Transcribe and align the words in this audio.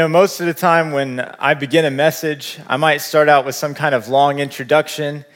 Know, 0.00 0.08
most 0.08 0.40
of 0.40 0.46
the 0.46 0.54
time 0.54 0.92
when 0.92 1.20
I 1.20 1.52
begin 1.52 1.84
a 1.84 1.90
message, 1.90 2.58
I 2.66 2.78
might 2.78 3.02
start 3.02 3.28
out 3.28 3.44
with 3.44 3.54
some 3.54 3.74
kind 3.74 3.94
of 3.94 4.08
long 4.08 4.38
introduction 4.38 5.26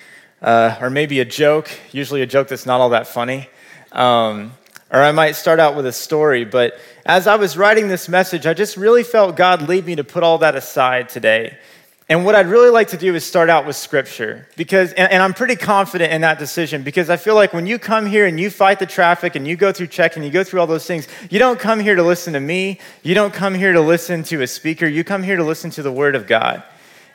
uh, 0.40 0.78
or 0.80 0.88
maybe 0.88 1.20
a 1.20 1.26
joke, 1.26 1.68
usually 1.92 2.22
a 2.22 2.26
joke 2.26 2.48
that's 2.48 2.64
not 2.64 2.80
all 2.80 2.88
that 2.88 3.06
funny. 3.06 3.50
Um, 3.92 4.54
or 4.90 5.02
I 5.02 5.12
might 5.12 5.32
start 5.32 5.60
out 5.60 5.76
with 5.76 5.84
a 5.84 5.92
story. 5.92 6.46
But 6.46 6.78
as 7.04 7.26
I 7.26 7.36
was 7.36 7.58
writing 7.58 7.88
this 7.88 8.08
message, 8.08 8.46
I 8.46 8.54
just 8.54 8.78
really 8.78 9.02
felt 9.02 9.36
God 9.36 9.68
lead 9.68 9.84
me 9.84 9.96
to 9.96 10.04
put 10.04 10.22
all 10.22 10.38
that 10.38 10.54
aside 10.54 11.10
today 11.10 11.58
and 12.06 12.26
what 12.26 12.34
I'd 12.34 12.48
really 12.48 12.68
like 12.68 12.88
to 12.88 12.98
do 12.98 13.14
is 13.14 13.24
start 13.24 13.48
out 13.48 13.66
with 13.66 13.76
scripture 13.76 14.46
because, 14.56 14.92
and, 14.92 15.10
and, 15.10 15.22
I'm 15.22 15.32
pretty 15.32 15.56
confident 15.56 16.12
in 16.12 16.20
that 16.20 16.38
decision 16.38 16.82
because 16.82 17.08
I 17.08 17.16
feel 17.16 17.34
like 17.34 17.54
when 17.54 17.66
you 17.66 17.78
come 17.78 18.04
here 18.04 18.26
and 18.26 18.38
you 18.38 18.50
fight 18.50 18.78
the 18.78 18.84
traffic 18.84 19.36
and 19.36 19.48
you 19.48 19.56
go 19.56 19.72
through 19.72 19.86
check 19.86 20.16
and 20.16 20.24
you 20.24 20.30
go 20.30 20.44
through 20.44 20.60
all 20.60 20.66
those 20.66 20.86
things, 20.86 21.08
you 21.30 21.38
don't 21.38 21.58
come 21.58 21.80
here 21.80 21.94
to 21.94 22.02
listen 22.02 22.34
to 22.34 22.40
me. 22.40 22.78
You 23.02 23.14
don't 23.14 23.32
come 23.32 23.54
here 23.54 23.72
to 23.72 23.80
listen 23.80 24.22
to 24.24 24.42
a 24.42 24.46
speaker. 24.46 24.86
You 24.86 25.02
come 25.02 25.22
here 25.22 25.36
to 25.36 25.44
listen 25.44 25.70
to 25.70 25.82
the 25.82 25.90
word 25.90 26.14
of 26.14 26.26
God. 26.26 26.62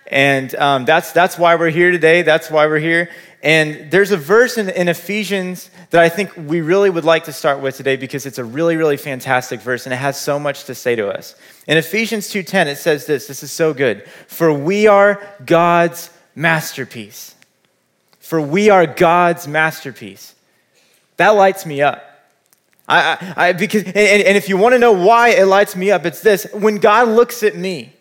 And 0.09 0.53
um, 0.55 0.85
that's, 0.85 1.11
that's 1.11 1.37
why 1.37 1.55
we're 1.55 1.69
here 1.69 1.91
today. 1.91 2.23
That's 2.23 2.49
why 2.49 2.65
we're 2.65 2.79
here. 2.79 3.09
And 3.41 3.89
there's 3.89 4.11
a 4.11 4.17
verse 4.17 4.57
in, 4.57 4.69
in, 4.69 4.89
Ephesians 4.89 5.69
that 5.91 6.01
I 6.01 6.09
think 6.09 6.35
we 6.35 6.59
really 6.59 6.89
would 6.89 7.05
like 7.05 7.25
to 7.25 7.33
start 7.33 7.61
with 7.61 7.77
today 7.77 7.95
because 7.95 8.25
it's 8.25 8.37
a 8.37 8.43
really, 8.43 8.75
really 8.75 8.97
fantastic 8.97 9.61
verse 9.61 9.85
and 9.85 9.93
it 9.93 9.97
has 9.97 10.19
so 10.19 10.39
much 10.39 10.65
to 10.65 10.75
say 10.75 10.95
to 10.95 11.07
us. 11.07 11.35
In 11.65 11.77
Ephesians 11.77 12.27
2:10, 12.27 12.67
it 12.67 12.77
says 12.77 13.05
this. 13.05 13.27
This 13.27 13.41
is 13.41 13.51
so 13.51 13.73
good. 13.73 14.05
For 14.27 14.51
we 14.51 14.87
are 14.87 15.21
God's 15.45 16.09
masterpiece. 16.35 17.33
For 18.19 18.41
we 18.41 18.69
are 18.69 18.85
God's 18.85 19.47
masterpiece. 19.47 20.35
That 21.15 21.29
lights 21.29 21.65
me 21.65 21.81
up. 21.81 22.03
I, 22.89 23.13
I, 23.37 23.47
I 23.47 23.53
because, 23.53 23.83
and, 23.83 23.95
and 23.95 24.35
if 24.35 24.49
you 24.49 24.57
want 24.57 24.73
to 24.73 24.79
know 24.79 24.91
why 24.91 25.29
it 25.29 25.45
lights 25.45 25.77
me 25.77 25.91
up, 25.91 26.05
it's 26.05 26.21
this. 26.21 26.45
When 26.53 26.77
God 26.77 27.07
looks 27.07 27.41
at 27.43 27.55
me, 27.55 27.93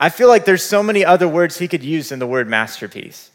I 0.00 0.10
feel 0.10 0.28
like 0.28 0.44
there's 0.44 0.62
so 0.62 0.82
many 0.82 1.04
other 1.04 1.26
words 1.26 1.58
he 1.58 1.68
could 1.68 1.82
use 1.82 2.10
than 2.10 2.18
the 2.18 2.26
word 2.26 2.48
masterpiece. 2.48 3.30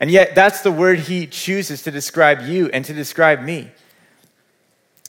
And 0.00 0.10
yet, 0.10 0.34
that's 0.34 0.60
the 0.60 0.72
word 0.72 0.98
he 1.00 1.26
chooses 1.26 1.82
to 1.82 1.90
describe 1.90 2.42
you 2.42 2.68
and 2.68 2.84
to 2.84 2.92
describe 2.92 3.40
me. 3.40 3.70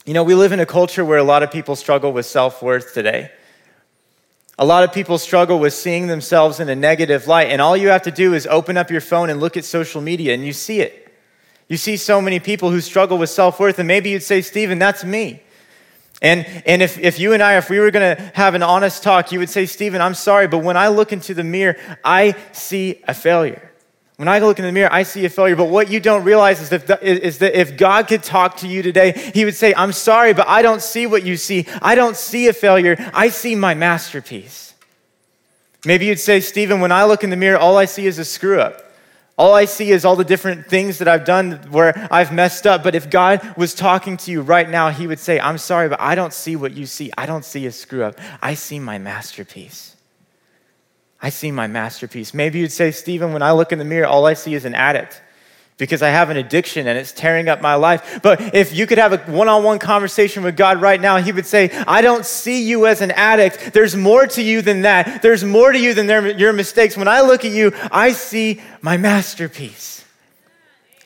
You 0.06 0.14
know, 0.14 0.24
we 0.24 0.36
live 0.36 0.52
in 0.52 0.60
a 0.60 0.66
culture 0.66 1.04
where 1.04 1.18
a 1.18 1.24
lot 1.24 1.42
of 1.42 1.52
people 1.52 1.76
struggle 1.76 2.14
with 2.14 2.26
self 2.26 2.62
worth 2.62 2.94
today. 2.94 3.32
A 4.58 4.66
lot 4.66 4.84
of 4.84 4.94
people 4.94 5.18
struggle 5.18 5.60
with 5.60 5.74
seeing 5.74 6.08
themselves 6.08 6.60
in 6.60 6.70
a 6.70 6.76
negative 6.76 7.28
light, 7.28 7.50
and 7.50 7.62
all 7.62 7.76
you 7.76 7.90
have 7.90 8.04
to 8.04 8.12
do 8.12 8.34
is 8.34 8.48
open 8.48 8.78
up 8.78 8.90
your 8.90 9.02
phone 9.02 9.30
and 9.30 9.40
look 9.42 9.58
at 9.58 9.66
social 9.66 10.02
media, 10.02 10.34
and 10.34 10.46
you 10.46 10.54
see 10.54 10.80
it. 10.80 11.14
You 11.68 11.78
see 11.78 11.98
so 11.98 12.22
many 12.22 12.40
people 12.40 12.70
who 12.70 12.80
struggle 12.80 13.18
with 13.18 13.30
self 13.30 13.60
worth, 13.60 13.80
and 13.80 13.88
maybe 13.88 14.12
you'd 14.12 14.24
say, 14.24 14.42
Stephen, 14.42 14.80
that's 14.80 15.04
me. 15.04 15.42
And, 16.22 16.46
and 16.66 16.82
if, 16.82 16.98
if 16.98 17.20
you 17.20 17.34
and 17.34 17.44
I, 17.44 17.58
if 17.58 17.70
we 17.70 17.80
were 17.80 17.92
going 17.92 18.16
to 18.16 18.32
have 18.36 18.56
an 18.56 18.64
honest 18.64 19.04
talk, 19.04 19.32
you 19.32 19.40
would 19.40 19.50
say, 19.50 19.66
Stephen, 19.66 20.02
I'm 20.02 20.14
sorry, 20.14 20.48
but 20.48 20.60
when 20.60 20.78
I 20.78 20.88
look 20.88 21.12
into 21.12 21.34
the 21.34 21.44
mirror, 21.44 21.78
I 22.04 22.36
see 22.52 23.02
a 23.08 23.14
failure. 23.14 23.72
When 24.18 24.30
I 24.30 24.40
look 24.40 24.60
in 24.60 24.66
the 24.66 24.72
mirror, 24.72 24.92
I 24.92 25.04
see 25.04 25.26
a 25.26 25.30
failure. 25.30 25.58
But 25.58 25.66
what 25.66 25.92
you 25.92 26.00
don't 26.00 26.24
realize 26.24 26.62
is 26.62 26.70
that, 26.70 27.04
is 27.04 27.40
that 27.40 27.60
if 27.60 27.76
God 27.76 28.08
could 28.08 28.24
talk 28.24 28.58
to 28.58 28.68
you 28.68 28.82
today, 28.82 29.12
He 29.34 29.44
would 29.44 29.56
say, 29.56 29.74
I'm 29.74 29.92
sorry, 29.92 30.34
but 30.34 30.48
I 30.48 30.62
don't 30.62 30.82
see 30.82 31.06
what 31.06 31.24
you 31.24 31.36
see. 31.36 31.68
I 31.82 31.96
don't 31.96 32.16
see 32.16 32.48
a 32.48 32.54
failure. 32.54 32.96
I 33.14 33.28
see 33.28 33.56
my 33.56 33.74
masterpiece. 33.74 34.74
Maybe 35.86 36.06
you'd 36.06 36.20
say, 36.20 36.40
Stephen, 36.40 36.80
when 36.80 36.94
I 36.94 37.04
look 37.04 37.26
in 37.26 37.30
the 37.30 37.36
mirror, 37.36 37.58
all 37.58 37.78
I 37.78 37.86
see 37.86 38.08
is 38.08 38.18
a 38.18 38.26
screw 38.26 38.60
up. 38.62 38.90
All 39.38 39.54
I 39.54 39.66
see 39.66 39.92
is 39.92 40.06
all 40.06 40.16
the 40.16 40.24
different 40.24 40.68
things 40.68 41.00
that 41.00 41.10
I've 41.10 41.26
done 41.26 41.54
where 41.70 42.08
I've 42.10 42.32
messed 42.32 42.66
up. 42.66 42.84
But 42.84 42.96
if 42.96 43.10
God 43.10 43.56
was 43.58 43.74
talking 43.74 44.16
to 44.18 44.32
you 44.32 44.42
right 44.42 44.70
now, 44.70 44.90
He 44.90 45.08
would 45.08 45.20
say, 45.20 45.40
I'm 45.40 45.58
sorry, 45.58 45.90
but 45.90 46.00
I 46.00 46.16
don't 46.16 46.34
see 46.34 46.56
what 46.56 46.72
you 46.74 46.86
see. 46.86 47.12
I 47.18 47.26
don't 47.26 47.44
see 47.44 47.66
a 47.66 47.72
screw 47.72 48.04
up. 48.04 48.20
I 48.42 48.54
see 48.54 48.80
my 48.80 48.98
masterpiece. 48.98 49.96
I 51.22 51.30
see 51.30 51.52
my 51.52 51.68
masterpiece. 51.68 52.34
Maybe 52.34 52.60
you'd 52.60 52.72
say, 52.72 52.92
Stephen, 52.92 53.34
when 53.34 53.42
I 53.42 53.52
look 53.52 53.72
in 53.72 53.80
the 53.80 53.86
mirror, 53.86 54.08
all 54.08 54.26
I 54.26 54.36
see 54.36 54.54
is 54.54 54.64
an 54.64 54.76
addict 54.76 55.22
because 55.78 56.02
I 56.02 56.10
have 56.10 56.30
an 56.30 56.38
addiction 56.38 56.88
and 56.88 56.98
it's 56.98 57.12
tearing 57.12 57.50
up 57.50 57.62
my 57.62 57.76
life. 57.76 58.20
But 58.22 58.56
if 58.56 58.74
you 58.74 58.88
could 58.88 58.98
have 58.98 59.14
a 59.14 59.18
one 59.32 59.50
on 59.50 59.64
one 59.64 59.80
conversation 59.80 60.44
with 60.44 60.56
God 60.56 60.82
right 60.82 61.00
now, 61.00 61.18
He 61.18 61.32
would 61.32 61.46
say, 61.46 61.70
I 61.86 62.02
don't 62.02 62.26
see 62.26 62.64
you 62.64 62.88
as 62.88 63.02
an 63.02 63.12
addict. 63.12 63.74
There's 63.74 63.96
more 63.96 64.26
to 64.28 64.42
you 64.42 64.62
than 64.62 64.84
that. 64.84 65.22
There's 65.22 65.44
more 65.44 65.72
to 65.72 65.80
you 65.80 65.94
than 65.94 66.40
your 66.40 66.54
mistakes. 66.54 66.96
When 66.96 67.08
I 67.08 67.22
look 67.22 67.44
at 67.44 67.52
you, 67.52 67.74
I 67.92 68.14
see 68.14 68.62
my 68.82 68.98
masterpiece. 68.98 70.06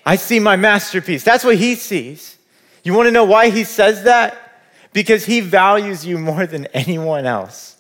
I 0.05 0.15
see 0.15 0.39
my 0.39 0.55
masterpiece. 0.55 1.23
That's 1.23 1.43
what 1.43 1.57
He 1.57 1.75
sees. 1.75 2.37
You 2.83 2.93
want 2.93 3.07
to 3.07 3.11
know 3.11 3.25
why 3.25 3.49
He 3.49 3.63
says 3.63 4.03
that? 4.03 4.37
Because 4.93 5.25
He 5.25 5.39
values 5.39 6.05
you 6.05 6.17
more 6.17 6.45
than 6.45 6.67
anyone 6.67 7.25
else. 7.25 7.77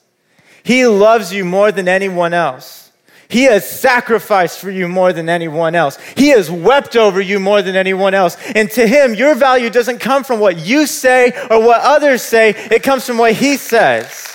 He 0.63 0.85
loves 0.87 1.31
you 1.31 1.45
more 1.45 1.71
than 1.71 1.87
anyone 1.87 2.33
else. 2.33 2.88
He 3.29 3.43
has 3.43 3.69
sacrificed 3.69 4.59
for 4.59 4.71
you 4.71 4.87
more 4.87 5.13
than 5.13 5.29
anyone 5.29 5.75
else. 5.75 5.99
He 6.17 6.29
has 6.29 6.49
wept 6.49 6.95
over 6.95 7.21
you 7.21 7.39
more 7.39 7.61
than 7.61 7.75
anyone 7.75 8.15
else. 8.15 8.35
And 8.55 8.71
to 8.71 8.87
him, 8.87 9.13
your 9.13 9.35
value 9.35 9.69
doesn't 9.69 9.99
come 9.99 10.23
from 10.23 10.39
what 10.39 10.57
you 10.57 10.87
say 10.87 11.31
or 11.51 11.63
what 11.63 11.81
others 11.81 12.23
say, 12.23 12.49
it 12.71 12.81
comes 12.81 13.05
from 13.05 13.19
what 13.19 13.33
he 13.33 13.55
says. 13.55 14.25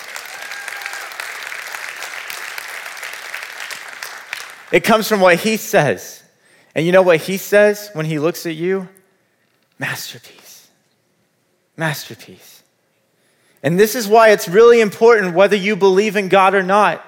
It 4.71 4.85
comes 4.85 5.09
from 5.09 5.21
what 5.21 5.41
he 5.41 5.57
says. 5.57 6.23
And 6.75 6.87
you 6.87 6.93
know 6.93 7.03
what 7.03 7.19
he 7.19 7.37
says 7.37 7.91
when 7.95 8.07
he 8.07 8.21
looks 8.21 8.47
at 8.47 8.55
you? 8.55 8.89
Masterpiece. 9.79 10.69
Masterpiece. 11.77 12.63
And 13.61 13.79
this 13.79 13.97
is 13.97 14.07
why 14.07 14.31
it's 14.31 14.49
really 14.49 14.81
important 14.81 15.35
whether 15.35 15.57
you 15.57 15.75
believe 15.75 16.15
in 16.15 16.29
God 16.29 16.55
or 16.55 16.63
not. 16.63 17.05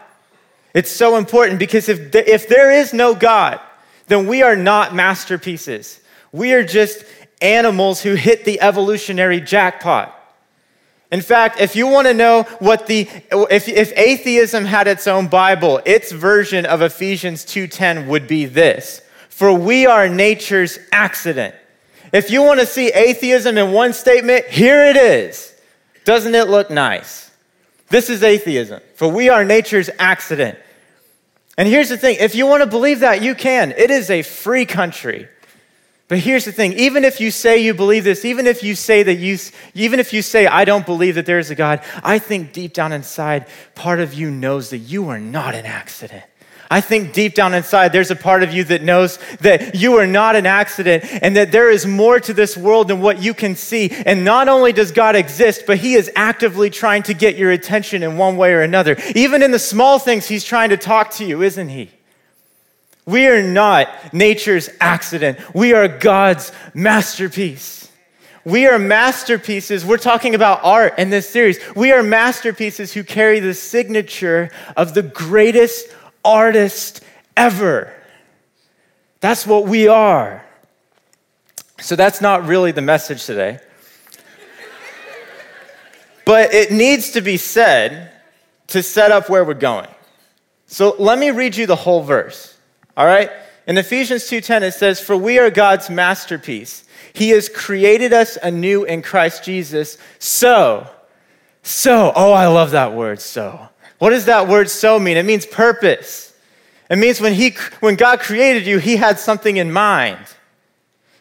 It's 0.77 0.93
so 0.93 1.17
important 1.17 1.59
because 1.59 1.89
if, 1.89 2.15
if 2.15 2.49
there 2.49 2.71
is 2.71 2.93
no 2.93 3.15
God, 3.15 3.59
then 4.09 4.27
we 4.27 4.43
are 4.43 4.55
not 4.55 4.95
masterpieces. 4.95 6.01
We 6.33 6.53
are 6.53 6.63
just 6.63 7.03
animals 7.41 8.03
who 8.03 8.15
hit 8.15 8.45
the 8.45 8.61
evolutionary 8.61 9.41
jackpot. 9.41 10.13
In 11.11 11.23
fact, 11.23 11.63
if 11.63 11.77
you 11.77 11.87
want 11.87 12.09
to 12.09 12.13
know 12.13 12.43
what 12.59 12.89
the 12.89 13.09
if, 13.51 13.69
if 13.69 13.97
atheism 13.97 14.67
had 14.67 14.87
its 14.87 15.07
own 15.07 15.29
Bible, 15.29 15.81
its 15.87 16.13
version 16.13 16.67
of 16.67 16.83
Ephesians 16.83 17.47
2:10 17.47 18.07
would 18.07 18.29
be 18.29 18.45
this: 18.45 19.01
For 19.31 19.55
we 19.55 19.87
are 19.87 20.11
nature's 20.11 20.79
accident. 20.93 21.55
If 22.13 22.31
you 22.31 22.43
want 22.43 22.61
to 22.61 22.67
see 22.67 22.89
atheism 22.89 23.57
in 23.57 23.73
one 23.73 23.95
statement, 23.95 24.45
here 24.45 24.84
it 24.84 24.97
is. 24.97 25.55
Doesn't 26.05 26.34
it 26.34 26.49
look 26.49 26.71
nice? 26.71 27.31
This 27.89 28.11
is 28.11 28.22
atheism, 28.22 28.83
for 28.95 29.09
we 29.09 29.31
are 29.31 29.43
nature's 29.43 29.89
accident. 29.99 30.59
And 31.57 31.67
here's 31.69 31.89
the 31.89 31.97
thing 31.97 32.17
if 32.21 32.35
you 32.35 32.47
want 32.47 32.63
to 32.63 32.69
believe 32.69 33.01
that, 33.01 33.23
you 33.23 33.35
can. 33.35 33.73
It 33.73 33.91
is 33.91 34.11
a 34.11 34.23
free 34.23 34.67
country. 34.67 35.29
But 36.09 36.19
here's 36.19 36.45
the 36.45 36.53
thing 36.53 36.75
even 36.75 37.05
if 37.05 37.21
you 37.21 37.31
say 37.31 37.59
you 37.59 37.75
believe 37.75 38.05
this, 38.05 38.25
even 38.25 38.47
if 38.47 38.63
you 38.63 38.75
say 38.75 39.03
that 39.03 39.17
you, 39.17 39.39
even 39.75 39.99
if 39.99 40.13
you 40.13 40.23
say, 40.23 40.47
I 40.47 40.65
don't 40.65 40.87
believe 40.87 41.17
that 41.17 41.27
there 41.27 41.39
is 41.39 41.51
a 41.51 41.55
God, 41.55 41.83
I 42.03 42.19
think 42.19 42.53
deep 42.53 42.73
down 42.73 42.93
inside, 42.93 43.47
part 43.75 44.01
of 44.01 44.15
you 44.15 44.31
knows 44.31 44.71
that 44.71 44.79
you 44.79 45.09
are 45.09 45.19
not 45.19 45.55
an 45.55 45.67
accident. 45.67 46.25
I 46.71 46.80
think 46.80 47.13
deep 47.13 47.34
down 47.34 47.54
inside, 47.54 47.92
there's 47.92 48.10
a 48.10 48.16
part 48.16 48.42
of 48.42 48.53
you 48.53 48.65
that 48.65 48.83
knows 48.83 49.18
that 49.41 49.74
you 49.77 49.97
are 49.97 50.07
not 50.07 50.34
an 50.36 50.47
accident 50.47 51.04
and 51.22 51.36
that 51.36 51.53
there 51.53 51.71
is 51.71 51.86
more 51.86 52.18
to 52.21 52.34
this 52.34 52.57
world 52.57 52.89
than 52.89 53.01
what 53.01 53.22
you 53.22 53.34
can 53.34 53.54
see. 53.54 53.91
And 53.91 54.24
not 54.24 54.48
only 54.48 54.72
does 54.72 54.91
God 54.91 55.15
exist, 55.15 55.63
but 55.66 55.78
He 55.78 55.95
is 55.95 56.10
actively 56.16 56.71
trying 56.71 57.04
to 57.04 57.15
get 57.15 57.36
your 57.36 57.53
attention 57.53 58.03
in 58.03 58.16
one 58.16 58.36
way 58.36 58.53
or 58.53 58.63
another. 58.63 58.97
Even 59.15 59.42
in 59.42 59.53
the 59.53 59.59
small 59.59 59.98
things, 59.98 60.27
He's 60.27 60.45
trying 60.45 60.71
to 60.71 60.77
talk 60.77 61.10
to 61.13 61.24
you, 61.24 61.42
isn't 61.42 61.68
He? 61.68 61.91
We 63.07 63.28
are 63.28 63.42
not 63.42 64.12
nature's 64.12 64.69
accident, 64.80 65.39
we 65.54 65.72
are 65.72 65.86
God's 65.86 66.51
masterpiece. 66.74 67.84
We 68.45 68.69
are 68.69 68.78
masterpieces. 68.78 69.84
We're 69.84 69.97
talking 69.97 70.36
about 70.36 70.60
art 70.62 71.01
in 71.01 71.10
this 71.10 71.28
series. 71.28 71.59
We 71.74 71.91
are 71.91 72.04
masterpieces 72.04 72.92
who 72.92 73.03
carry 73.03 73.41
the 73.41 73.54
signature 73.54 74.51
of 74.77 74.95
the 74.95 75.03
greatest 75.03 75.89
artist 76.27 77.03
ever. 77.37 77.93
That's 79.21 79.47
what 79.47 79.67
we 79.67 79.89
are. 79.89 80.45
So 81.78 81.97
that's 81.97 82.21
not 82.21 82.47
really 82.47 82.73
the 82.73 82.83
message 82.83 83.25
today. 83.25 83.61
but 86.25 86.53
it 86.53 86.73
needs 86.73 87.13
to 87.13 87.21
be 87.21 87.37
said 87.37 88.11
to 88.69 88.83
set 88.83 89.13
up 89.13 89.31
where 89.31 89.45
we're 89.45 89.55
going. 89.55 89.89
So 90.67 90.97
let 90.99 91.19
me 91.19 91.31
read 91.31 91.57
you 91.57 91.67
the 91.67 91.77
whole 91.77 92.03
verse. 92.03 92.57
All 92.97 93.07
right? 93.07 93.31
In 93.67 93.79
Ephesians 93.79 94.29
2:10 94.29 94.63
it 94.63 94.75
says, 94.75 95.01
"For 95.01 95.17
we 95.17 95.39
are 95.39 95.51
God's 95.51 95.89
masterpiece. 95.91 96.84
He 97.13 97.31
has 97.31 97.49
created 97.49 98.13
us 98.13 98.37
anew 98.43 98.84
in 98.84 99.03
Christ 99.03 99.43
Jesus. 99.43 99.97
So, 100.19 100.87
so, 101.63 102.13
oh, 102.15 102.33
I 102.33 102.47
love 102.47 102.72
that 102.72 102.93
word, 102.93 103.21
so. 103.21 103.71
What 103.98 104.10
does 104.10 104.27
that 104.27 104.48
word 104.48 104.69
so 104.71 104.98
mean? 104.98 105.16
It 105.16 105.25
means 105.25 105.47
purpose. 105.47 106.34
It 106.91 106.97
means 106.97 107.21
when, 107.21 107.34
he, 107.34 107.57
when 107.81 107.97
God 107.97 108.21
created 108.21 108.66
you, 108.66 108.78
He 108.78 108.97
had 108.97 109.19
something 109.19 109.57
in 109.57 109.72
mind. 109.72 110.25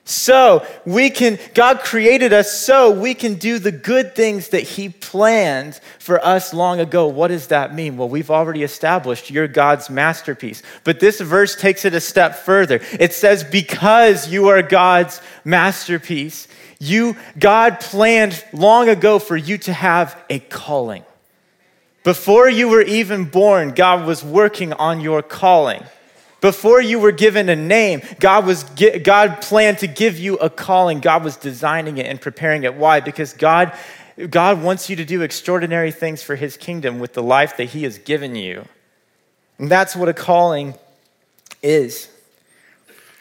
So 0.08 0.64
we 0.86 1.10
can, 1.10 1.40
God 1.56 1.80
created 1.80 2.32
us 2.32 2.54
so 2.54 2.92
we 2.92 3.16
can 3.16 3.36
do 3.36 3.58
the 3.58 3.72
good 3.72 4.14
things 4.14 4.50
that 4.50 4.62
He 4.62 4.90
planned 4.90 5.80
for 5.98 6.24
us 6.24 6.54
long 6.54 6.80
ago. 6.80 7.08
What 7.08 7.30
does 7.30 7.48
that 7.48 7.74
mean? 7.74 7.98
Well, 7.98 8.08
we've 8.08 8.30
already 8.30 8.62
established 8.62 9.32
you're 9.32 9.48
God's 9.48 9.90
masterpiece. 9.90 10.62
But 10.84 11.00
this 11.00 11.20
verse 11.20 11.56
takes 11.56 11.86
it 11.86 11.96
a 11.96 12.00
step 12.00 12.36
further. 12.36 12.82
It 13.00 13.14
says, 13.14 13.44
because 13.44 14.28
you 14.28 14.50
are 14.50 14.62
God's 14.62 15.22
masterpiece, 15.44 16.48
you, 16.78 17.16
God 17.40 17.80
planned 17.80 18.44
long 18.54 18.90
ago 18.90 19.18
for 19.18 19.36
you 19.36 19.58
to 19.60 19.74
have 19.74 20.24
a 20.30 20.38
calling. 20.38 21.04
Before 22.06 22.48
you 22.48 22.70
were 22.70 22.84
even 22.84 23.26
born, 23.26 23.72
God 23.72 24.06
was 24.06 24.24
working 24.24 24.74
on 24.74 25.02
your 25.02 25.24
calling. 25.24 25.84
Before 26.40 26.80
you 26.80 27.00
were 27.00 27.12
given 27.12 27.50
a 27.50 27.56
name, 27.56 28.04
God, 28.20 28.46
was, 28.46 28.64
God 28.64 29.42
planned 29.42 29.80
to 29.80 29.88
give 29.88 30.20
you 30.20 30.36
a 30.38 30.48
calling. 30.48 31.00
God 31.00 31.24
was 31.24 31.36
designing 31.36 31.98
it 31.98 32.06
and 32.06 32.22
preparing 32.22 32.62
it. 32.64 32.76
Why? 32.76 33.00
Because 33.00 33.34
God, 33.34 33.76
God 34.30 34.62
wants 34.62 34.88
you 34.88 34.96
to 34.98 35.04
do 35.04 35.24
extraordinary 35.24 35.92
things 35.92 36.22
for 36.22 36.36
his 36.36 36.58
kingdom 36.58 37.00
with 37.00 37.14
the 37.14 37.24
life 37.24 37.58
that 37.58 37.66
he 37.66 37.82
has 37.86 37.98
given 37.98 38.36
you. 38.36 38.66
And 39.58 39.72
that's 39.72 39.96
what 39.96 40.08
a 40.08 40.14
calling 40.14 40.76
is. 41.64 42.08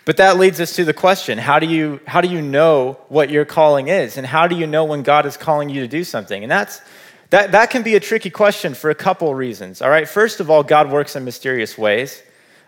But 0.04 0.18
that 0.18 0.36
leads 0.36 0.60
us 0.60 0.76
to 0.76 0.84
the 0.84 0.92
question 0.92 1.38
how 1.38 1.58
do, 1.58 1.66
you, 1.66 2.00
how 2.06 2.20
do 2.20 2.28
you 2.28 2.42
know 2.42 2.98
what 3.08 3.30
your 3.30 3.46
calling 3.46 3.88
is? 3.88 4.18
And 4.18 4.26
how 4.26 4.46
do 4.46 4.54
you 4.54 4.66
know 4.66 4.84
when 4.84 5.02
God 5.02 5.24
is 5.24 5.38
calling 5.38 5.70
you 5.70 5.80
to 5.80 5.88
do 5.88 6.04
something? 6.04 6.42
And 6.42 6.52
that's, 6.52 6.82
that, 7.30 7.52
that 7.52 7.70
can 7.70 7.82
be 7.82 7.94
a 7.94 8.00
tricky 8.00 8.30
question 8.30 8.74
for 8.74 8.90
a 8.90 8.94
couple 8.94 9.34
reasons. 9.34 9.82
All 9.82 9.90
right, 9.90 10.08
first 10.08 10.40
of 10.40 10.50
all, 10.50 10.62
God 10.62 10.90
works 10.90 11.16
in 11.16 11.24
mysterious 11.24 11.76
ways. 11.76 12.22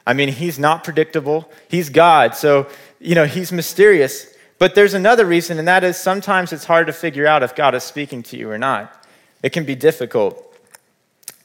I 0.06 0.12
mean, 0.12 0.28
He's 0.28 0.58
not 0.58 0.84
predictable, 0.84 1.50
He's 1.68 1.90
God. 1.90 2.34
So, 2.34 2.68
you 3.00 3.14
know, 3.14 3.26
He's 3.26 3.52
mysterious. 3.52 4.32
But 4.58 4.74
there's 4.74 4.94
another 4.94 5.26
reason, 5.26 5.58
and 5.58 5.68
that 5.68 5.84
is 5.84 5.96
sometimes 5.98 6.52
it's 6.52 6.64
hard 6.64 6.86
to 6.86 6.92
figure 6.92 7.26
out 7.26 7.42
if 7.42 7.54
God 7.54 7.74
is 7.74 7.84
speaking 7.84 8.22
to 8.24 8.38
you 8.38 8.50
or 8.50 8.56
not. 8.56 9.04
It 9.42 9.50
can 9.50 9.64
be 9.64 9.74
difficult. 9.74 10.42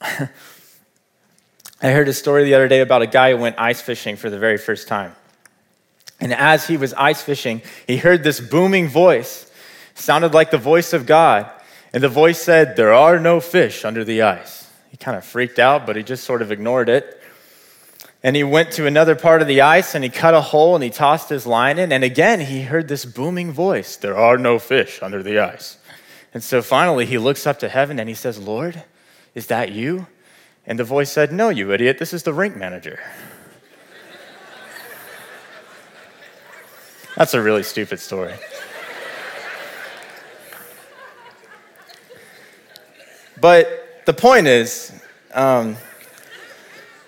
I 0.00 1.90
heard 1.90 2.08
a 2.08 2.14
story 2.14 2.44
the 2.44 2.54
other 2.54 2.68
day 2.68 2.80
about 2.80 3.02
a 3.02 3.06
guy 3.06 3.32
who 3.32 3.38
went 3.38 3.58
ice 3.58 3.82
fishing 3.82 4.16
for 4.16 4.30
the 4.30 4.38
very 4.38 4.56
first 4.56 4.88
time. 4.88 5.14
And 6.20 6.32
as 6.32 6.68
he 6.68 6.76
was 6.76 6.94
ice 6.94 7.20
fishing, 7.20 7.62
he 7.86 7.96
heard 7.96 8.22
this 8.22 8.40
booming 8.40 8.88
voice. 8.88 9.50
Sounded 9.94 10.32
like 10.32 10.50
the 10.50 10.58
voice 10.58 10.92
of 10.92 11.04
God. 11.04 11.50
And 11.92 12.02
the 12.02 12.08
voice 12.08 12.40
said, 12.40 12.76
There 12.76 12.92
are 12.92 13.18
no 13.18 13.40
fish 13.40 13.84
under 13.84 14.04
the 14.04 14.22
ice. 14.22 14.70
He 14.90 14.96
kind 14.96 15.16
of 15.16 15.24
freaked 15.24 15.58
out, 15.58 15.86
but 15.86 15.96
he 15.96 16.02
just 16.02 16.24
sort 16.24 16.42
of 16.42 16.50
ignored 16.52 16.88
it. 16.88 17.20
And 18.22 18.36
he 18.36 18.44
went 18.44 18.70
to 18.72 18.86
another 18.86 19.16
part 19.16 19.42
of 19.42 19.48
the 19.48 19.62
ice 19.62 19.96
and 19.96 20.04
he 20.04 20.10
cut 20.10 20.32
a 20.32 20.40
hole 20.40 20.76
and 20.76 20.84
he 20.84 20.90
tossed 20.90 21.28
his 21.28 21.44
line 21.44 21.78
in. 21.78 21.90
And 21.90 22.04
again, 22.04 22.40
he 22.40 22.62
heard 22.62 22.86
this 22.88 23.04
booming 23.04 23.52
voice 23.52 23.96
There 23.96 24.16
are 24.16 24.38
no 24.38 24.58
fish 24.58 25.02
under 25.02 25.22
the 25.22 25.38
ice. 25.38 25.78
And 26.32 26.42
so 26.42 26.62
finally, 26.62 27.04
he 27.04 27.18
looks 27.18 27.46
up 27.46 27.58
to 27.58 27.68
heaven 27.68 27.98
and 27.98 28.08
he 28.08 28.14
says, 28.14 28.38
Lord, 28.38 28.84
is 29.34 29.48
that 29.48 29.72
you? 29.72 30.06
And 30.66 30.78
the 30.78 30.84
voice 30.84 31.10
said, 31.10 31.32
No, 31.32 31.48
you 31.48 31.72
idiot, 31.72 31.98
this 31.98 32.14
is 32.14 32.22
the 32.22 32.32
rink 32.32 32.56
manager. 32.56 33.00
That's 37.16 37.34
a 37.34 37.42
really 37.42 37.64
stupid 37.64 38.00
story. 38.00 38.34
But 43.42 44.04
the 44.06 44.12
point 44.14 44.46
is, 44.46 44.92
um, 45.34 45.76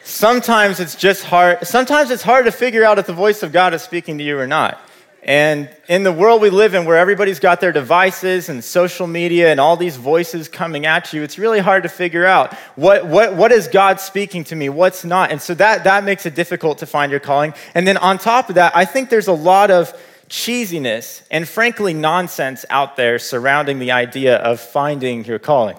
sometimes 0.03 0.81
it's 0.81 0.97
just 0.97 1.23
hard. 1.25 1.65
Sometimes 1.65 2.11
it's 2.11 2.25
hard 2.25 2.47
to 2.47 2.51
figure 2.51 2.85
out 2.85 2.99
if 2.99 3.07
the 3.07 3.13
voice 3.13 3.45
of 3.45 3.53
God 3.53 3.73
is 3.73 3.83
speaking 3.83 4.19
to 4.19 4.25
you 4.25 4.37
or 4.37 4.49
not. 4.49 4.81
And 5.23 5.71
in 5.89 6.03
the 6.03 6.11
world 6.11 6.43
we 6.43 6.51
live 6.51 6.75
in, 6.75 6.87
where 6.87 6.99
everybody's 6.99 7.39
got 7.39 7.61
their 7.61 7.71
devices 7.71 8.49
and 8.49 8.65
social 8.65 9.07
media 9.07 9.53
and 9.53 9.61
all 9.61 9.77
these 9.77 9.97
voices 9.97 10.49
coming 10.49 10.87
at 10.87 11.13
you, 11.13 11.23
it's 11.23 11.39
really 11.39 11.61
hard 11.61 11.85
to 11.85 11.89
figure 11.89 12.27
out 12.27 12.53
what, 12.75 13.07
what, 13.07 13.37
what 13.37 13.53
is 13.53 13.69
God 13.69 14.01
speaking 14.01 14.43
to 14.45 14.57
me, 14.57 14.69
what's 14.69 15.05
not. 15.05 15.31
And 15.31 15.41
so 15.41 15.55
that, 15.55 15.85
that 15.85 16.03
makes 16.03 16.27
it 16.27 16.35
difficult 16.35 16.79
to 16.79 16.87
find 16.87 17.13
your 17.13 17.21
calling. 17.21 17.55
And 17.77 17.87
then 17.87 17.97
on 17.97 18.19
top 18.19 18.49
of 18.49 18.57
that, 18.57 18.77
I 18.77 18.85
think 18.87 19.09
there's 19.09 19.29
a 19.29 19.33
lot 19.33 19.71
of 19.71 19.97
cheesiness 20.29 21.23
and 21.31 21.49
frankly 21.49 21.95
nonsense 21.95 22.65
out 22.71 22.97
there 22.97 23.21
surrounding 23.21 23.79
the 23.79 23.93
idea 23.93 24.39
of 24.39 24.59
finding 24.59 25.25
your 25.25 25.39
calling. 25.39 25.77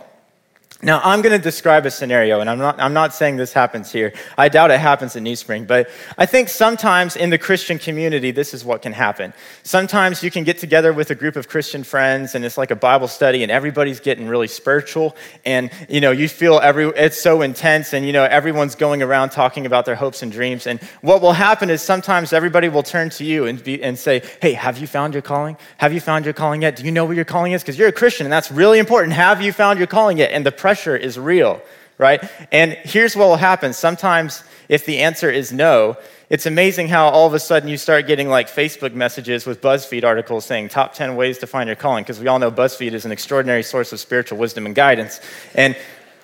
Now, 0.81 0.99
I'm 1.05 1.21
going 1.21 1.31
to 1.31 1.41
describe 1.41 1.85
a 1.85 1.91
scenario, 1.91 2.41
and 2.41 2.49
I'm 2.49 2.57
not, 2.57 2.79
I'm 2.81 2.93
not 2.93 3.13
saying 3.13 3.37
this 3.37 3.53
happens 3.53 3.93
here. 3.93 4.11
I 4.37 4.49
doubt 4.49 4.71
it 4.71 4.79
happens 4.79 5.15
in 5.15 5.23
New 5.23 5.37
Spring, 5.37 5.63
but 5.63 5.89
I 6.17 6.25
think 6.25 6.49
sometimes 6.49 7.15
in 7.15 7.29
the 7.29 7.37
Christian 7.37 7.79
community, 7.79 8.31
this 8.31 8.53
is 8.53 8.65
what 8.65 8.81
can 8.81 8.91
happen. 8.91 9.33
Sometimes 9.63 10.21
you 10.21 10.29
can 10.29 10.43
get 10.43 10.57
together 10.57 10.91
with 10.91 11.11
a 11.11 11.15
group 11.15 11.37
of 11.37 11.47
Christian 11.47 11.85
friends, 11.85 12.35
and 12.35 12.43
it's 12.43 12.57
like 12.57 12.71
a 12.71 12.75
Bible 12.75 13.07
study, 13.07 13.41
and 13.41 13.53
everybody's 13.53 14.01
getting 14.01 14.27
really 14.27 14.49
spiritual, 14.49 15.15
and 15.45 15.71
you 15.87 16.01
know, 16.01 16.11
you 16.11 16.27
feel 16.27 16.59
every, 16.61 16.87
it's 16.89 17.21
so 17.21 17.41
intense, 17.41 17.93
and 17.93 18.05
you 18.05 18.11
know, 18.11 18.25
everyone's 18.25 18.75
going 18.75 19.01
around 19.01 19.29
talking 19.29 19.65
about 19.65 19.85
their 19.85 19.95
hopes 19.95 20.23
and 20.23 20.31
dreams. 20.31 20.67
And 20.67 20.81
what 20.99 21.21
will 21.21 21.33
happen 21.33 21.69
is 21.69 21.81
sometimes 21.81 22.33
everybody 22.33 22.67
will 22.67 22.83
turn 22.83 23.09
to 23.11 23.23
you 23.23 23.45
and, 23.45 23.63
be, 23.63 23.81
and 23.81 23.97
say, 23.97 24.23
Hey, 24.41 24.51
have 24.51 24.77
you 24.77 24.87
found 24.87 25.13
your 25.13 25.23
calling? 25.23 25.55
Have 25.77 25.93
you 25.93 26.01
found 26.01 26.25
your 26.25 26.33
calling 26.33 26.63
yet? 26.63 26.75
Do 26.75 26.83
you 26.83 26.91
know 26.91 27.05
what 27.05 27.15
your 27.15 27.23
calling 27.23 27.53
is? 27.53 27.61
Because 27.61 27.79
you're 27.79 27.87
a 27.87 27.93
Christian, 27.93 28.25
and 28.25 28.33
that's 28.33 28.51
really 28.51 28.77
important. 28.77 29.13
Have 29.13 29.41
you 29.41 29.53
found 29.53 29.79
your 29.79 29.87
calling 29.87 30.17
yet? 30.17 30.31
And 30.31 30.45
the 30.45 30.51
pressure 30.65 30.97
is 30.97 31.19
real, 31.19 31.61
right? 31.99 32.27
And 32.51 32.71
here's 32.71 33.15
what 33.15 33.27
will 33.27 33.35
happen. 33.35 33.71
Sometimes, 33.71 34.43
if 34.67 34.83
the 34.83 34.97
answer 34.97 35.29
is 35.29 35.53
no, 35.53 35.95
it's 36.27 36.47
amazing 36.47 36.87
how 36.87 37.09
all 37.09 37.27
of 37.27 37.35
a 37.35 37.39
sudden 37.39 37.69
you 37.69 37.77
start 37.77 38.07
getting 38.07 38.29
like 38.29 38.47
Facebook 38.47 38.95
messages 38.95 39.45
with 39.45 39.61
BuzzFeed 39.61 40.03
articles 40.03 40.43
saying 40.43 40.69
top 40.69 40.95
10 40.95 41.15
ways 41.17 41.37
to 41.37 41.45
find 41.45 41.67
your 41.67 41.75
calling, 41.75 42.03
because 42.03 42.19
we 42.19 42.25
all 42.25 42.39
know 42.39 42.49
BuzzFeed 42.49 42.93
is 42.93 43.05
an 43.05 43.11
extraordinary 43.11 43.61
source 43.61 43.93
of 43.93 43.99
spiritual 43.99 44.39
wisdom 44.39 44.65
and 44.65 44.73
guidance. 44.73 45.21
And, 45.53 45.77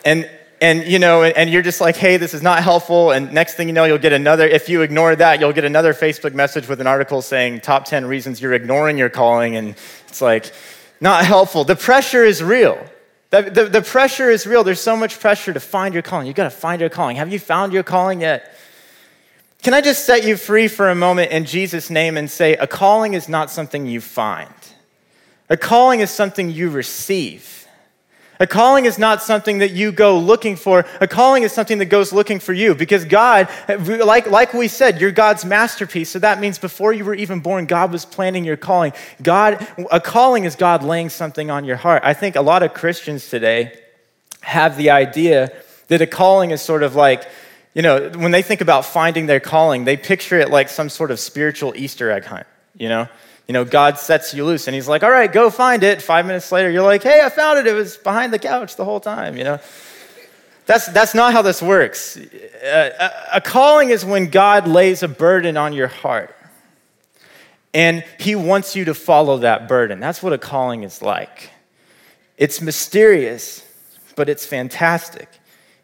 and, 0.06 0.28
and 0.60 0.88
you 0.88 0.98
know 0.98 1.22
and 1.22 1.48
you're 1.52 1.62
just 1.62 1.82
like 1.82 1.96
hey 1.96 2.18
this 2.18 2.34
is 2.34 2.42
not 2.42 2.64
helpful 2.64 3.12
and 3.12 3.32
next 3.32 3.54
thing 3.56 3.68
you 3.68 3.74
know 3.74 3.84
you'll 3.84 3.98
get 3.98 4.14
another 4.14 4.48
if 4.48 4.70
you 4.70 4.82
ignore 4.82 5.16
that 5.16 5.40
you'll 5.40 5.54
get 5.54 5.66
another 5.66 5.92
facebook 5.92 6.36
message 6.36 6.68
with 6.68 6.80
an 6.80 6.86
article 6.86 7.24
saying 7.24 7.60
top 7.62 7.86
10 7.86 8.06
reasons 8.06 8.40
you're 8.40 8.54
ignoring 8.54 8.96
your 8.96 9.10
calling 9.10 9.56
and 9.56 9.70
it's 10.08 10.22
like 10.22 10.52
not 11.00 11.26
helpful 11.26 11.64
the 11.64 11.76
pressure 11.76 12.24
is 12.24 12.44
real 12.44 12.78
the, 13.32 13.44
the, 13.44 13.66
the, 13.66 13.82
pressure 13.82 14.30
is 14.30 14.46
real. 14.46 14.64
There's 14.64 14.82
so 14.82 14.96
much 14.96 15.20
pressure 15.20 15.54
to 15.54 15.60
find 15.60 15.94
your 15.94 16.04
calling. 16.04 16.28
You've 16.28 16.36
got 16.36 16.44
to 16.44 16.50
find 16.50 16.82
your 16.82 16.90
calling. 16.90 17.16
Have 17.16 17.32
you 17.32 17.40
found 17.40 17.74
your 17.74 17.84
calling 17.84 18.22
yet? 18.22 18.56
Can 19.64 19.74
I 19.74 19.82
just 19.82 20.06
set 20.06 20.26
you 20.26 20.36
free 20.38 20.68
for 20.68 20.90
a 20.90 20.96
moment 20.96 21.32
in 21.32 21.46
Jesus' 21.46 21.90
name 21.90 22.18
and 22.18 22.30
say 22.30 22.56
a 22.56 22.68
calling 22.68 23.14
is 23.14 23.30
not 23.30 23.50
something 23.50 23.86
you 23.86 24.02
find, 24.02 24.54
a 25.50 25.58
calling 25.58 26.02
is 26.02 26.10
something 26.10 26.50
you 26.50 26.70
receive. 26.70 27.61
A 28.42 28.48
calling 28.48 28.86
is 28.86 28.98
not 28.98 29.22
something 29.22 29.60
that 29.60 29.70
you 29.70 29.92
go 29.92 30.18
looking 30.18 30.56
for. 30.56 30.84
A 31.00 31.08
calling 31.08 31.44
is 31.44 31.52
something 31.52 31.78
that 31.78 31.86
goes 31.86 32.12
looking 32.12 32.40
for 32.40 32.54
you 32.54 32.74
because 32.74 33.06
God, 33.06 33.48
like, 33.88 34.32
like 34.32 34.56
we 34.56 34.68
said, 34.68 35.00
you're 35.00 35.12
God's 35.12 35.46
masterpiece. 35.46 36.10
So 36.10 36.18
that 36.18 36.40
means 36.40 36.58
before 36.58 36.92
you 36.92 37.06
were 37.06 37.14
even 37.14 37.42
born, 37.42 37.68
God 37.68 37.92
was 37.92 38.04
planning 38.04 38.44
your 38.44 38.58
calling. 38.58 38.94
God, 39.22 39.68
a 39.92 40.00
calling 40.00 40.46
is 40.46 40.56
God 40.56 40.82
laying 40.82 41.10
something 41.10 41.52
on 41.52 41.66
your 41.66 41.76
heart. 41.76 42.02
I 42.04 42.16
think 42.16 42.36
a 42.36 42.42
lot 42.42 42.64
of 42.64 42.74
Christians 42.74 43.30
today 43.30 43.80
have 44.42 44.76
the 44.76 44.90
idea 44.90 45.54
that 45.90 46.02
a 46.02 46.08
calling 46.08 46.50
is 46.50 46.64
sort 46.64 46.82
of 46.82 46.96
like, 46.96 47.30
you 47.76 47.84
know, 47.84 48.10
when 48.10 48.32
they 48.32 48.42
think 48.42 48.62
about 48.62 48.86
finding 48.86 49.28
their 49.28 49.40
calling, 49.40 49.86
they 49.86 49.98
picture 49.98 50.40
it 50.40 50.50
like 50.50 50.68
some 50.68 50.90
sort 50.90 51.12
of 51.12 51.20
spiritual 51.20 51.74
Easter 51.76 52.10
egg 52.10 52.26
hunt, 52.26 52.48
you 52.76 52.90
know? 52.90 53.08
You 53.52 53.54
know, 53.54 53.66
God 53.66 54.00
sets 54.00 54.34
you 54.34 54.46
loose 54.46 54.70
and 54.70 54.76
he's 54.76 54.88
like, 54.88 55.04
all 55.04 55.12
right, 55.12 55.30
go 55.30 55.50
find 55.50 55.84
it. 55.84 56.02
Five 56.02 56.26
minutes 56.26 56.54
later, 56.54 56.72
you're 56.72 56.86
like, 56.86 57.04
hey, 57.04 57.20
I 57.22 57.28
found 57.28 57.60
it. 57.60 57.68
It 57.68 57.74
was 57.74 57.98
behind 57.98 58.32
the 58.32 58.40
couch 58.40 58.78
the 58.78 58.86
whole 58.86 59.02
time, 59.02 59.36
you 59.36 59.44
know? 59.44 59.60
That's, 60.68 60.86
that's 60.86 61.14
not 61.14 61.34
how 61.34 61.42
this 61.42 61.62
works. 61.62 62.16
A, 62.64 63.12
a 63.34 63.42
calling 63.42 63.90
is 63.90 64.06
when 64.06 64.30
God 64.30 64.70
lays 64.70 65.04
a 65.04 65.10
burden 65.10 65.58
on 65.58 65.74
your 65.74 65.90
heart 65.90 66.34
and 67.74 68.06
he 68.22 68.36
wants 68.36 68.74
you 68.74 68.86
to 68.86 68.94
follow 68.94 69.40
that 69.40 69.68
burden. 69.68 70.00
That's 70.00 70.24
what 70.24 70.32
a 70.32 70.38
calling 70.38 70.84
is 70.84 71.02
like. 71.02 71.50
It's 72.38 72.62
mysterious, 72.62 73.68
but 74.16 74.30
it's 74.30 74.46
fantastic. 74.46 75.28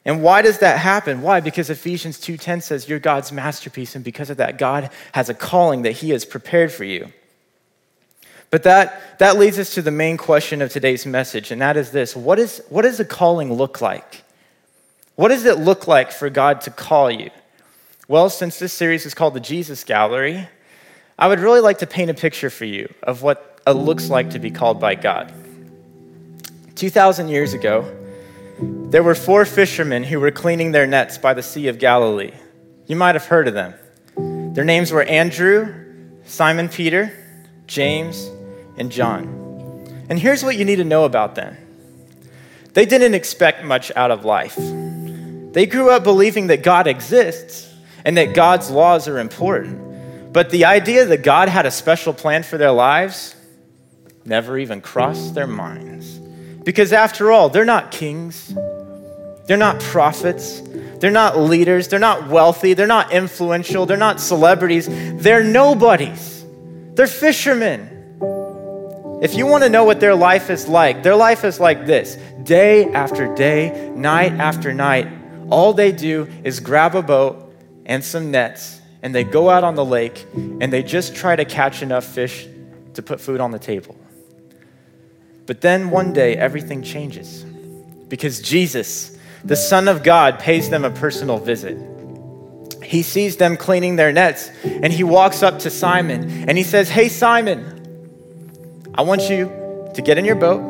And 0.06 0.24
why 0.24 0.42
does 0.42 0.60
that 0.60 0.80
happen? 0.80 1.22
Why? 1.22 1.42
Because 1.42 1.70
Ephesians 1.70 2.18
2:10 2.18 2.64
says 2.64 2.88
you're 2.88 2.98
God's 2.98 3.34
masterpiece 3.34 3.94
and 3.94 4.06
because 4.06 4.30
of 4.30 4.38
that 4.38 4.58
God 4.58 4.90
has 5.12 5.28
a 5.28 5.34
calling 5.34 5.82
that 5.82 5.92
he 5.92 6.12
has 6.12 6.24
prepared 6.24 6.72
for 6.72 6.86
you. 6.86 7.12
But 8.50 8.64
that, 8.64 9.20
that 9.20 9.38
leads 9.38 9.60
us 9.60 9.74
to 9.74 9.82
the 9.82 9.92
main 9.92 10.18
question 10.18 10.62
of 10.62 10.72
today's 10.72 11.06
message, 11.06 11.52
and 11.52 11.62
that 11.62 11.76
is 11.76 11.92
this 11.92 12.16
what, 12.16 12.40
is, 12.40 12.62
what 12.70 12.84
does 12.84 13.00
a 13.00 13.06
calling 13.06 13.54
look 13.54 13.82
like? 13.82 14.24
What 15.16 15.30
does 15.30 15.46
it 15.46 15.58
look 15.60 15.88
like 15.88 16.12
for 16.12 16.30
God 16.30 16.62
to 16.62 16.72
call 16.72 17.12
you? 17.12 17.32
Well, 18.08 18.30
since 18.30 18.58
this 18.60 18.72
series 18.72 19.06
is 19.06 19.14
called 19.14 19.34
the 19.34 19.40
Jesus 19.42 19.84
Gallery, 19.84 20.48
I 21.20 21.28
would 21.28 21.40
really 21.40 21.60
like 21.60 21.80
to 21.80 21.88
paint 21.88 22.10
a 22.10 22.14
picture 22.14 22.50
for 22.50 22.66
you 22.66 22.94
of 23.04 23.22
what 23.22 23.60
it 23.66 23.72
looks 23.72 24.10
like 24.10 24.30
to 24.30 24.40
be 24.40 24.52
called 24.52 24.80
by 24.80 24.96
God. 24.96 25.34
2,000 26.76 27.28
years 27.28 27.54
ago, 27.54 27.92
there 28.90 29.04
were 29.04 29.16
four 29.16 29.44
fishermen 29.44 30.04
who 30.04 30.20
were 30.20 30.32
cleaning 30.32 30.72
their 30.72 30.88
nets 30.88 31.18
by 31.18 31.34
the 31.34 31.44
Sea 31.44 31.68
of 31.68 31.80
Galilee. 31.80 32.32
You 32.86 32.96
might 32.96 33.16
have 33.16 33.26
heard 33.26 33.48
of 33.48 33.54
them. 33.56 33.74
Their 34.54 34.64
names 34.64 34.92
were 34.92 35.04
Andrew, 35.04 35.74
Simon 36.26 36.70
Peter, 36.70 37.12
James, 37.66 38.30
and 38.78 38.92
John. 38.92 40.06
And 40.10 40.20
here's 40.20 40.44
what 40.44 40.58
you 40.58 40.66
need 40.66 40.78
to 40.78 40.84
know 40.84 41.06
about 41.06 41.36
them 41.36 41.58
they 42.74 42.86
didn't 42.86 43.16
expect 43.16 43.64
much 43.64 43.92
out 43.96 44.12
of 44.12 44.24
life. 44.24 44.56
They 44.56 45.66
grew 45.66 45.90
up 45.90 46.04
believing 46.04 46.48
that 46.48 46.62
God 46.62 46.86
exists 46.86 47.74
and 48.06 48.16
that 48.18 48.36
God's 48.36 48.70
laws 48.70 49.08
are 49.08 49.18
important. 49.18 50.32
But 50.32 50.52
the 50.52 50.66
idea 50.66 51.06
that 51.06 51.24
God 51.24 51.50
had 51.50 51.66
a 51.66 51.72
special 51.72 52.14
plan 52.14 52.44
for 52.44 52.60
their 52.60 52.72
lives 52.72 53.36
never 54.24 54.58
even 54.58 54.82
crossed 54.82 55.34
their 55.34 55.48
minds. 55.48 56.20
Because 56.64 56.94
after 56.94 57.32
all, 57.32 57.50
they're 57.50 57.66
not 57.66 57.92
kings, 57.92 58.54
they're 59.48 59.58
not 59.58 59.80
prophets, 59.80 60.62
they're 61.00 61.10
not 61.10 61.40
leaders, 61.40 61.88
they're 61.88 61.98
not 61.98 62.28
wealthy, 62.28 62.74
they're 62.74 62.86
not 62.86 63.12
influential, 63.12 63.86
they're 63.86 63.98
not 63.98 64.20
celebrities, 64.20 64.88
they're 65.22 65.44
nobodies. 65.44 66.46
They're 66.94 67.08
fishermen. 67.08 67.97
If 69.20 69.34
you 69.34 69.48
want 69.48 69.64
to 69.64 69.70
know 69.70 69.84
what 69.84 70.00
their 70.00 70.14
life 70.14 70.52
is 70.52 70.68
like, 70.68 71.02
their 71.02 71.16
life 71.16 71.44
is 71.44 71.60
like 71.60 71.88
this 71.88 72.18
day 72.44 72.86
after 72.94 73.34
day, 73.34 73.92
night 73.96 74.34
after 74.34 74.74
night. 74.74 75.08
All 75.50 75.74
they 75.74 75.92
do 75.92 76.28
is 76.44 76.60
grab 76.60 76.94
a 76.94 77.02
boat 77.02 77.52
and 77.86 78.04
some 78.04 78.30
nets, 78.30 78.80
and 79.02 79.16
they 79.16 79.24
go 79.24 79.50
out 79.50 79.64
on 79.64 79.74
the 79.74 79.86
lake 79.86 80.28
and 80.36 80.72
they 80.72 80.84
just 80.84 81.16
try 81.16 81.36
to 81.36 81.46
catch 81.46 81.82
enough 81.82 82.06
fish 82.06 82.48
to 82.94 83.02
put 83.02 83.20
food 83.20 83.40
on 83.40 83.50
the 83.50 83.58
table. 83.58 83.96
But 85.48 85.62
then 85.62 85.90
one 85.90 86.14
day, 86.14 86.36
everything 86.36 86.84
changes 86.84 87.44
because 88.10 88.40
Jesus, 88.40 89.18
the 89.44 89.56
Son 89.56 89.88
of 89.88 90.04
God, 90.04 90.38
pays 90.38 90.70
them 90.70 90.86
a 90.86 90.92
personal 90.92 91.40
visit. 91.40 91.78
He 92.84 93.02
sees 93.02 93.38
them 93.38 93.58
cleaning 93.58 93.96
their 93.96 94.12
nets 94.12 94.52
and 94.64 94.94
he 94.94 95.04
walks 95.04 95.42
up 95.42 95.60
to 95.60 95.72
Simon 95.72 96.48
and 96.48 96.58
he 96.58 96.64
says, 96.64 96.90
Hey, 96.90 97.10
Simon, 97.10 97.77
I 98.98 99.02
want 99.04 99.30
you 99.30 99.46
to 99.94 100.02
get 100.02 100.18
in 100.18 100.26
your 100.26 100.36
boat 100.36 100.62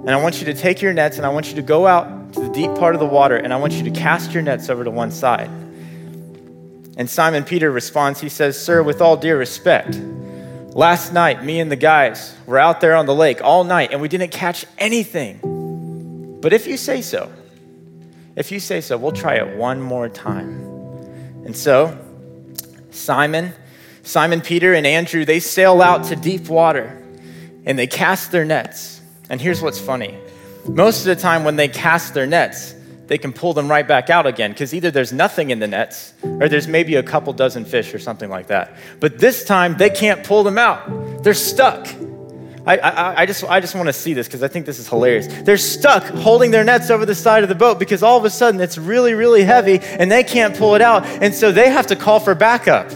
and 0.00 0.10
I 0.10 0.16
want 0.16 0.40
you 0.40 0.46
to 0.46 0.54
take 0.54 0.82
your 0.82 0.92
nets 0.92 1.16
and 1.16 1.24
I 1.24 1.28
want 1.28 1.48
you 1.48 1.54
to 1.54 1.62
go 1.62 1.86
out 1.86 2.32
to 2.34 2.40
the 2.40 2.50
deep 2.50 2.74
part 2.74 2.94
of 2.94 3.00
the 3.00 3.06
water 3.06 3.36
and 3.36 3.52
I 3.52 3.56
want 3.56 3.74
you 3.74 3.84
to 3.84 3.90
cast 3.90 4.32
your 4.32 4.42
nets 4.42 4.68
over 4.68 4.84
to 4.84 4.90
one 4.90 5.10
side. 5.10 5.48
And 6.96 7.08
Simon 7.08 7.44
Peter 7.44 7.70
responds, 7.70 8.20
he 8.20 8.28
says, 8.28 8.60
Sir, 8.60 8.82
with 8.82 9.00
all 9.00 9.16
due 9.16 9.36
respect, 9.36 9.96
Last 10.74 11.12
night, 11.12 11.44
me 11.44 11.60
and 11.60 11.70
the 11.70 11.76
guys 11.76 12.36
were 12.46 12.58
out 12.58 12.80
there 12.80 12.96
on 12.96 13.06
the 13.06 13.14
lake 13.14 13.40
all 13.44 13.62
night 13.62 13.92
and 13.92 14.00
we 14.00 14.08
didn't 14.08 14.32
catch 14.32 14.66
anything. 14.76 16.40
But 16.40 16.52
if 16.52 16.66
you 16.66 16.76
say 16.76 17.00
so, 17.00 17.30
if 18.34 18.50
you 18.50 18.58
say 18.58 18.80
so, 18.80 18.98
we'll 18.98 19.12
try 19.12 19.36
it 19.36 19.56
one 19.56 19.80
more 19.80 20.08
time. 20.08 20.64
And 21.44 21.56
so, 21.56 21.96
Simon, 22.90 23.52
Simon 24.02 24.40
Peter, 24.40 24.74
and 24.74 24.84
Andrew, 24.84 25.24
they 25.24 25.38
sail 25.38 25.80
out 25.80 26.06
to 26.06 26.16
deep 26.16 26.48
water 26.48 27.00
and 27.64 27.78
they 27.78 27.86
cast 27.86 28.32
their 28.32 28.44
nets. 28.44 29.00
And 29.30 29.40
here's 29.40 29.62
what's 29.62 29.78
funny 29.78 30.18
most 30.68 31.00
of 31.00 31.04
the 31.06 31.16
time, 31.16 31.44
when 31.44 31.56
they 31.56 31.68
cast 31.68 32.14
their 32.14 32.26
nets, 32.26 32.74
they 33.06 33.18
can 33.18 33.32
pull 33.32 33.52
them 33.52 33.68
right 33.68 33.86
back 33.86 34.08
out 34.08 34.26
again 34.26 34.50
because 34.50 34.72
either 34.72 34.90
there's 34.90 35.12
nothing 35.12 35.50
in 35.50 35.58
the 35.58 35.66
nets 35.66 36.14
or 36.22 36.48
there's 36.48 36.66
maybe 36.66 36.94
a 36.94 37.02
couple 37.02 37.32
dozen 37.34 37.64
fish 37.64 37.92
or 37.92 37.98
something 37.98 38.30
like 38.30 38.46
that. 38.46 38.74
But 38.98 39.18
this 39.18 39.44
time 39.44 39.76
they 39.76 39.90
can't 39.90 40.24
pull 40.24 40.42
them 40.42 40.56
out, 40.56 41.22
they're 41.22 41.34
stuck. 41.34 41.86
I, 42.66 42.78
I, 42.78 43.20
I 43.22 43.26
just, 43.26 43.44
I 43.44 43.60
just 43.60 43.74
want 43.74 43.88
to 43.88 43.92
see 43.92 44.14
this 44.14 44.26
because 44.26 44.42
I 44.42 44.48
think 44.48 44.64
this 44.64 44.78
is 44.78 44.88
hilarious. 44.88 45.26
They're 45.42 45.58
stuck 45.58 46.02
holding 46.04 46.50
their 46.50 46.64
nets 46.64 46.88
over 46.88 47.04
the 47.04 47.14
side 47.14 47.42
of 47.42 47.50
the 47.50 47.54
boat 47.54 47.78
because 47.78 48.02
all 48.02 48.16
of 48.16 48.24
a 48.24 48.30
sudden 48.30 48.58
it's 48.58 48.78
really, 48.78 49.12
really 49.12 49.44
heavy 49.44 49.80
and 49.80 50.10
they 50.10 50.24
can't 50.24 50.56
pull 50.56 50.74
it 50.74 50.80
out. 50.80 51.04
And 51.04 51.34
so 51.34 51.52
they 51.52 51.68
have 51.68 51.88
to 51.88 51.96
call 51.96 52.20
for 52.20 52.34
backup. 52.34 52.90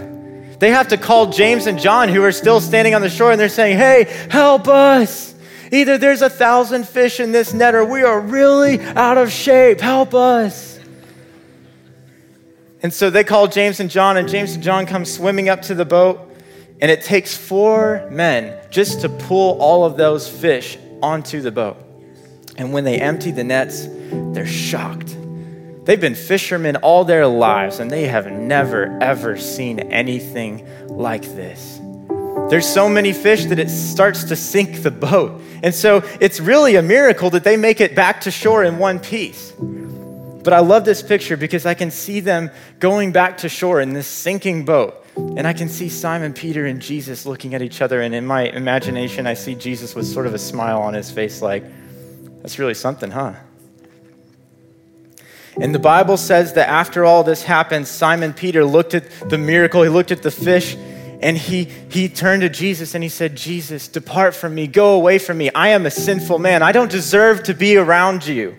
They 0.59 0.71
have 0.71 0.89
to 0.89 0.97
call 0.97 1.31
James 1.31 1.67
and 1.67 1.79
John, 1.79 2.09
who 2.09 2.23
are 2.25 2.33
still 2.33 2.61
standing 2.61 2.95
on 2.95 3.03
the 3.03 3.11
shore, 3.11 3.31
and 3.31 3.41
they're 3.41 3.49
saying, 3.49 3.79
Hey, 3.79 4.05
help 4.31 4.69
us. 4.69 5.35
Either 5.71 5.99
there's 5.99 6.23
a 6.23 6.31
thousand 6.31 6.89
fish 6.89 7.21
in 7.21 7.33
this 7.33 7.53
net 7.53 7.75
or 7.75 7.85
we 7.85 8.03
are 8.03 8.21
really 8.21 8.81
out 8.81 9.19
of 9.19 9.31
shape. 9.31 9.81
Help 9.81 10.15
us. 10.15 10.81
And 12.83 12.93
so 12.93 13.11
they 13.11 13.25
call 13.25 13.49
James 13.49 13.81
and 13.81 13.91
John, 13.91 14.17
and 14.17 14.29
James 14.29 14.55
and 14.55 14.63
John 14.63 14.87
come 14.87 15.05
swimming 15.05 15.49
up 15.49 15.63
to 15.63 15.75
the 15.75 15.85
boat. 15.85 16.25
And 16.81 16.91
it 16.91 17.03
takes 17.03 17.37
four 17.37 18.09
men 18.11 18.57
just 18.71 19.01
to 19.01 19.09
pull 19.09 19.61
all 19.61 19.85
of 19.85 19.97
those 19.97 20.29
fish 20.29 20.79
onto 21.03 21.41
the 21.41 21.51
boat. 21.51 21.77
And 22.57 22.73
when 22.73 22.85
they 22.85 22.99
empty 22.99 23.33
the 23.33 23.45
nets, 23.45 23.89
they're 24.33 24.47
shocked. 24.47 25.18
They've 25.89 25.99
been 25.99 26.15
fishermen 26.15 26.77
all 26.77 27.07
their 27.07 27.27
lives, 27.27 27.81
and 27.81 27.91
they 27.91 28.09
have 28.09 28.31
never, 28.31 28.99
ever 29.01 29.39
seen 29.39 29.81
anything 29.81 30.69
like 30.87 31.23
this. 31.23 31.81
There's 32.51 32.67
so 32.69 32.91
many 32.91 33.15
fish 33.15 33.47
that 33.47 33.59
it 33.59 33.71
starts 33.71 34.25
to 34.25 34.37
sink 34.37 34.83
the 34.83 34.91
boat. 34.91 35.41
And 35.63 35.75
so 35.75 36.03
it's 36.21 36.41
really 36.41 36.77
a 36.77 36.83
miracle 36.83 37.31
that 37.31 37.43
they 37.43 37.57
make 37.57 37.81
it 37.81 37.95
back 37.95 38.21
to 38.21 38.31
shore 38.31 38.65
in 38.65 38.77
one 38.77 39.01
piece. 39.01 39.55
But 39.59 40.53
I 40.53 40.59
love 40.59 40.85
this 40.85 41.03
picture 41.03 41.39
because 41.39 41.65
I 41.65 41.73
can 41.73 41.91
see 41.91 42.21
them 42.21 42.51
going 42.81 43.13
back 43.13 43.39
to 43.39 43.49
shore 43.49 43.81
in 43.81 43.95
this 43.95 44.07
sinking 44.07 44.67
boat. 44.67 45.03
And 45.17 45.47
I 45.47 45.55
can 45.55 45.71
see 45.71 45.89
Simon 45.89 46.35
Peter 46.35 46.67
and 46.67 46.83
Jesus 46.83 47.25
looking 47.25 47.55
at 47.55 47.63
each 47.63 47.81
other. 47.81 48.03
And 48.03 48.15
in 48.15 48.27
my 48.27 48.43
imagination, 48.43 49.27
I 49.27 49.33
see 49.33 49.55
Jesus 49.55 49.95
with 49.95 50.07
sort 50.07 50.27
of 50.27 50.35
a 50.35 50.39
smile 50.39 50.83
on 50.83 50.93
his 50.93 51.11
face, 51.11 51.41
like, 51.41 51.65
that's 52.43 52.59
really 52.59 52.75
something, 52.75 53.11
huh? 53.11 53.33
And 55.61 55.75
the 55.75 55.81
Bible 55.81 56.17
says 56.17 56.53
that 56.55 56.69
after 56.69 57.05
all 57.05 57.25
this 57.25 57.43
happened, 57.43 57.89
Simon 57.89 58.33
Peter 58.33 58.65
looked 58.65 58.95
at 58.95 59.11
the 59.29 59.39
miracle, 59.39 59.83
he 59.83 59.89
looked 59.89 60.13
at 60.13 60.23
the 60.23 60.31
fish, 60.31 60.77
and 61.21 61.37
he, 61.37 61.65
he 61.65 62.09
turned 62.09 62.43
to 62.43 62.49
Jesus 62.49 62.95
and 62.95 63.03
he 63.03 63.09
said, 63.09 63.37
Jesus, 63.37 63.89
depart 63.89 64.37
from 64.37 64.55
me, 64.55 64.69
go 64.69 64.95
away 64.95 65.19
from 65.19 65.39
me. 65.39 65.51
I 65.51 65.71
am 65.71 65.85
a 65.85 65.91
sinful 65.91 66.39
man. 66.39 66.63
I 66.63 66.71
don't 66.71 66.91
deserve 66.91 67.43
to 67.45 67.55
be 67.55 67.77
around 67.77 68.25
you. 68.25 68.57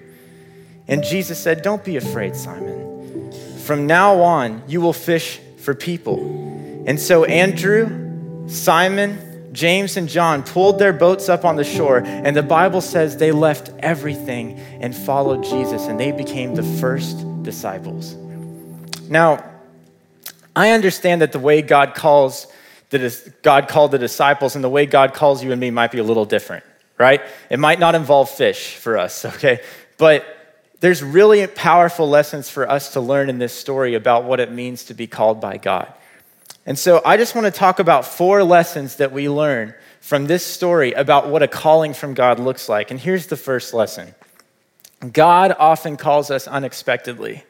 And 0.90 1.04
Jesus 1.04 1.40
said, 1.40 1.62
Don't 1.62 1.86
be 1.86 1.98
afraid, 1.98 2.36
Simon. 2.36 3.32
From 3.60 3.86
now 3.86 4.22
on, 4.22 4.64
you 4.68 4.82
will 4.82 4.92
fish 4.92 5.40
for 5.58 5.76
people. 5.76 6.84
And 6.88 7.00
so 7.00 7.24
Andrew, 7.26 8.50
Simon, 8.50 9.20
James, 9.52 9.98
and 9.98 10.08
John 10.08 10.44
pulled 10.44 10.80
their 10.80 10.94
boats 10.94 11.30
up 11.30 11.46
on 11.46 11.56
the 11.56 11.64
shore, 11.64 11.98
and 12.06 12.36
the 12.36 12.44
Bible 12.44 12.82
says 12.82 13.18
they 13.18 13.32
left 13.32 13.72
everything 13.80 14.60
and 14.82 14.96
followed 14.96 15.44
Jesus, 15.44 15.88
and 15.88 16.00
they 16.00 16.12
became 16.12 16.56
the 16.56 16.64
first 16.64 17.26
disciples. 17.44 18.16
Now, 19.10 19.44
I 20.56 20.72
understand 20.72 21.22
that 21.22 21.32
the 21.32 21.40
way 21.40 21.62
God 21.62 21.96
calls 21.96 22.48
the, 22.90 23.34
God 23.44 23.68
called 23.68 23.92
the 23.92 24.00
disciples 24.00 24.56
and 24.56 24.64
the 24.64 24.70
way 24.70 24.86
God 24.86 25.14
calls 25.14 25.44
you 25.44 25.52
and 25.52 25.62
me 25.62 25.72
might 25.72 25.92
be 25.92 26.00
a 26.00 26.04
little 26.04 26.26
different, 26.26 26.64
right? 26.98 27.22
It 27.50 27.60
might 27.60 27.80
not 27.80 27.96
involve 27.96 28.30
fish 28.30 28.76
for 28.76 28.98
us, 28.98 29.26
okay? 29.26 29.62
But 29.98 30.26
there's 30.80 31.04
really 31.04 31.46
powerful 31.46 32.10
lessons 32.10 32.50
for 32.50 32.70
us 32.70 32.94
to 32.94 33.02
learn 33.02 33.30
in 33.30 33.38
this 33.38 33.54
story 33.54 33.96
about 33.96 34.24
what 34.24 34.40
it 34.40 34.52
means 34.52 34.86
to 34.86 34.94
be 34.94 35.08
called 35.08 35.42
by 35.42 35.58
God. 35.58 35.94
And 36.66 36.78
so 36.78 37.02
I 37.04 37.18
just 37.18 37.36
want 37.36 37.46
to 37.46 37.52
talk 37.52 37.80
about 37.80 38.06
four 38.06 38.44
lessons 38.44 38.98
that 38.98 39.12
we 39.12 39.30
learn 39.30 39.74
from 40.02 40.28
this 40.28 40.46
story 40.46 40.94
about 40.94 41.30
what 41.30 41.44
a 41.44 41.48
calling 41.48 41.94
from 41.94 42.14
God 42.14 42.40
looks 42.40 42.70
like. 42.70 42.92
And 42.92 43.00
here's 43.00 43.28
the 43.28 43.38
first 43.38 43.74
lesson 43.74 44.14
God 45.12 45.56
often 45.58 45.98
calls 45.98 46.30
us 46.30 46.48
unexpectedly 46.48 47.44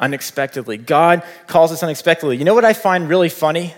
unexpectedly. 0.00 0.78
God 0.78 1.22
calls 1.46 1.70
us 1.70 1.82
unexpectedly. 1.82 2.38
You 2.38 2.44
know 2.44 2.54
what 2.54 2.64
I 2.64 2.72
find 2.72 3.08
really 3.08 3.28
funny? 3.28 3.74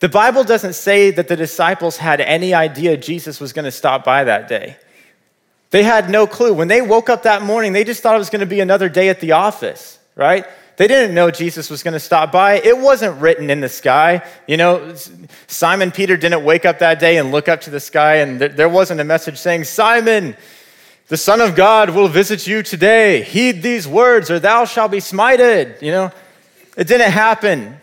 The 0.00 0.08
Bible 0.08 0.44
doesn't 0.44 0.74
say 0.74 1.10
that 1.10 1.26
the 1.26 1.34
disciples 1.34 1.96
had 1.96 2.20
any 2.20 2.54
idea 2.54 2.96
Jesus 2.96 3.40
was 3.40 3.52
going 3.52 3.64
to 3.64 3.72
stop 3.72 4.04
by 4.04 4.24
that 4.24 4.46
day. 4.46 4.76
They 5.70 5.82
had 5.82 6.08
no 6.08 6.26
clue. 6.26 6.54
When 6.54 6.68
they 6.68 6.80
woke 6.80 7.10
up 7.10 7.24
that 7.24 7.42
morning, 7.42 7.72
they 7.72 7.82
just 7.82 8.02
thought 8.02 8.14
it 8.14 8.18
was 8.18 8.30
going 8.30 8.40
to 8.40 8.46
be 8.46 8.60
another 8.60 8.88
day 8.88 9.08
at 9.08 9.20
the 9.20 9.32
office, 9.32 9.98
right? 10.14 10.46
They 10.78 10.86
didn't 10.86 11.12
know 11.12 11.32
Jesus 11.32 11.70
was 11.70 11.82
going 11.82 11.94
to 11.94 12.00
stop 12.00 12.30
by. 12.30 12.60
It 12.60 12.78
wasn't 12.78 13.20
written 13.20 13.50
in 13.50 13.60
the 13.60 13.68
sky. 13.68 14.22
You 14.46 14.56
know, 14.56 14.94
Simon 15.48 15.90
Peter 15.90 16.16
didn't 16.16 16.44
wake 16.44 16.64
up 16.64 16.78
that 16.78 17.00
day 17.00 17.16
and 17.16 17.32
look 17.32 17.48
up 17.48 17.62
to 17.62 17.70
the 17.70 17.80
sky, 17.80 18.18
and 18.18 18.40
there 18.40 18.68
wasn't 18.68 19.00
a 19.00 19.04
message 19.04 19.38
saying, 19.38 19.64
Simon, 19.64 20.36
the 21.08 21.16
Son 21.16 21.40
of 21.40 21.56
God 21.56 21.90
will 21.90 22.06
visit 22.06 22.46
you 22.46 22.62
today. 22.62 23.22
Heed 23.22 23.60
these 23.60 23.88
words, 23.88 24.30
or 24.30 24.38
thou 24.38 24.64
shalt 24.66 24.92
be 24.92 24.98
smited. 24.98 25.82
You 25.82 25.90
know, 25.90 26.12
it 26.76 26.86
didn't 26.86 27.10
happen. 27.10 27.80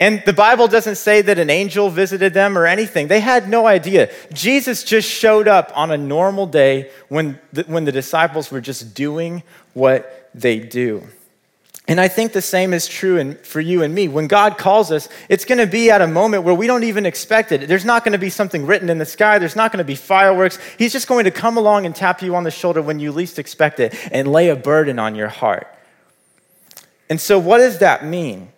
And 0.00 0.22
the 0.24 0.32
Bible 0.32 0.68
doesn't 0.68 0.96
say 0.96 1.20
that 1.20 1.38
an 1.38 1.50
angel 1.50 1.90
visited 1.90 2.32
them 2.32 2.56
or 2.56 2.64
anything. 2.64 3.08
They 3.08 3.20
had 3.20 3.46
no 3.46 3.66
idea. 3.66 4.10
Jesus 4.32 4.84
just 4.84 5.06
showed 5.06 5.48
up 5.48 5.70
on 5.76 5.90
a 5.90 5.98
normal 5.98 6.46
day 6.46 6.90
when 7.10 7.38
the, 7.52 7.64
when 7.64 7.84
the 7.84 7.92
disciples 7.92 8.50
were 8.50 8.62
just 8.62 8.94
doing 8.94 9.42
what 9.74 10.30
they 10.34 10.58
do. 10.58 11.06
And 11.92 12.00
I 12.00 12.08
think 12.08 12.32
the 12.32 12.40
same 12.40 12.72
is 12.72 12.88
true 12.88 13.18
in, 13.18 13.34
for 13.34 13.60
you 13.60 13.82
and 13.82 13.94
me. 13.94 14.08
When 14.08 14.26
God 14.26 14.56
calls 14.56 14.90
us, 14.90 15.10
it's 15.28 15.44
going 15.44 15.58
to 15.58 15.66
be 15.66 15.90
at 15.90 16.00
a 16.00 16.06
moment 16.06 16.42
where 16.42 16.54
we 16.54 16.66
don't 16.66 16.84
even 16.84 17.04
expect 17.04 17.52
it. 17.52 17.68
There's 17.68 17.84
not 17.84 18.02
going 18.02 18.12
to 18.12 18.18
be 18.18 18.30
something 18.30 18.64
written 18.64 18.88
in 18.88 18.96
the 18.96 19.04
sky, 19.04 19.38
there's 19.38 19.56
not 19.56 19.72
going 19.72 19.76
to 19.76 19.84
be 19.84 19.94
fireworks. 19.94 20.58
He's 20.78 20.90
just 20.90 21.06
going 21.06 21.24
to 21.24 21.30
come 21.30 21.58
along 21.58 21.84
and 21.84 21.94
tap 21.94 22.22
you 22.22 22.34
on 22.34 22.44
the 22.44 22.50
shoulder 22.50 22.80
when 22.80 22.98
you 22.98 23.12
least 23.12 23.38
expect 23.38 23.78
it 23.78 23.94
and 24.10 24.32
lay 24.32 24.48
a 24.48 24.56
burden 24.56 24.98
on 24.98 25.14
your 25.14 25.28
heart. 25.28 25.66
And 27.10 27.20
so, 27.20 27.38
what 27.38 27.58
does 27.58 27.80
that 27.80 28.06
mean? 28.06 28.48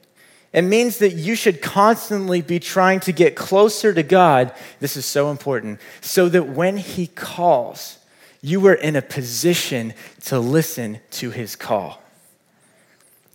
It 0.52 0.62
means 0.62 0.98
that 0.98 1.14
you 1.14 1.34
should 1.34 1.60
constantly 1.60 2.40
be 2.40 2.60
trying 2.60 3.00
to 3.00 3.10
get 3.10 3.34
closer 3.34 3.92
to 3.92 4.04
God. 4.04 4.54
This 4.78 4.96
is 4.96 5.06
so 5.06 5.32
important. 5.32 5.80
So 6.02 6.28
that 6.28 6.50
when 6.50 6.76
He 6.76 7.08
calls, 7.08 7.98
you 8.42 8.64
are 8.68 8.74
in 8.74 8.94
a 8.94 9.02
position 9.02 9.92
to 10.26 10.38
listen 10.38 11.00
to 11.10 11.32
His 11.32 11.56
call. 11.56 12.03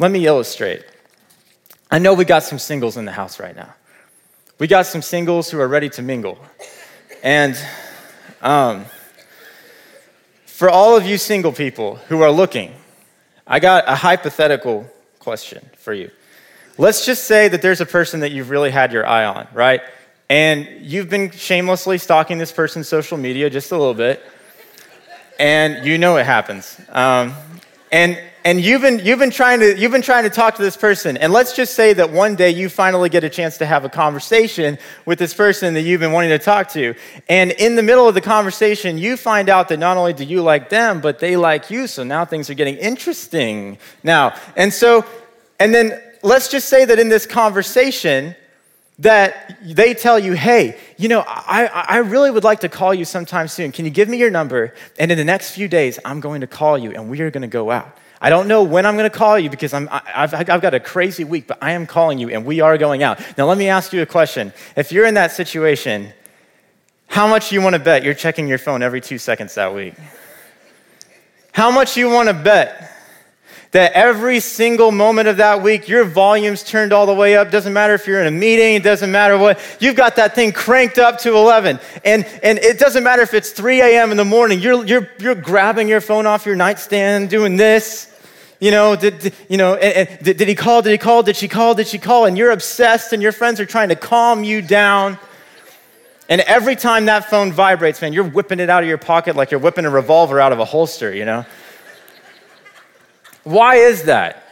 Let 0.01 0.11
me 0.11 0.25
illustrate. 0.25 0.85
I 1.91 1.99
know 1.99 2.13
we 2.13 2.23
got 2.23 2.43
some 2.43 2.57
singles 2.57 2.95
in 2.95 3.03
the 3.03 3.11
house 3.11 3.37
right 3.37 3.53
now. 3.53 3.75
We 4.57 4.65
got 4.65 4.85
some 4.85 5.01
singles 5.01 5.51
who 5.51 5.59
are 5.59 5.67
ready 5.67 5.89
to 5.89 6.01
mingle. 6.01 6.39
And 7.21 7.57
um, 8.41 8.85
for 10.45 10.69
all 10.69 10.95
of 10.95 11.05
you 11.05 11.17
single 11.17 11.51
people 11.51 11.95
who 12.07 12.21
are 12.21 12.31
looking, 12.31 12.73
I 13.45 13.59
got 13.59 13.89
a 13.89 13.95
hypothetical 13.95 14.89
question 15.19 15.69
for 15.77 15.93
you. 15.93 16.11
Let's 16.77 17.05
just 17.05 17.25
say 17.25 17.49
that 17.49 17.61
there's 17.61 17.81
a 17.81 17.85
person 17.85 18.21
that 18.21 18.31
you've 18.31 18.51
really 18.51 18.71
had 18.71 18.93
your 18.93 19.05
eye 19.05 19.25
on, 19.25 19.49
right? 19.53 19.81
And 20.29 20.65
you've 20.79 21.09
been 21.09 21.29
shamelessly 21.31 21.97
stalking 21.97 22.37
this 22.37 22.53
person's 22.53 22.87
social 22.87 23.17
media 23.17 23.49
just 23.49 23.73
a 23.73 23.77
little 23.77 23.93
bit, 23.93 24.23
and 25.37 25.85
you 25.85 25.97
know 25.97 26.15
it 26.15 26.25
happens. 26.25 26.79
Um, 26.87 27.33
and 27.91 28.17
and 28.49 28.59
you've 28.59 28.81
been, 28.81 28.97
you've, 29.05 29.19
been 29.19 29.29
trying 29.29 29.59
to, 29.59 29.77
you've 29.77 29.91
been 29.91 30.01
trying 30.01 30.23
to 30.23 30.29
talk 30.31 30.55
to 30.55 30.63
this 30.63 30.75
person. 30.75 31.17
And 31.17 31.31
let's 31.31 31.55
just 31.55 31.75
say 31.75 31.93
that 31.93 32.09
one 32.09 32.35
day 32.35 32.49
you 32.49 32.67
finally 32.67 33.07
get 33.07 33.23
a 33.23 33.29
chance 33.29 33.59
to 33.59 33.65
have 33.67 33.85
a 33.85 33.89
conversation 33.89 34.79
with 35.05 35.19
this 35.19 35.35
person 35.35 35.75
that 35.75 35.83
you've 35.83 35.99
been 35.99 36.13
wanting 36.13 36.31
to 36.31 36.39
talk 36.39 36.69
to. 36.69 36.95
And 37.29 37.51
in 37.51 37.75
the 37.75 37.83
middle 37.83 38.07
of 38.07 38.15
the 38.15 38.21
conversation, 38.21 38.97
you 38.97 39.17
find 39.17 39.49
out 39.49 39.69
that 39.69 39.77
not 39.77 39.97
only 39.97 40.13
do 40.13 40.23
you 40.23 40.41
like 40.41 40.69
them, 40.69 40.99
but 40.99 41.19
they 41.19 41.37
like 41.37 41.69
you. 41.69 41.85
So 41.85 42.03
now 42.03 42.25
things 42.25 42.49
are 42.49 42.55
getting 42.55 42.77
interesting 42.77 43.77
now. 44.01 44.35
And 44.57 44.73
so, 44.73 45.05
and 45.59 45.71
then 45.71 46.01
let's 46.23 46.47
just 46.47 46.69
say 46.69 46.85
that 46.85 46.97
in 46.97 47.07
this 47.07 47.27
conversation, 47.27 48.35
that 48.97 49.59
they 49.61 49.93
tell 49.93 50.17
you, 50.17 50.33
hey, 50.33 50.75
you 50.97 51.07
know, 51.07 51.23
I, 51.27 51.67
I 51.67 51.97
really 51.99 52.31
would 52.31 52.43
like 52.43 52.61
to 52.61 52.69
call 52.69 52.95
you 52.95 53.05
sometime 53.05 53.47
soon. 53.47 53.71
Can 53.71 53.85
you 53.85 53.91
give 53.91 54.09
me 54.09 54.17
your 54.17 54.31
number? 54.31 54.73
And 54.97 55.11
in 55.11 55.19
the 55.19 55.23
next 55.23 55.51
few 55.51 55.67
days, 55.67 55.99
I'm 56.03 56.19
going 56.19 56.41
to 56.41 56.47
call 56.47 56.79
you 56.79 56.93
and 56.93 57.11
we 57.11 57.21
are 57.21 57.29
going 57.29 57.43
to 57.43 57.47
go 57.47 57.69
out. 57.69 57.95
I 58.21 58.29
don't 58.29 58.47
know 58.47 58.63
when 58.63 58.85
I'm 58.85 58.95
going 58.97 59.09
to 59.09 59.17
call 59.17 59.39
you 59.39 59.49
because 59.49 59.73
I'm, 59.73 59.87
I've, 59.91 60.33
I've 60.33 60.61
got 60.61 60.73
a 60.73 60.79
crazy 60.79 61.23
week, 61.23 61.47
but 61.47 61.57
I 61.61 61.71
am 61.71 61.87
calling 61.87 62.19
you 62.19 62.29
and 62.29 62.45
we 62.45 62.59
are 62.59 62.77
going 62.77 63.01
out. 63.01 63.19
Now, 63.37 63.45
let 63.45 63.57
me 63.57 63.69
ask 63.69 63.93
you 63.93 64.01
a 64.01 64.05
question. 64.05 64.51
If 64.75 64.91
you're 64.91 65.05
in 65.05 65.13
that 65.13 65.31
situation, 65.31 66.11
how 67.07 67.27
much 67.27 67.51
you 67.51 67.61
want 67.61 67.75
to 67.75 67.79
bet 67.79 68.03
you're 68.03 68.13
checking 68.13 68.47
your 68.47 68.57
phone 68.57 68.83
every 68.83 68.99
two 68.99 69.17
seconds 69.17 69.55
that 69.55 69.73
week? 69.73 69.93
How 71.53 71.71
much 71.71 71.95
you 71.95 72.09
want 72.09 72.27
to 72.27 72.33
bet 72.33 72.91
that 73.71 73.93
every 73.93 74.39
single 74.39 74.91
moment 74.91 75.27
of 75.27 75.37
that 75.37 75.61
week, 75.61 75.87
your 75.87 76.03
volume's 76.03 76.63
turned 76.63 76.91
all 76.91 77.05
the 77.05 77.13
way 77.13 77.37
up. 77.37 77.51
Doesn't 77.51 77.73
matter 77.73 77.93
if 77.93 78.07
you're 78.07 78.19
in 78.19 78.27
a 78.27 78.31
meeting, 78.31 78.75
it 78.75 78.83
doesn't 78.83 79.11
matter 79.11 79.37
what, 79.37 79.59
you've 79.79 79.95
got 79.95 80.15
that 80.15 80.33
thing 80.33 80.51
cranked 80.51 80.97
up 80.97 81.19
to 81.19 81.35
11. 81.35 81.79
And, 82.03 82.25
and 82.41 82.57
it 82.59 82.79
doesn't 82.79 83.03
matter 83.03 83.21
if 83.21 83.33
it's 83.33 83.51
3 83.51 83.81
a.m. 83.81 84.11
in 84.11 84.17
the 84.17 84.25
morning, 84.25 84.59
you're, 84.59 84.83
you're, 84.85 85.09
you're 85.19 85.35
grabbing 85.35 85.87
your 85.87 86.01
phone 86.01 86.25
off 86.25 86.45
your 86.45 86.55
nightstand, 86.55 87.29
doing 87.29 87.57
this. 87.57 88.08
You 88.59 88.71
know, 88.71 88.95
did, 88.95 89.33
you 89.47 89.57
know, 89.57 89.77
did, 89.77 90.37
did 90.37 90.47
he 90.47 90.55
call? 90.55 90.81
Did 90.81 90.91
he 90.91 90.97
call? 90.97 91.23
Did 91.23 91.37
she 91.37 91.47
call? 91.47 91.75
Did 91.75 91.87
she 91.87 91.97
call? 91.97 92.25
And 92.25 92.37
you're 92.37 92.51
obsessed, 92.51 93.13
and 93.13 93.21
your 93.21 93.31
friends 93.31 93.59
are 93.59 93.65
trying 93.65 93.89
to 93.89 93.95
calm 93.95 94.43
you 94.43 94.61
down. 94.61 95.17
And 96.27 96.41
every 96.41 96.75
time 96.75 97.05
that 97.05 97.29
phone 97.29 97.53
vibrates, 97.53 98.01
man, 98.01 98.13
you're 98.13 98.27
whipping 98.27 98.59
it 98.59 98.69
out 98.69 98.83
of 98.83 98.89
your 98.89 98.97
pocket 98.97 99.35
like 99.35 99.49
you're 99.49 99.59
whipping 99.59 99.85
a 99.85 99.89
revolver 99.89 100.39
out 100.39 100.51
of 100.51 100.59
a 100.59 100.65
holster, 100.65 101.13
you 101.13 101.25
know? 101.25 101.45
Why 103.43 103.75
is 103.75 104.03
that? 104.03 104.43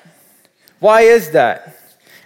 Why 0.79 1.01
is 1.01 1.31
that? 1.31 1.77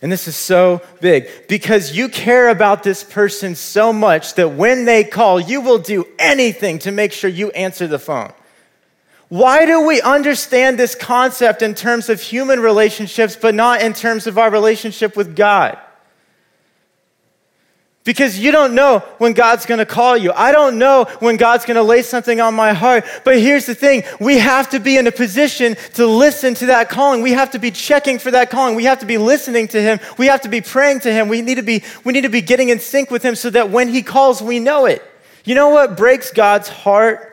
And 0.02 0.12
this 0.12 0.28
is 0.28 0.36
so 0.36 0.82
big 1.00 1.28
because 1.48 1.96
you 1.96 2.10
care 2.10 2.50
about 2.50 2.84
this 2.84 3.04
person 3.04 3.56
so 3.56 3.92
much 3.92 4.36
that 4.36 4.50
when 4.54 4.86
they 4.86 5.04
call, 5.04 5.40
you 5.40 5.62
will 5.62 5.78
do 5.78 6.08
anything 6.18 6.80
to 6.80 6.92
make 6.92 7.12
sure 7.12 7.30
you 7.30 7.52
answer 7.52 7.88
the 7.88 8.00
phone. 8.00 8.32
Why 9.32 9.66
do 9.66 9.88
we 9.88 10.02
understand 10.02 10.78
this 10.78 10.94
concept 10.94 11.62
in 11.62 11.74
terms 11.74 12.10
of 12.10 12.20
human 12.20 12.60
relationships, 12.60 13.38
but 13.42 13.56
not 13.56 13.82
in 13.82 13.94
terms 13.94 14.28
of 14.28 14.38
our 14.38 14.52
relationship 14.52 15.16
with 15.16 15.38
God? 15.38 15.78
Because 18.04 18.38
you 18.38 18.52
don't 18.52 18.76
know 18.76 19.00
when 19.20 19.32
God's 19.32 19.66
gonna 19.66 19.86
call 19.86 20.18
you. 20.18 20.34
I 20.34 20.52
don't 20.52 20.78
know 20.78 21.06
when 21.20 21.38
God's 21.38 21.64
gonna 21.64 21.82
lay 21.82 22.02
something 22.02 22.42
on 22.42 22.56
my 22.56 22.74
heart. 22.74 23.06
But 23.24 23.40
here's 23.40 23.66
the 23.66 23.74
thing 23.74 24.04
we 24.20 24.38
have 24.40 24.70
to 24.72 24.82
be 24.82 24.98
in 24.98 25.08
a 25.08 25.14
position 25.14 25.78
to 25.94 26.06
listen 26.06 26.54
to 26.56 26.66
that 26.66 26.90
calling. 26.90 27.22
We 27.22 27.32
have 27.32 27.52
to 27.52 27.60
be 27.60 27.72
checking 27.72 28.20
for 28.20 28.32
that 28.32 28.50
calling. 28.50 28.76
We 28.76 28.84
have 28.84 29.00
to 29.00 29.06
be 29.06 29.18
listening 29.18 29.70
to 29.70 29.82
Him. 29.82 30.02
We 30.18 30.26
have 30.26 30.42
to 30.42 30.50
be 30.50 30.60
praying 30.60 31.00
to 31.02 31.14
Him. 31.14 31.30
We 31.30 31.42
need 31.42 31.56
to 31.56 31.64
be, 31.64 31.86
we 32.04 32.12
need 32.12 32.24
to 32.24 32.30
be 32.30 32.42
getting 32.42 32.68
in 32.68 32.82
sync 32.82 33.10
with 33.10 33.24
Him 33.24 33.36
so 33.36 33.50
that 33.52 33.70
when 33.70 33.88
He 33.88 34.04
calls, 34.04 34.42
we 34.42 34.60
know 34.60 34.88
it. 34.88 35.02
You 35.46 35.56
know 35.56 35.70
what 35.70 35.96
breaks 35.96 36.32
God's 36.32 36.68
heart? 36.68 37.31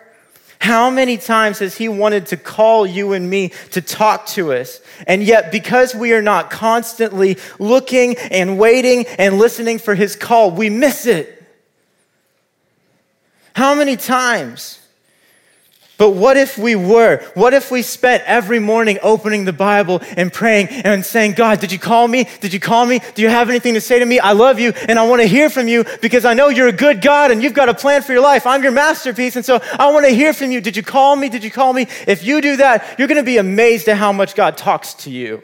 How 0.61 0.91
many 0.91 1.17
times 1.17 1.61
has 1.61 1.77
He 1.77 1.89
wanted 1.89 2.27
to 2.27 2.37
call 2.37 2.87
you 2.87 3.13
and 3.13 3.31
me 3.31 3.53
to 3.71 3.81
talk 3.81 4.27
to 4.29 4.53
us? 4.53 4.81
And 5.07 5.23
yet, 5.23 5.53
because 5.53 5.95
we 5.95 6.13
are 6.13 6.23
not 6.23 6.51
constantly 6.51 7.39
looking 7.59 8.17
and 8.17 8.59
waiting 8.59 9.07
and 9.19 9.39
listening 9.39 9.79
for 9.79 9.95
His 9.95 10.17
call, 10.17 10.51
we 10.51 10.69
miss 10.69 11.07
it. 11.07 11.35
How 13.55 13.75
many 13.75 13.97
times 13.97 14.78
but 15.99 16.11
what 16.11 16.37
if 16.37 16.57
we 16.57 16.77
were? 16.77 17.21
What 17.35 17.55
if 17.55 17.73
we 17.73 17.83
spent 17.83 18.23
every 18.25 18.61
morning 18.61 19.01
opening 19.03 19.45
the 19.45 19.53
Bible 19.53 20.01
and 20.17 20.33
praying 20.33 20.69
and 20.69 21.05
saying, 21.05 21.33
God, 21.33 21.59
did 21.59 21.73
you 21.73 21.79
call 21.79 22.07
me? 22.07 22.29
Did 22.41 22.53
you 22.53 22.61
call 22.61 22.87
me? 22.87 23.01
Do 23.17 23.23
you 23.23 23.29
have 23.29 23.51
anything 23.51 23.75
to 23.75 23.81
say 23.81 23.99
to 23.99 24.07
me? 24.07 24.21
I 24.21 24.31
love 24.31 24.61
you 24.61 24.71
and 24.87 24.97
I 24.97 25.09
want 25.09 25.23
to 25.23 25.27
hear 25.27 25.51
from 25.51 25.67
you 25.67 25.85
because 26.01 26.25
I 26.25 26.35
know 26.35 26.51
you're 26.51 26.69
a 26.69 26.73
good 26.73 27.03
God 27.03 27.33
and 27.33 27.43
you've 27.43 27.53
got 27.53 27.69
a 27.69 27.75
plan 27.75 28.03
for 28.03 28.13
your 28.13 28.23
life. 28.23 28.47
I'm 28.47 28.63
your 28.63 28.71
masterpiece. 28.71 29.35
And 29.35 29.45
so 29.45 29.59
I 29.77 29.91
want 29.91 30.07
to 30.07 30.13
hear 30.13 30.33
from 30.33 30.53
you. 30.53 30.61
Did 30.61 30.77
you 30.77 30.85
call 30.85 31.17
me? 31.17 31.29
Did 31.29 31.43
you 31.43 31.51
call 31.51 31.73
me? 31.73 31.89
If 32.07 32.25
you 32.25 32.41
do 32.41 32.59
that, 32.59 32.97
you're 32.97 33.09
going 33.09 33.17
to 33.21 33.25
be 33.25 33.39
amazed 33.39 33.89
at 33.89 33.97
how 33.97 34.13
much 34.13 34.37
God 34.37 34.57
talks 34.57 34.95
to 34.95 35.11
you. 35.11 35.43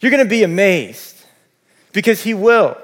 You're 0.00 0.10
going 0.10 0.24
to 0.24 0.28
be 0.28 0.42
amazed 0.42 1.16
because 1.92 2.22
He 2.24 2.34
will. 2.34 2.76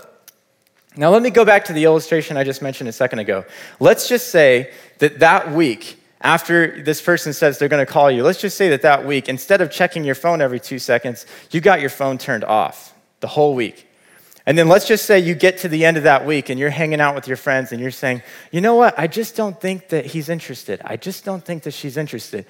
Now, 0.98 1.10
let 1.10 1.20
me 1.20 1.28
go 1.28 1.44
back 1.44 1.66
to 1.66 1.74
the 1.74 1.84
illustration 1.84 2.38
I 2.38 2.44
just 2.44 2.62
mentioned 2.62 2.88
a 2.88 2.92
second 2.92 3.18
ago. 3.18 3.44
Let's 3.80 4.08
just 4.08 4.30
say 4.30 4.72
that 4.98 5.18
that 5.18 5.52
week, 5.52 6.00
after 6.22 6.82
this 6.82 7.02
person 7.02 7.34
says 7.34 7.58
they're 7.58 7.68
going 7.68 7.84
to 7.84 7.90
call 7.90 8.10
you, 8.10 8.22
let's 8.22 8.40
just 8.40 8.56
say 8.56 8.70
that 8.70 8.80
that 8.82 9.04
week, 9.04 9.28
instead 9.28 9.60
of 9.60 9.70
checking 9.70 10.04
your 10.04 10.14
phone 10.14 10.40
every 10.40 10.58
two 10.58 10.78
seconds, 10.78 11.26
you 11.50 11.60
got 11.60 11.82
your 11.82 11.90
phone 11.90 12.16
turned 12.16 12.44
off 12.44 12.94
the 13.20 13.26
whole 13.26 13.54
week. 13.54 13.86
And 14.46 14.56
then 14.56 14.68
let's 14.68 14.86
just 14.86 15.04
say 15.04 15.18
you 15.18 15.34
get 15.34 15.58
to 15.58 15.68
the 15.68 15.84
end 15.84 15.98
of 15.98 16.04
that 16.04 16.24
week 16.24 16.48
and 16.48 16.58
you're 16.58 16.70
hanging 16.70 17.00
out 17.00 17.14
with 17.14 17.28
your 17.28 17.36
friends 17.36 17.72
and 17.72 17.80
you're 17.80 17.90
saying, 17.90 18.22
you 18.50 18.60
know 18.62 18.76
what? 18.76 18.98
I 18.98 19.06
just 19.06 19.36
don't 19.36 19.60
think 19.60 19.88
that 19.88 20.06
he's 20.06 20.28
interested. 20.28 20.80
I 20.84 20.96
just 20.96 21.24
don't 21.24 21.44
think 21.44 21.64
that 21.64 21.74
she's 21.74 21.96
interested. 21.96 22.46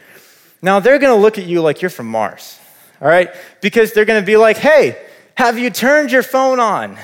Now, 0.62 0.78
they're 0.78 0.98
going 0.98 1.16
to 1.16 1.20
look 1.20 1.38
at 1.38 1.46
you 1.46 1.62
like 1.62 1.82
you're 1.82 1.90
from 1.90 2.06
Mars, 2.06 2.60
all 3.00 3.08
right? 3.08 3.30
Because 3.60 3.92
they're 3.92 4.04
going 4.04 4.22
to 4.22 4.26
be 4.26 4.36
like, 4.36 4.58
hey, 4.58 5.04
have 5.36 5.58
you 5.58 5.70
turned 5.70 6.12
your 6.12 6.22
phone 6.22 6.60
on? 6.60 6.96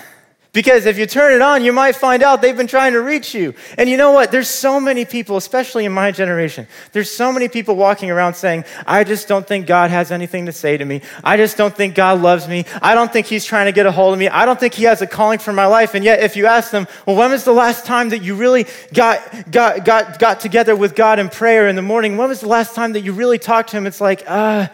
Because 0.52 0.84
if 0.84 0.98
you 0.98 1.06
turn 1.06 1.32
it 1.32 1.40
on, 1.40 1.64
you 1.64 1.72
might 1.72 1.96
find 1.96 2.22
out 2.22 2.42
they've 2.42 2.56
been 2.56 2.66
trying 2.66 2.92
to 2.92 3.00
reach 3.00 3.34
you. 3.34 3.54
And 3.78 3.88
you 3.88 3.96
know 3.96 4.12
what? 4.12 4.30
There's 4.30 4.50
so 4.50 4.78
many 4.78 5.06
people, 5.06 5.38
especially 5.38 5.86
in 5.86 5.92
my 5.92 6.12
generation, 6.12 6.66
there's 6.92 7.10
so 7.10 7.32
many 7.32 7.48
people 7.48 7.74
walking 7.74 8.10
around 8.10 8.34
saying, 8.34 8.66
I 8.86 9.04
just 9.04 9.28
don't 9.28 9.46
think 9.46 9.66
God 9.66 9.90
has 9.90 10.12
anything 10.12 10.44
to 10.46 10.52
say 10.52 10.76
to 10.76 10.84
me. 10.84 11.00
I 11.24 11.38
just 11.38 11.56
don't 11.56 11.74
think 11.74 11.94
God 11.94 12.20
loves 12.20 12.46
me. 12.48 12.66
I 12.82 12.94
don't 12.94 13.10
think 13.10 13.28
He's 13.28 13.46
trying 13.46 13.64
to 13.64 13.72
get 13.72 13.86
a 13.86 13.92
hold 13.92 14.12
of 14.12 14.18
me. 14.18 14.28
I 14.28 14.44
don't 14.44 14.60
think 14.60 14.74
He 14.74 14.84
has 14.84 15.00
a 15.00 15.06
calling 15.06 15.38
for 15.38 15.54
my 15.54 15.64
life. 15.64 15.94
And 15.94 16.04
yet, 16.04 16.20
if 16.20 16.36
you 16.36 16.44
ask 16.44 16.70
them, 16.70 16.86
well, 17.06 17.16
when 17.16 17.30
was 17.30 17.44
the 17.44 17.52
last 17.52 17.86
time 17.86 18.10
that 18.10 18.22
you 18.22 18.34
really 18.34 18.66
got, 18.92 19.50
got, 19.50 19.86
got, 19.86 20.18
got 20.18 20.40
together 20.40 20.76
with 20.76 20.94
God 20.94 21.18
in 21.18 21.30
prayer 21.30 21.66
in 21.66 21.76
the 21.76 21.82
morning? 21.82 22.18
When 22.18 22.28
was 22.28 22.40
the 22.40 22.48
last 22.48 22.74
time 22.74 22.92
that 22.92 23.00
you 23.00 23.14
really 23.14 23.38
talked 23.38 23.70
to 23.70 23.78
Him? 23.78 23.86
It's 23.86 24.02
like, 24.02 24.22
uh, 24.26 24.68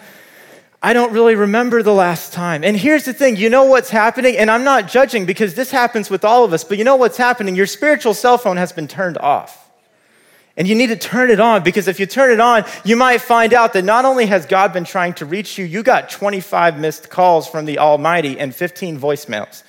I 0.81 0.93
don't 0.93 1.12
really 1.12 1.35
remember 1.35 1.83
the 1.83 1.93
last 1.93 2.33
time. 2.33 2.62
And 2.62 2.77
here's 2.77 3.05
the 3.05 3.12
thing 3.12 3.37
you 3.37 3.51
know 3.51 3.64
what's 3.64 3.91
happening? 3.91 4.37
And 4.37 4.51
I'm 4.51 4.62
not 4.62 4.87
judging 4.87 5.27
because 5.27 5.55
this 5.55 5.71
happens 5.71 6.09
with 6.09 6.25
all 6.25 6.45
of 6.45 6.53
us, 6.53 6.62
but 6.62 6.79
you 6.79 6.85
know 6.85 6.97
what's 6.97 7.17
happening? 7.17 7.57
Your 7.57 7.67
spiritual 7.67 8.14
cell 8.14 8.38
phone 8.38 8.57
has 8.57 8.73
been 8.73 8.87
turned 8.87 9.19
off. 9.19 9.69
And 10.57 10.67
you 10.67 10.75
need 10.75 10.88
to 10.88 10.97
turn 10.97 11.31
it 11.31 11.38
on 11.38 11.62
because 11.62 11.87
if 11.87 12.01
you 12.01 12.07
turn 12.07 12.33
it 12.33 12.41
on, 12.41 12.64
you 12.85 12.97
might 12.97 13.21
find 13.21 13.55
out 13.55 13.73
that 13.75 13.85
not 13.85 14.05
only 14.05 14.27
has 14.27 14.45
God 14.45 14.73
been 14.73 14.85
trying 14.85 15.14
to 15.14 15.25
reach 15.25 15.57
you, 15.57 15.64
you 15.64 15.85
got 15.85 16.11
25 16.11 16.79
missed 16.79 17.11
calls 17.11 17.49
from 17.49 17.64
the 17.64 17.79
Almighty 17.79 18.38
and 18.38 18.55
15 18.55 18.99
voicemails. 18.99 19.62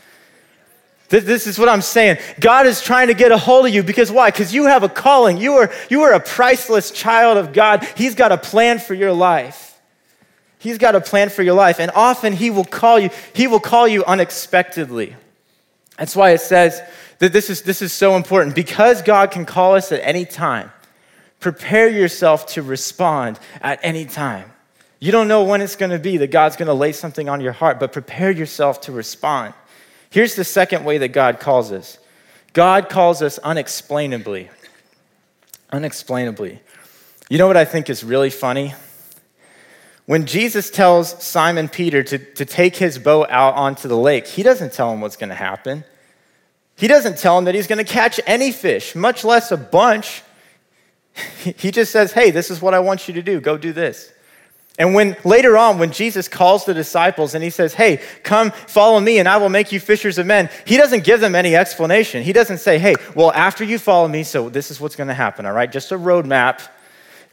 This 1.10 1.48
is 1.48 1.58
what 1.58 1.70
I'm 1.70 1.82
saying. 1.82 2.18
God 2.40 2.68
is 2.68 2.82
trying 2.82 3.08
to 3.08 3.16
get 3.16 3.32
a 3.32 3.38
hold 3.38 3.66
of 3.66 3.74
you 3.74 3.82
because 3.82 4.12
why? 4.12 4.30
Because 4.30 4.54
you 4.54 4.66
have 4.66 4.84
a 4.84 4.90
calling. 4.90 5.38
You 5.38 5.54
are, 5.54 5.72
you 5.90 6.04
are 6.04 6.14
a 6.14 6.20
priceless 6.20 6.92
child 6.92 7.38
of 7.38 7.52
God. 7.52 7.84
He's 7.96 8.14
got 8.14 8.32
a 8.32 8.38
plan 8.38 8.78
for 8.78 8.94
your 8.94 9.12
life. 9.12 9.69
He's 10.60 10.78
got 10.78 10.94
a 10.94 11.02
plan 11.02 11.30
for 11.30 11.42
your 11.42 11.56
life, 11.56 11.80
and 11.80 11.90
often 11.96 12.34
He 12.34 12.52
will 12.52 12.66
call 12.66 13.00
you, 13.00 13.10
He 13.34 13.48
will 13.48 13.62
call 13.62 13.88
you 13.88 14.04
unexpectedly. 14.06 15.16
That's 15.98 16.16
why 16.16 16.32
it 16.32 16.42
says 16.42 16.82
that 17.20 17.34
this 17.34 17.50
is, 17.50 17.64
this 17.64 17.82
is 17.82 17.92
so 17.92 18.16
important. 18.16 18.56
Because 18.56 19.02
God 19.02 19.32
can 19.32 19.46
call 19.46 19.76
us 19.76 19.92
at 19.92 20.02
any 20.04 20.26
time, 20.26 20.72
prepare 21.40 21.90
yourself 21.90 22.46
to 22.48 22.62
respond 22.62 23.40
at 23.62 23.80
any 23.84 24.06
time. 24.06 24.52
You 25.00 25.14
don't 25.14 25.30
know 25.30 25.46
when 25.46 25.62
it's 25.62 25.78
going 25.78 25.92
to 25.92 26.00
be 26.00 26.18
that 26.18 26.30
God's 26.30 26.58
going 26.58 26.68
to 26.68 26.74
lay 26.74 26.92
something 26.92 27.30
on 27.30 27.40
your 27.40 27.54
heart, 27.54 27.80
but 27.80 27.94
prepare 27.94 28.32
yourself 28.32 28.82
to 28.82 28.92
respond. 28.92 29.54
Here's 30.10 30.36
the 30.36 30.44
second 30.44 30.84
way 30.84 30.98
that 30.98 31.10
God 31.10 31.40
calls 31.40 31.72
us 31.72 32.00
God 32.52 32.90
calls 32.90 33.22
us 33.22 33.38
unexplainably. 33.40 34.50
Unexplainably. 35.72 36.60
You 37.30 37.38
know 37.38 37.48
what 37.48 37.58
I 37.58 37.66
think 37.66 37.90
is 37.90 38.04
really 38.04 38.32
funny? 38.32 38.74
When 40.10 40.26
Jesus 40.26 40.72
tells 40.72 41.24
Simon 41.24 41.70
Peter 41.70 42.02
to, 42.02 42.18
to 42.18 42.44
take 42.44 42.76
his 42.76 42.98
boat 42.98 43.28
out 43.30 43.54
onto 43.54 43.88
the 43.88 43.96
lake, 43.96 44.26
he 44.26 44.42
doesn't 44.42 44.74
tell 44.74 44.92
him 44.92 45.02
what's 45.02 45.18
going 45.18 45.30
to 45.30 45.36
happen. 45.36 45.84
He 46.76 46.88
doesn't 46.88 47.20
tell 47.20 47.38
him 47.38 47.46
that 47.46 47.54
he's 47.54 47.68
going 47.68 47.78
to 47.78 47.84
catch 47.84 48.20
any 48.26 48.52
fish, 48.52 48.96
much 48.96 49.24
less 49.24 49.52
a 49.52 49.58
bunch. 49.58 50.24
He 51.58 51.70
just 51.70 51.92
says, 51.92 52.12
Hey, 52.12 52.32
this 52.32 52.50
is 52.50 52.60
what 52.60 52.74
I 52.74 52.80
want 52.80 53.08
you 53.08 53.14
to 53.14 53.22
do. 53.22 53.40
Go 53.40 53.56
do 53.56 53.72
this. 53.72 54.12
And 54.80 54.96
when 54.96 55.16
later 55.24 55.56
on, 55.56 55.78
when 55.78 55.92
Jesus 55.92 56.28
calls 56.28 56.66
the 56.66 56.74
disciples 56.74 57.36
and 57.36 57.44
he 57.44 57.52
says, 57.52 57.76
Hey, 57.76 58.02
come 58.24 58.50
follow 58.50 59.00
me 59.00 59.20
and 59.20 59.30
I 59.30 59.38
will 59.38 59.50
make 59.50 59.72
you 59.72 59.80
fishers 59.80 60.18
of 60.18 60.26
men, 60.26 60.50
he 60.66 60.76
doesn't 60.76 61.04
give 61.04 61.20
them 61.20 61.36
any 61.36 61.56
explanation. 61.56 62.24
He 62.24 62.34
doesn't 62.34 62.58
say, 62.58 62.80
Hey, 62.80 62.96
well, 63.14 63.32
after 63.34 63.64
you 63.64 63.78
follow 63.78 64.08
me, 64.08 64.24
so 64.24 64.50
this 64.50 64.72
is 64.72 64.82
what's 64.82 64.96
going 64.96 65.10
to 65.10 65.14
happen, 65.14 65.46
all 65.46 65.54
right? 65.54 65.72
Just 65.72 65.92
a 65.92 66.00
roadmap 66.00 66.68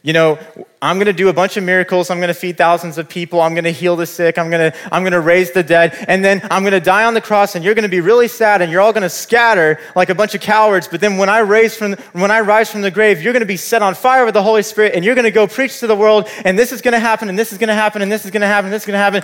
you 0.07 0.13
know, 0.13 0.39
I'm 0.81 0.95
going 0.95 1.07
to 1.07 1.11
do 1.13 1.27
a 1.27 1.33
bunch 1.33 1.57
of 1.57 1.65
miracles. 1.65 2.09
I'm 2.09 2.19
going 2.19 2.29
to 2.29 2.33
feed 2.33 2.57
thousands 2.57 2.97
of 2.97 3.09
people. 3.09 3.41
I'm 3.41 3.53
going 3.53 3.65
to 3.65 3.73
heal 3.73 3.97
the 3.97 4.05
sick. 4.05 4.37
I'm 4.37 4.49
going 4.49 4.71
to, 4.71 4.77
I'm 4.89 5.03
going 5.03 5.11
to 5.11 5.19
raise 5.19 5.51
the 5.51 5.63
dead. 5.63 5.97
And 6.07 6.23
then 6.23 6.39
I'm 6.49 6.63
going 6.63 6.71
to 6.71 6.79
die 6.79 7.03
on 7.03 7.13
the 7.13 7.19
cross 7.19 7.55
and 7.55 7.65
you're 7.65 7.73
going 7.73 7.83
to 7.83 7.89
be 7.89 7.99
really 7.99 8.29
sad 8.29 8.61
and 8.61 8.71
you're 8.71 8.79
all 8.79 8.93
going 8.93 9.03
to 9.03 9.09
scatter 9.09 9.81
like 9.97 10.09
a 10.09 10.15
bunch 10.15 10.33
of 10.33 10.39
cowards. 10.39 10.87
But 10.87 11.01
then 11.01 11.17
when 11.17 11.27
I, 11.27 11.39
raise 11.39 11.75
from, 11.75 11.97
when 12.13 12.31
I 12.31 12.39
rise 12.39 12.71
from 12.71 12.83
the 12.83 12.89
grave, 12.89 13.21
you're 13.21 13.33
going 13.33 13.41
to 13.41 13.45
be 13.45 13.57
set 13.57 13.81
on 13.81 13.95
fire 13.95 14.23
with 14.23 14.33
the 14.33 14.41
Holy 14.41 14.63
Spirit 14.63 14.95
and 14.95 15.03
you're 15.03 15.13
going 15.13 15.25
to 15.25 15.31
go 15.31 15.45
preach 15.45 15.81
to 15.81 15.87
the 15.87 15.95
world 15.95 16.29
and 16.45 16.57
this 16.57 16.71
is 16.71 16.81
going 16.81 16.93
to 16.93 16.99
happen 16.99 17.27
and 17.27 17.37
this 17.37 17.51
is 17.51 17.57
going 17.57 17.67
to 17.67 17.73
happen 17.73 18.01
and 18.01 18.09
this 18.09 18.23
is 18.23 18.31
going 18.31 18.39
to 18.39 18.47
happen 18.47 18.67
and 18.67 18.73
this 18.73 18.83
is 18.83 18.87
going 18.87 18.93
to 18.93 18.99
happen. 18.99 19.23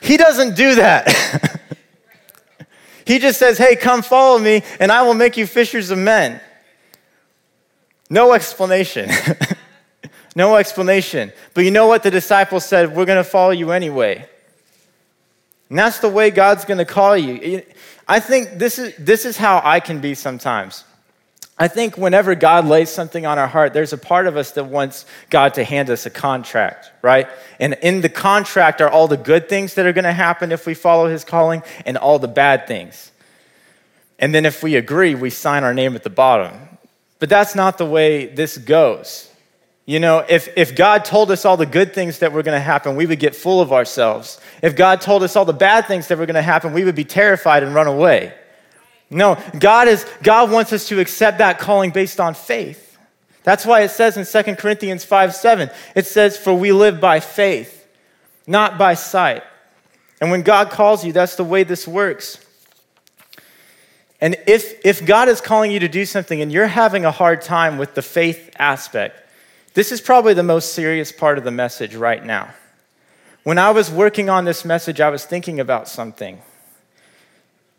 He 0.00 0.16
doesn't 0.16 0.56
do 0.56 0.74
that. 0.74 1.60
he 3.06 3.20
just 3.20 3.38
says, 3.38 3.56
hey, 3.56 3.76
come 3.76 4.02
follow 4.02 4.40
me 4.40 4.64
and 4.80 4.90
I 4.90 5.02
will 5.02 5.14
make 5.14 5.36
you 5.36 5.46
fishers 5.46 5.92
of 5.92 5.98
men. 5.98 6.40
No 8.10 8.32
explanation. 8.32 9.10
No 10.34 10.56
explanation. 10.56 11.32
But 11.54 11.64
you 11.64 11.70
know 11.70 11.86
what? 11.86 12.02
The 12.02 12.10
disciples 12.10 12.64
said, 12.64 12.94
We're 12.94 13.04
going 13.04 13.22
to 13.22 13.28
follow 13.28 13.52
you 13.52 13.70
anyway. 13.70 14.28
And 15.68 15.78
that's 15.78 15.98
the 15.98 16.08
way 16.08 16.30
God's 16.30 16.64
going 16.64 16.78
to 16.78 16.84
call 16.84 17.16
you. 17.16 17.62
I 18.06 18.20
think 18.20 18.58
this 18.58 18.78
is, 18.78 18.94
this 18.96 19.24
is 19.24 19.36
how 19.36 19.60
I 19.64 19.80
can 19.80 20.00
be 20.00 20.14
sometimes. 20.14 20.84
I 21.56 21.68
think 21.68 21.96
whenever 21.96 22.34
God 22.34 22.66
lays 22.66 22.90
something 22.90 23.24
on 23.26 23.38
our 23.38 23.46
heart, 23.46 23.72
there's 23.72 23.92
a 23.92 23.98
part 23.98 24.26
of 24.26 24.36
us 24.36 24.50
that 24.52 24.64
wants 24.64 25.06
God 25.30 25.54
to 25.54 25.64
hand 25.64 25.88
us 25.88 26.04
a 26.04 26.10
contract, 26.10 26.90
right? 27.00 27.28
And 27.60 27.74
in 27.80 28.00
the 28.00 28.08
contract 28.08 28.80
are 28.80 28.88
all 28.88 29.06
the 29.06 29.16
good 29.16 29.48
things 29.48 29.74
that 29.74 29.86
are 29.86 29.92
going 29.92 30.04
to 30.04 30.12
happen 30.12 30.50
if 30.50 30.66
we 30.66 30.74
follow 30.74 31.08
his 31.08 31.24
calling 31.24 31.62
and 31.86 31.96
all 31.96 32.18
the 32.18 32.28
bad 32.28 32.66
things. 32.66 33.12
And 34.18 34.34
then 34.34 34.46
if 34.46 34.64
we 34.64 34.74
agree, 34.74 35.14
we 35.14 35.30
sign 35.30 35.62
our 35.62 35.74
name 35.74 35.94
at 35.94 36.02
the 36.02 36.10
bottom. 36.10 36.52
But 37.20 37.28
that's 37.28 37.54
not 37.54 37.78
the 37.78 37.86
way 37.86 38.26
this 38.26 38.58
goes. 38.58 39.30
You 39.86 40.00
know, 40.00 40.24
if, 40.26 40.48
if 40.56 40.74
God 40.74 41.04
told 41.04 41.30
us 41.30 41.44
all 41.44 41.58
the 41.58 41.66
good 41.66 41.92
things 41.92 42.20
that 42.20 42.32
were 42.32 42.42
going 42.42 42.56
to 42.56 42.64
happen, 42.64 42.96
we 42.96 43.04
would 43.04 43.18
get 43.18 43.36
full 43.36 43.60
of 43.60 43.72
ourselves. 43.72 44.40
If 44.62 44.76
God 44.76 45.02
told 45.02 45.22
us 45.22 45.36
all 45.36 45.44
the 45.44 45.52
bad 45.52 45.86
things 45.86 46.08
that 46.08 46.16
were 46.16 46.24
going 46.24 46.34
to 46.34 46.42
happen, 46.42 46.72
we 46.72 46.84
would 46.84 46.94
be 46.94 47.04
terrified 47.04 47.62
and 47.62 47.74
run 47.74 47.86
away. 47.86 48.32
No, 49.10 49.38
God, 49.58 49.88
is, 49.88 50.06
God 50.22 50.50
wants 50.50 50.72
us 50.72 50.88
to 50.88 51.00
accept 51.00 51.38
that 51.38 51.58
calling 51.58 51.90
based 51.90 52.18
on 52.18 52.32
faith. 52.32 52.98
That's 53.42 53.66
why 53.66 53.82
it 53.82 53.90
says 53.90 54.16
in 54.16 54.24
2 54.24 54.56
Corinthians 54.56 55.04
5 55.04 55.34
7, 55.34 55.70
it 55.94 56.06
says, 56.06 56.38
For 56.38 56.54
we 56.54 56.72
live 56.72 56.98
by 56.98 57.20
faith, 57.20 57.86
not 58.46 58.78
by 58.78 58.94
sight. 58.94 59.42
And 60.20 60.30
when 60.30 60.42
God 60.42 60.70
calls 60.70 61.04
you, 61.04 61.12
that's 61.12 61.36
the 61.36 61.44
way 61.44 61.62
this 61.64 61.86
works. 61.86 62.40
And 64.18 64.36
if, 64.46 64.80
if 64.86 65.04
God 65.04 65.28
is 65.28 65.42
calling 65.42 65.70
you 65.70 65.80
to 65.80 65.88
do 65.88 66.06
something 66.06 66.40
and 66.40 66.50
you're 66.50 66.66
having 66.66 67.04
a 67.04 67.10
hard 67.10 67.42
time 67.42 67.76
with 67.76 67.94
the 67.94 68.00
faith 68.00 68.48
aspect, 68.58 69.20
this 69.74 69.92
is 69.92 70.00
probably 70.00 70.34
the 70.34 70.42
most 70.42 70.72
serious 70.72 71.12
part 71.12 71.36
of 71.36 71.44
the 71.44 71.50
message 71.50 71.94
right 71.94 72.24
now. 72.24 72.54
When 73.42 73.58
I 73.58 73.70
was 73.72 73.90
working 73.90 74.30
on 74.30 74.44
this 74.44 74.64
message, 74.64 75.00
I 75.00 75.10
was 75.10 75.24
thinking 75.24 75.60
about 75.60 75.88
something. 75.88 76.40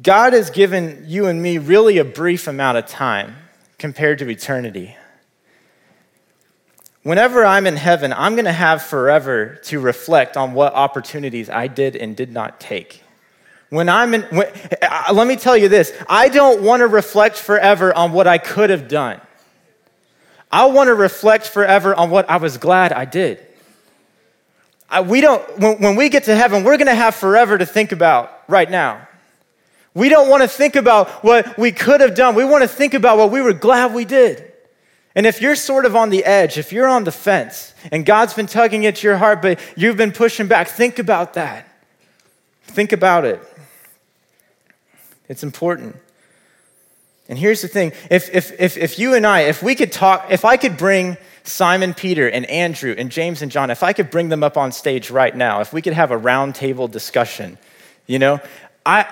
God 0.02 0.34
has 0.34 0.50
given 0.50 1.06
you 1.08 1.28
and 1.28 1.42
me 1.42 1.58
really 1.58 1.98
a 1.98 2.06
brief 2.06 2.48
amount 2.48 2.78
of 2.78 2.86
time 2.86 3.36
compared 3.78 4.20
to 4.20 4.30
eternity. 4.30 4.96
Whenever 7.04 7.46
I'm 7.46 7.66
in 7.66 7.78
heaven, 7.78 8.12
I'm 8.14 8.34
going 8.36 8.46
to 8.46 8.52
have 8.52 8.82
forever 8.82 9.60
to 9.66 9.80
reflect 9.80 10.36
on 10.36 10.54
what 10.54 10.74
opportunities 10.74 11.50
I 11.50 11.68
did 11.68 11.96
and 11.96 12.16
did 12.16 12.32
not 12.32 12.60
take. 12.60 13.04
When 13.70 13.90
I'm 13.90 14.14
in, 14.14 14.24
when, 14.24 14.48
uh, 14.82 15.14
let 15.14 15.28
me 15.28 15.36
tell 15.36 15.56
you 15.56 15.70
this 15.70 15.94
I 16.10 16.30
don't 16.30 16.62
want 16.62 16.82
to 16.82 16.88
reflect 16.88 17.38
forever 17.38 17.94
on 17.96 18.12
what 18.12 18.28
I 18.28 18.38
could 18.38 18.70
have 18.70 18.88
done. 18.88 19.22
I 20.56 20.68
want 20.68 20.88
to 20.88 20.96
reflect 20.96 21.50
forever 21.50 21.94
on 21.94 22.10
what 22.10 22.30
I 22.30 22.38
was 22.38 22.56
glad 22.58 22.94
I 22.94 23.04
did. 23.04 23.46
I, 24.89 25.02
we 25.02 25.20
don't, 25.20 25.44
when, 25.60 25.82
when 25.82 25.96
we 25.98 26.08
get 26.08 26.24
to 26.24 26.36
heaven, 26.36 26.63
we're 26.63 26.78
going 26.78 26.88
to 26.88 26.96
have 26.96 27.13
forever 27.13 27.58
to 27.58 27.65
think 27.65 27.91
about 27.91 28.32
right 28.48 28.72
now. 28.72 29.06
We 29.94 30.08
don't 30.08 30.30
want 30.30 30.44
to 30.44 30.48
think 30.48 30.78
about 30.78 31.26
what 31.26 31.58
we 31.58 31.74
could 31.74 32.00
have 32.00 32.15
done. 32.15 32.36
We 32.36 32.46
want 32.46 32.62
to 32.62 32.70
think 32.70 32.94
about 32.94 33.18
what 33.18 33.32
we 33.32 33.41
were 33.41 33.52
glad 33.52 33.94
we 33.94 34.06
did. 34.06 34.50
And 35.13 35.26
if 35.26 35.41
you're 35.41 35.58
sort 35.58 35.84
of 35.84 35.94
on 35.94 36.10
the 36.10 36.24
edge, 36.24 36.58
if 36.58 36.72
you're 36.72 36.88
on 36.88 37.04
the 37.04 37.12
fence, 37.12 37.74
and 37.91 38.06
God's 38.06 38.34
been 38.34 38.48
tugging 38.48 38.86
at 38.86 39.04
your 39.04 39.18
heart, 39.18 39.41
but 39.41 39.60
you've 39.76 39.98
been 39.98 40.13
pushing 40.13 40.48
back, 40.48 40.70
think 40.70 41.00
about 41.00 41.34
that. 41.34 41.68
Think 42.63 42.94
about 42.94 43.26
it. 43.26 43.41
It's 45.28 45.44
important. 45.44 45.98
And 47.28 47.40
here's 47.40 47.62
the 47.62 47.68
thing 47.68 47.92
if, 48.10 48.34
if, 48.34 48.60
if, 48.60 48.78
if 48.78 49.00
you 49.00 49.16
and 49.16 49.26
I, 49.26 49.42
if 49.42 49.64
we 49.64 49.76
could 49.76 49.92
talk, 49.92 50.28
if 50.30 50.46
I 50.46 50.58
could 50.58 50.78
bring 50.78 51.18
Simon 51.44 51.94
Peter 51.94 52.30
and 52.30 52.46
Andrew 52.46 52.94
and 52.98 53.12
James 53.12 53.42
and 53.42 53.52
John, 53.52 53.72
if 53.72 53.84
I 53.84 53.94
could 53.94 54.10
bring 54.10 54.30
them 54.30 54.44
up 54.44 54.58
on 54.58 54.72
stage 54.72 55.10
right 55.10 55.36
now, 55.36 55.62
if 55.62 55.74
we 55.74 55.82
could 55.82 55.94
have 55.94 56.12
a 56.12 56.20
roundtable 56.20 56.90
discussion, 56.90 57.58
you 58.06 58.20
know, 58.20 58.40
I, 58.86 59.08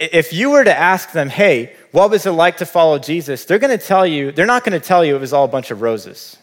if 0.00 0.32
you 0.32 0.50
were 0.50 0.64
to 0.64 0.76
ask 0.76 1.12
them, 1.12 1.28
hey, 1.28 1.76
what 1.92 2.10
was 2.10 2.26
it 2.26 2.32
like 2.32 2.56
to 2.56 2.66
follow 2.66 2.98
Jesus? 2.98 3.44
They're 3.44 3.60
going 3.60 3.76
to 3.76 3.84
tell 3.84 4.04
you, 4.04 4.32
they're 4.32 4.46
not 4.46 4.64
going 4.64 4.78
to 4.78 4.84
tell 4.84 5.04
you 5.04 5.14
it 5.14 5.20
was 5.20 5.32
all 5.32 5.44
a 5.44 5.48
bunch 5.48 5.70
of 5.70 5.82
roses. 5.82 6.36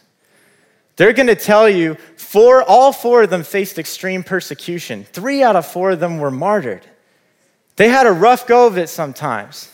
They're 0.96 1.12
going 1.12 1.26
to 1.26 1.36
tell 1.36 1.68
you 1.68 1.96
four, 2.16 2.62
all 2.62 2.92
four 2.92 3.22
of 3.22 3.30
them 3.30 3.42
faced 3.42 3.78
extreme 3.78 4.22
persecution. 4.22 5.04
Three 5.04 5.42
out 5.42 5.56
of 5.56 5.66
four 5.66 5.90
of 5.92 6.00
them 6.00 6.18
were 6.18 6.30
martyred. 6.30 6.86
They 7.76 7.88
had 7.88 8.06
a 8.06 8.12
rough 8.12 8.46
go 8.46 8.66
of 8.66 8.78
it 8.78 8.88
sometimes. 8.88 9.71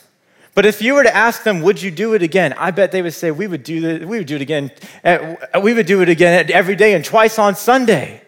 But 0.59 0.65
if 0.65 0.81
you 0.81 0.95
were 0.95 1.03
to 1.03 1.15
ask 1.15 1.43
them, 1.43 1.61
would 1.61 1.81
you 1.81 1.89
do 1.89 2.15
it 2.15 2.21
again? 2.21 2.51
I 2.51 2.71
bet 2.71 2.91
they 2.91 3.01
would 3.01 3.13
say, 3.13 3.31
we 3.31 3.47
would 3.47 3.63
do, 3.63 3.87
it, 3.87 4.05
we 4.05 4.17
would 4.17 4.27
do 4.27 4.35
it 4.35 4.41
again. 4.41 4.71
Eh, 5.05 5.37
we 5.63 5.73
would 5.73 5.85
do 5.85 6.01
it 6.01 6.09
again 6.09 6.51
every 6.51 6.75
day 6.75 6.95
and 6.95 7.05
twice 7.05 7.39
on 7.39 7.55
Sunday. 7.55 8.21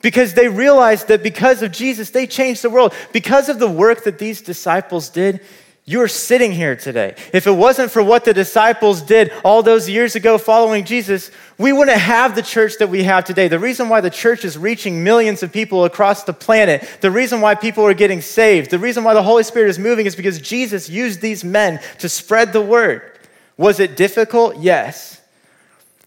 Because 0.00 0.32
they 0.32 0.48
realized 0.48 1.08
that 1.08 1.22
because 1.22 1.60
of 1.60 1.72
Jesus, 1.72 2.08
they 2.08 2.26
changed 2.26 2.62
the 2.62 2.70
world. 2.70 2.94
Because 3.12 3.50
of 3.50 3.58
the 3.58 3.68
work 3.68 4.04
that 4.04 4.18
these 4.18 4.40
disciples 4.40 5.10
did, 5.10 5.42
you're 5.88 6.08
sitting 6.08 6.50
here 6.50 6.74
today. 6.74 7.14
If 7.32 7.46
it 7.46 7.52
wasn't 7.52 7.92
for 7.92 8.02
what 8.02 8.24
the 8.24 8.34
disciples 8.34 9.02
did 9.02 9.32
all 9.44 9.62
those 9.62 9.88
years 9.88 10.16
ago 10.16 10.36
following 10.36 10.84
Jesus, 10.84 11.30
we 11.58 11.72
wouldn't 11.72 11.96
have 11.96 12.34
the 12.34 12.42
church 12.42 12.78
that 12.80 12.88
we 12.88 13.04
have 13.04 13.24
today. 13.24 13.46
The 13.46 13.60
reason 13.60 13.88
why 13.88 14.00
the 14.00 14.10
church 14.10 14.44
is 14.44 14.58
reaching 14.58 15.04
millions 15.04 15.44
of 15.44 15.52
people 15.52 15.84
across 15.84 16.24
the 16.24 16.32
planet, 16.32 16.98
the 17.02 17.12
reason 17.12 17.40
why 17.40 17.54
people 17.54 17.86
are 17.86 17.94
getting 17.94 18.20
saved, 18.20 18.72
the 18.72 18.80
reason 18.80 19.04
why 19.04 19.14
the 19.14 19.22
Holy 19.22 19.44
Spirit 19.44 19.68
is 19.68 19.78
moving 19.78 20.06
is 20.06 20.16
because 20.16 20.40
Jesus 20.40 20.90
used 20.90 21.20
these 21.20 21.44
men 21.44 21.80
to 22.00 22.08
spread 22.08 22.52
the 22.52 22.60
word. 22.60 23.16
Was 23.56 23.78
it 23.78 23.96
difficult? 23.96 24.58
Yes. 24.58 25.20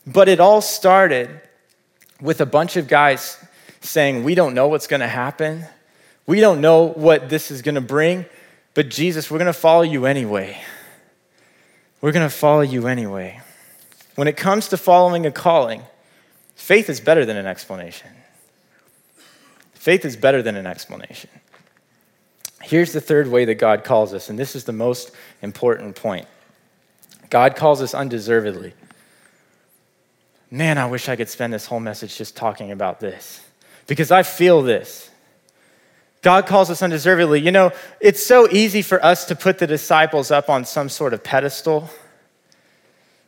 But 0.05 0.27
it 0.27 0.41
all 0.41 0.59
started 0.59 1.29
with 2.19 2.41
a 2.41 2.45
bunch 2.45 2.75
of 2.75 2.89
guys 2.89 3.37
saying, 3.79 4.25
We 4.25 4.35
don't 4.35 4.53
know 4.53 4.67
what's 4.67 4.87
going 4.87 4.99
to 4.99 5.07
happen. 5.07 5.63
We 6.27 6.41
don't 6.41 6.59
know 6.59 6.83
what 6.83 7.29
this 7.29 7.49
is 7.49 7.61
going 7.61 7.75
to 7.75 7.81
bring. 7.81 8.25
But 8.73 8.89
Jesus, 8.89 9.29
we're 9.29 9.39
going 9.39 9.47
to 9.47 9.53
follow 9.53 9.81
you 9.81 10.05
anyway. 10.05 10.61
We're 12.01 12.11
going 12.11 12.25
to 12.25 12.35
follow 12.35 12.61
you 12.61 12.87
anyway. 12.87 13.41
When 14.15 14.27
it 14.27 14.37
comes 14.37 14.67
to 14.69 14.77
following 14.77 15.25
a 15.25 15.31
calling, 15.31 15.83
faith 16.55 16.89
is 16.89 16.99
better 16.99 17.25
than 17.25 17.37
an 17.37 17.45
explanation. 17.45 18.09
Faith 19.73 20.05
is 20.05 20.15
better 20.15 20.41
than 20.41 20.55
an 20.55 20.67
explanation. 20.67 21.29
Here's 22.61 22.91
the 22.91 23.01
third 23.01 23.29
way 23.29 23.45
that 23.45 23.55
God 23.55 23.83
calls 23.83 24.13
us, 24.13 24.29
and 24.29 24.37
this 24.37 24.55
is 24.55 24.65
the 24.65 24.73
most 24.73 25.11
important 25.41 25.95
point 25.95 26.27
God 27.29 27.55
calls 27.55 27.81
us 27.81 27.93
undeservedly. 27.93 28.73
Man, 30.51 30.77
I 30.77 30.87
wish 30.87 31.07
I 31.07 31.15
could 31.15 31.29
spend 31.29 31.53
this 31.53 31.65
whole 31.65 31.79
message 31.79 32.17
just 32.17 32.35
talking 32.35 32.71
about 32.71 32.99
this 32.99 33.41
because 33.87 34.11
I 34.11 34.23
feel 34.23 34.61
this. 34.61 35.08
God 36.21 36.47
calls 36.47 36.69
us 36.69 36.81
undeservedly. 36.81 37.39
You 37.39 37.51
know, 37.51 37.71
it's 38.01 38.25
so 38.25 38.49
easy 38.49 38.81
for 38.81 39.03
us 39.03 39.25
to 39.25 39.35
put 39.35 39.57
the 39.59 39.67
disciples 39.67 40.31
up 40.31 40.49
on 40.49 40.65
some 40.65 40.89
sort 40.89 41.13
of 41.13 41.23
pedestal. 41.23 41.89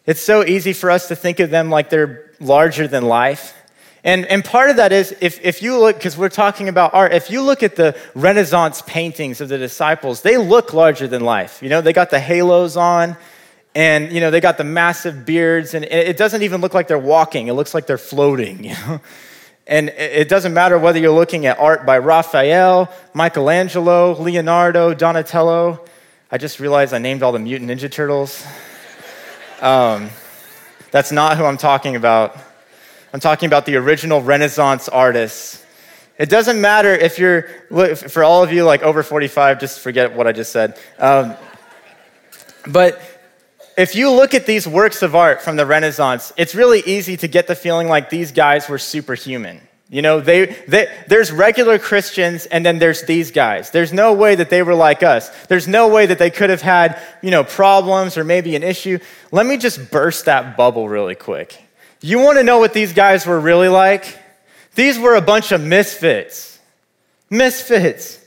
It's 0.05 0.21
so 0.21 0.43
easy 0.43 0.73
for 0.73 0.91
us 0.91 1.07
to 1.07 1.15
think 1.15 1.39
of 1.39 1.49
them 1.51 1.69
like 1.69 1.89
they're 1.89 2.31
larger 2.39 2.87
than 2.87 3.03
life. 3.03 3.55
And, 4.03 4.25
and 4.25 4.43
part 4.43 4.71
of 4.71 4.77
that 4.77 4.91
is 4.91 5.15
if, 5.21 5.39
if 5.45 5.61
you 5.61 5.77
look, 5.77 5.95
because 5.95 6.17
we're 6.17 6.29
talking 6.29 6.67
about 6.67 6.93
art, 6.93 7.13
if 7.13 7.29
you 7.29 7.41
look 7.43 7.61
at 7.61 7.75
the 7.75 7.95
Renaissance 8.15 8.81
paintings 8.81 9.41
of 9.41 9.49
the 9.49 9.59
disciples, 9.59 10.21
they 10.21 10.37
look 10.37 10.73
larger 10.73 11.07
than 11.07 11.21
life. 11.21 11.61
You 11.61 11.69
know, 11.69 11.81
they 11.81 11.93
got 11.93 12.09
the 12.09 12.19
halos 12.19 12.75
on 12.75 13.15
and, 13.75 14.11
you 14.11 14.19
know, 14.19 14.31
they 14.31 14.41
got 14.41 14.57
the 14.57 14.63
massive 14.63 15.23
beards 15.25 15.75
and 15.75 15.85
it 15.85 16.17
doesn't 16.17 16.41
even 16.41 16.61
look 16.61 16.73
like 16.73 16.87
they're 16.87 16.97
walking. 16.97 17.47
It 17.47 17.53
looks 17.53 17.75
like 17.75 17.85
they're 17.85 17.99
floating, 17.99 18.63
you 18.65 18.73
know. 18.73 19.01
And 19.71 19.87
it 19.87 20.27
doesn't 20.27 20.53
matter 20.53 20.77
whether 20.77 20.99
you're 20.99 21.15
looking 21.15 21.45
at 21.45 21.57
art 21.57 21.85
by 21.85 21.97
Raphael, 21.97 22.91
Michelangelo, 23.13 24.21
Leonardo, 24.21 24.93
Donatello. 24.93 25.85
I 26.29 26.37
just 26.37 26.59
realized 26.59 26.93
I 26.93 26.97
named 26.97 27.23
all 27.23 27.31
the 27.31 27.39
Mutant 27.39 27.71
Ninja 27.71 27.89
Turtles. 27.89 28.45
Um, 29.61 30.09
that's 30.91 31.13
not 31.13 31.37
who 31.37 31.45
I'm 31.45 31.55
talking 31.55 31.95
about. 31.95 32.37
I'm 33.13 33.21
talking 33.21 33.47
about 33.47 33.65
the 33.65 33.77
original 33.77 34.21
Renaissance 34.21 34.89
artists. 34.89 35.65
It 36.17 36.27
doesn't 36.27 36.59
matter 36.59 36.93
if 36.93 37.17
you're, 37.17 37.43
for 37.95 38.25
all 38.25 38.43
of 38.43 38.51
you 38.51 38.65
like 38.65 38.83
over 38.83 39.03
45, 39.03 39.61
just 39.61 39.79
forget 39.79 40.13
what 40.13 40.27
I 40.27 40.33
just 40.33 40.51
said. 40.51 40.77
Um, 40.99 41.35
but 42.67 43.01
if 43.77 43.95
you 43.95 44.11
look 44.11 44.33
at 44.33 44.45
these 44.45 44.67
works 44.67 45.01
of 45.01 45.15
art 45.15 45.41
from 45.41 45.55
the 45.55 45.65
Renaissance, 45.65 46.33
it's 46.37 46.55
really 46.55 46.81
easy 46.85 47.17
to 47.17 47.27
get 47.27 47.47
the 47.47 47.55
feeling 47.55 47.87
like 47.87 48.09
these 48.09 48.31
guys 48.31 48.67
were 48.67 48.77
superhuman. 48.77 49.61
You 49.89 50.01
know, 50.01 50.21
they, 50.21 50.45
they, 50.69 50.87
there's 51.07 51.33
regular 51.33 51.77
Christians 51.77 52.45
and 52.45 52.65
then 52.65 52.79
there's 52.79 53.03
these 53.03 53.29
guys. 53.31 53.71
There's 53.71 53.91
no 53.91 54.13
way 54.13 54.35
that 54.35 54.49
they 54.49 54.63
were 54.63 54.73
like 54.73 55.03
us. 55.03 55.29
There's 55.47 55.67
no 55.67 55.89
way 55.89 56.05
that 56.05 56.17
they 56.17 56.29
could 56.29 56.49
have 56.49 56.61
had, 56.61 57.01
you 57.21 57.29
know, 57.29 57.43
problems 57.43 58.17
or 58.17 58.23
maybe 58.23 58.55
an 58.55 58.63
issue. 58.63 58.99
Let 59.33 59.45
me 59.45 59.57
just 59.57 59.91
burst 59.91 60.25
that 60.25 60.55
bubble 60.55 60.87
really 60.87 61.15
quick. 61.15 61.61
You 61.99 62.19
want 62.19 62.37
to 62.37 62.43
know 62.43 62.59
what 62.59 62.73
these 62.73 62.93
guys 62.93 63.25
were 63.25 63.39
really 63.39 63.67
like? 63.67 64.17
These 64.75 64.97
were 64.97 65.15
a 65.15 65.21
bunch 65.21 65.51
of 65.51 65.61
misfits. 65.61 66.57
Misfits. 67.29 68.17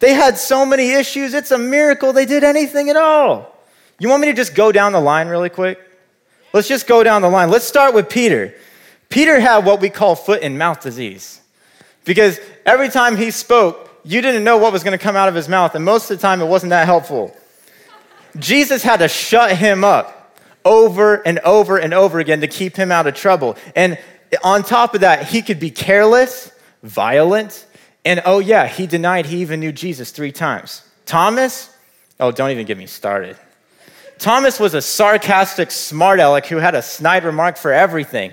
They 0.00 0.12
had 0.12 0.36
so 0.36 0.66
many 0.66 0.92
issues, 0.92 1.32
it's 1.32 1.50
a 1.50 1.58
miracle 1.58 2.12
they 2.12 2.26
did 2.26 2.44
anything 2.44 2.90
at 2.90 2.96
all. 2.96 3.55
You 3.98 4.08
want 4.08 4.20
me 4.20 4.28
to 4.28 4.34
just 4.34 4.54
go 4.54 4.72
down 4.72 4.92
the 4.92 5.00
line 5.00 5.28
really 5.28 5.48
quick? 5.48 5.80
Let's 6.52 6.68
just 6.68 6.86
go 6.86 7.02
down 7.02 7.22
the 7.22 7.28
line. 7.28 7.50
Let's 7.50 7.64
start 7.64 7.94
with 7.94 8.08
Peter. 8.08 8.54
Peter 9.08 9.40
had 9.40 9.64
what 9.64 9.80
we 9.80 9.90
call 9.90 10.14
foot 10.14 10.42
and 10.42 10.58
mouth 10.58 10.80
disease 10.80 11.40
because 12.04 12.40
every 12.64 12.88
time 12.88 13.16
he 13.16 13.30
spoke, 13.30 13.90
you 14.04 14.20
didn't 14.20 14.44
know 14.44 14.56
what 14.56 14.72
was 14.72 14.84
going 14.84 14.96
to 14.96 15.02
come 15.02 15.16
out 15.16 15.28
of 15.28 15.34
his 15.34 15.48
mouth, 15.48 15.74
and 15.74 15.84
most 15.84 16.10
of 16.10 16.16
the 16.16 16.22
time 16.22 16.40
it 16.40 16.46
wasn't 16.46 16.70
that 16.70 16.86
helpful. 16.86 17.36
Jesus 18.38 18.82
had 18.82 18.98
to 18.98 19.08
shut 19.08 19.56
him 19.56 19.82
up 19.82 20.34
over 20.64 21.26
and 21.26 21.38
over 21.40 21.78
and 21.78 21.94
over 21.94 22.18
again 22.18 22.40
to 22.40 22.46
keep 22.46 22.76
him 22.76 22.92
out 22.92 23.06
of 23.06 23.14
trouble. 23.14 23.56
And 23.74 23.98
on 24.44 24.62
top 24.62 24.94
of 24.94 25.00
that, 25.00 25.26
he 25.26 25.42
could 25.42 25.58
be 25.58 25.70
careless, 25.70 26.52
violent, 26.82 27.66
and 28.04 28.22
oh, 28.24 28.38
yeah, 28.38 28.68
he 28.68 28.86
denied 28.86 29.26
he 29.26 29.38
even 29.38 29.58
knew 29.58 29.72
Jesus 29.72 30.12
three 30.12 30.32
times. 30.32 30.82
Thomas, 31.06 31.74
oh, 32.20 32.30
don't 32.30 32.50
even 32.50 32.66
get 32.66 32.78
me 32.78 32.86
started. 32.86 33.36
Thomas 34.18 34.58
was 34.58 34.74
a 34.74 34.82
sarcastic 34.82 35.70
smart 35.70 36.20
aleck 36.20 36.46
who 36.46 36.56
had 36.56 36.74
a 36.74 36.82
snide 36.82 37.24
remark 37.24 37.56
for 37.56 37.72
everything. 37.72 38.32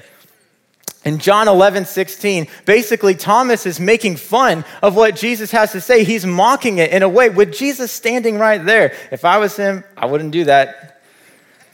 In 1.05 1.19
John 1.19 1.49
11, 1.49 1.85
16, 1.85 2.47
basically 2.65 3.13
Thomas 3.13 3.65
is 3.65 3.79
making 3.79 4.15
fun 4.15 4.63
of 4.81 4.95
what 4.95 5.17
Jesus 5.17 5.51
has 5.51 5.73
to 5.73 5.81
say. 5.81 6.05
He's 6.05 6.25
mocking 6.25 6.77
it 6.77 6.91
in 6.91 7.03
a 7.03 7.09
way 7.09 7.29
with 7.29 7.53
Jesus 7.53 7.91
standing 7.91 8.39
right 8.39 8.63
there. 8.63 8.95
If 9.11 9.25
I 9.25 9.37
was 9.37 9.57
him, 9.57 9.83
I 9.97 10.05
wouldn't 10.05 10.31
do 10.31 10.45
that. 10.45 11.01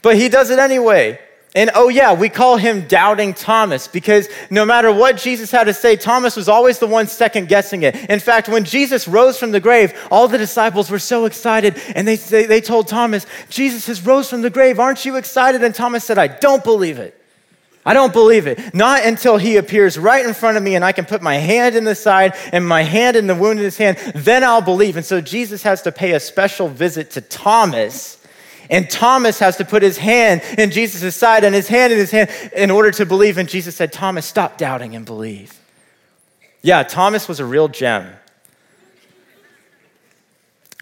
But 0.02 0.16
he 0.16 0.28
does 0.28 0.50
it 0.50 0.58
anyway. 0.58 1.20
And 1.54 1.70
oh, 1.74 1.88
yeah, 1.88 2.12
we 2.12 2.28
call 2.28 2.58
him 2.58 2.86
Doubting 2.86 3.34
Thomas 3.34 3.88
because 3.88 4.28
no 4.50 4.64
matter 4.64 4.92
what 4.92 5.16
Jesus 5.16 5.50
had 5.50 5.64
to 5.64 5.74
say, 5.74 5.96
Thomas 5.96 6.36
was 6.36 6.48
always 6.48 6.78
the 6.78 6.86
one 6.86 7.08
second 7.08 7.48
guessing 7.48 7.82
it. 7.82 7.96
In 8.08 8.20
fact, 8.20 8.48
when 8.48 8.64
Jesus 8.64 9.08
rose 9.08 9.36
from 9.36 9.50
the 9.50 9.58
grave, 9.58 9.92
all 10.12 10.28
the 10.28 10.38
disciples 10.38 10.90
were 10.90 11.00
so 11.00 11.24
excited 11.24 11.76
and 11.96 12.06
they, 12.06 12.16
they, 12.16 12.46
they 12.46 12.60
told 12.60 12.86
Thomas, 12.86 13.26
Jesus 13.48 13.88
has 13.88 14.06
rose 14.06 14.30
from 14.30 14.42
the 14.42 14.50
grave. 14.50 14.78
Aren't 14.78 15.04
you 15.04 15.16
excited? 15.16 15.64
And 15.64 15.74
Thomas 15.74 16.04
said, 16.04 16.18
I 16.18 16.28
don't 16.28 16.62
believe 16.62 17.00
it. 17.00 17.16
I 17.84 17.94
don't 17.94 18.12
believe 18.12 18.46
it. 18.46 18.72
Not 18.72 19.04
until 19.04 19.36
he 19.36 19.56
appears 19.56 19.98
right 19.98 20.24
in 20.24 20.34
front 20.34 20.56
of 20.56 20.62
me 20.62 20.76
and 20.76 20.84
I 20.84 20.92
can 20.92 21.04
put 21.04 21.20
my 21.20 21.36
hand 21.36 21.74
in 21.74 21.82
the 21.82 21.96
side 21.96 22.34
and 22.52 22.66
my 22.66 22.82
hand 22.82 23.16
in 23.16 23.26
the 23.26 23.34
wound 23.34 23.58
in 23.58 23.64
his 23.64 23.78
hand, 23.78 23.98
then 24.14 24.44
I'll 24.44 24.60
believe. 24.60 24.96
And 24.96 25.04
so 25.04 25.20
Jesus 25.20 25.64
has 25.64 25.82
to 25.82 25.90
pay 25.90 26.12
a 26.12 26.20
special 26.20 26.68
visit 26.68 27.10
to 27.12 27.20
Thomas 27.20 28.19
and 28.70 28.88
Thomas 28.88 29.40
has 29.40 29.56
to 29.56 29.64
put 29.64 29.82
his 29.82 29.98
hand 29.98 30.42
in 30.56 30.70
Jesus' 30.70 31.16
side 31.16 31.42
and 31.42 31.54
his 31.54 31.66
hand 31.66 31.92
in 31.92 31.98
his 31.98 32.12
hand 32.12 32.30
in 32.54 32.70
order 32.70 32.92
to 32.92 33.04
believe. 33.04 33.36
And 33.36 33.48
Jesus 33.48 33.74
said, 33.74 33.92
Thomas, 33.92 34.24
stop 34.24 34.56
doubting 34.56 34.94
and 34.94 35.04
believe. 35.04 35.58
Yeah, 36.62 36.84
Thomas 36.84 37.26
was 37.26 37.40
a 37.40 37.44
real 37.44 37.68
gem. 37.68 38.08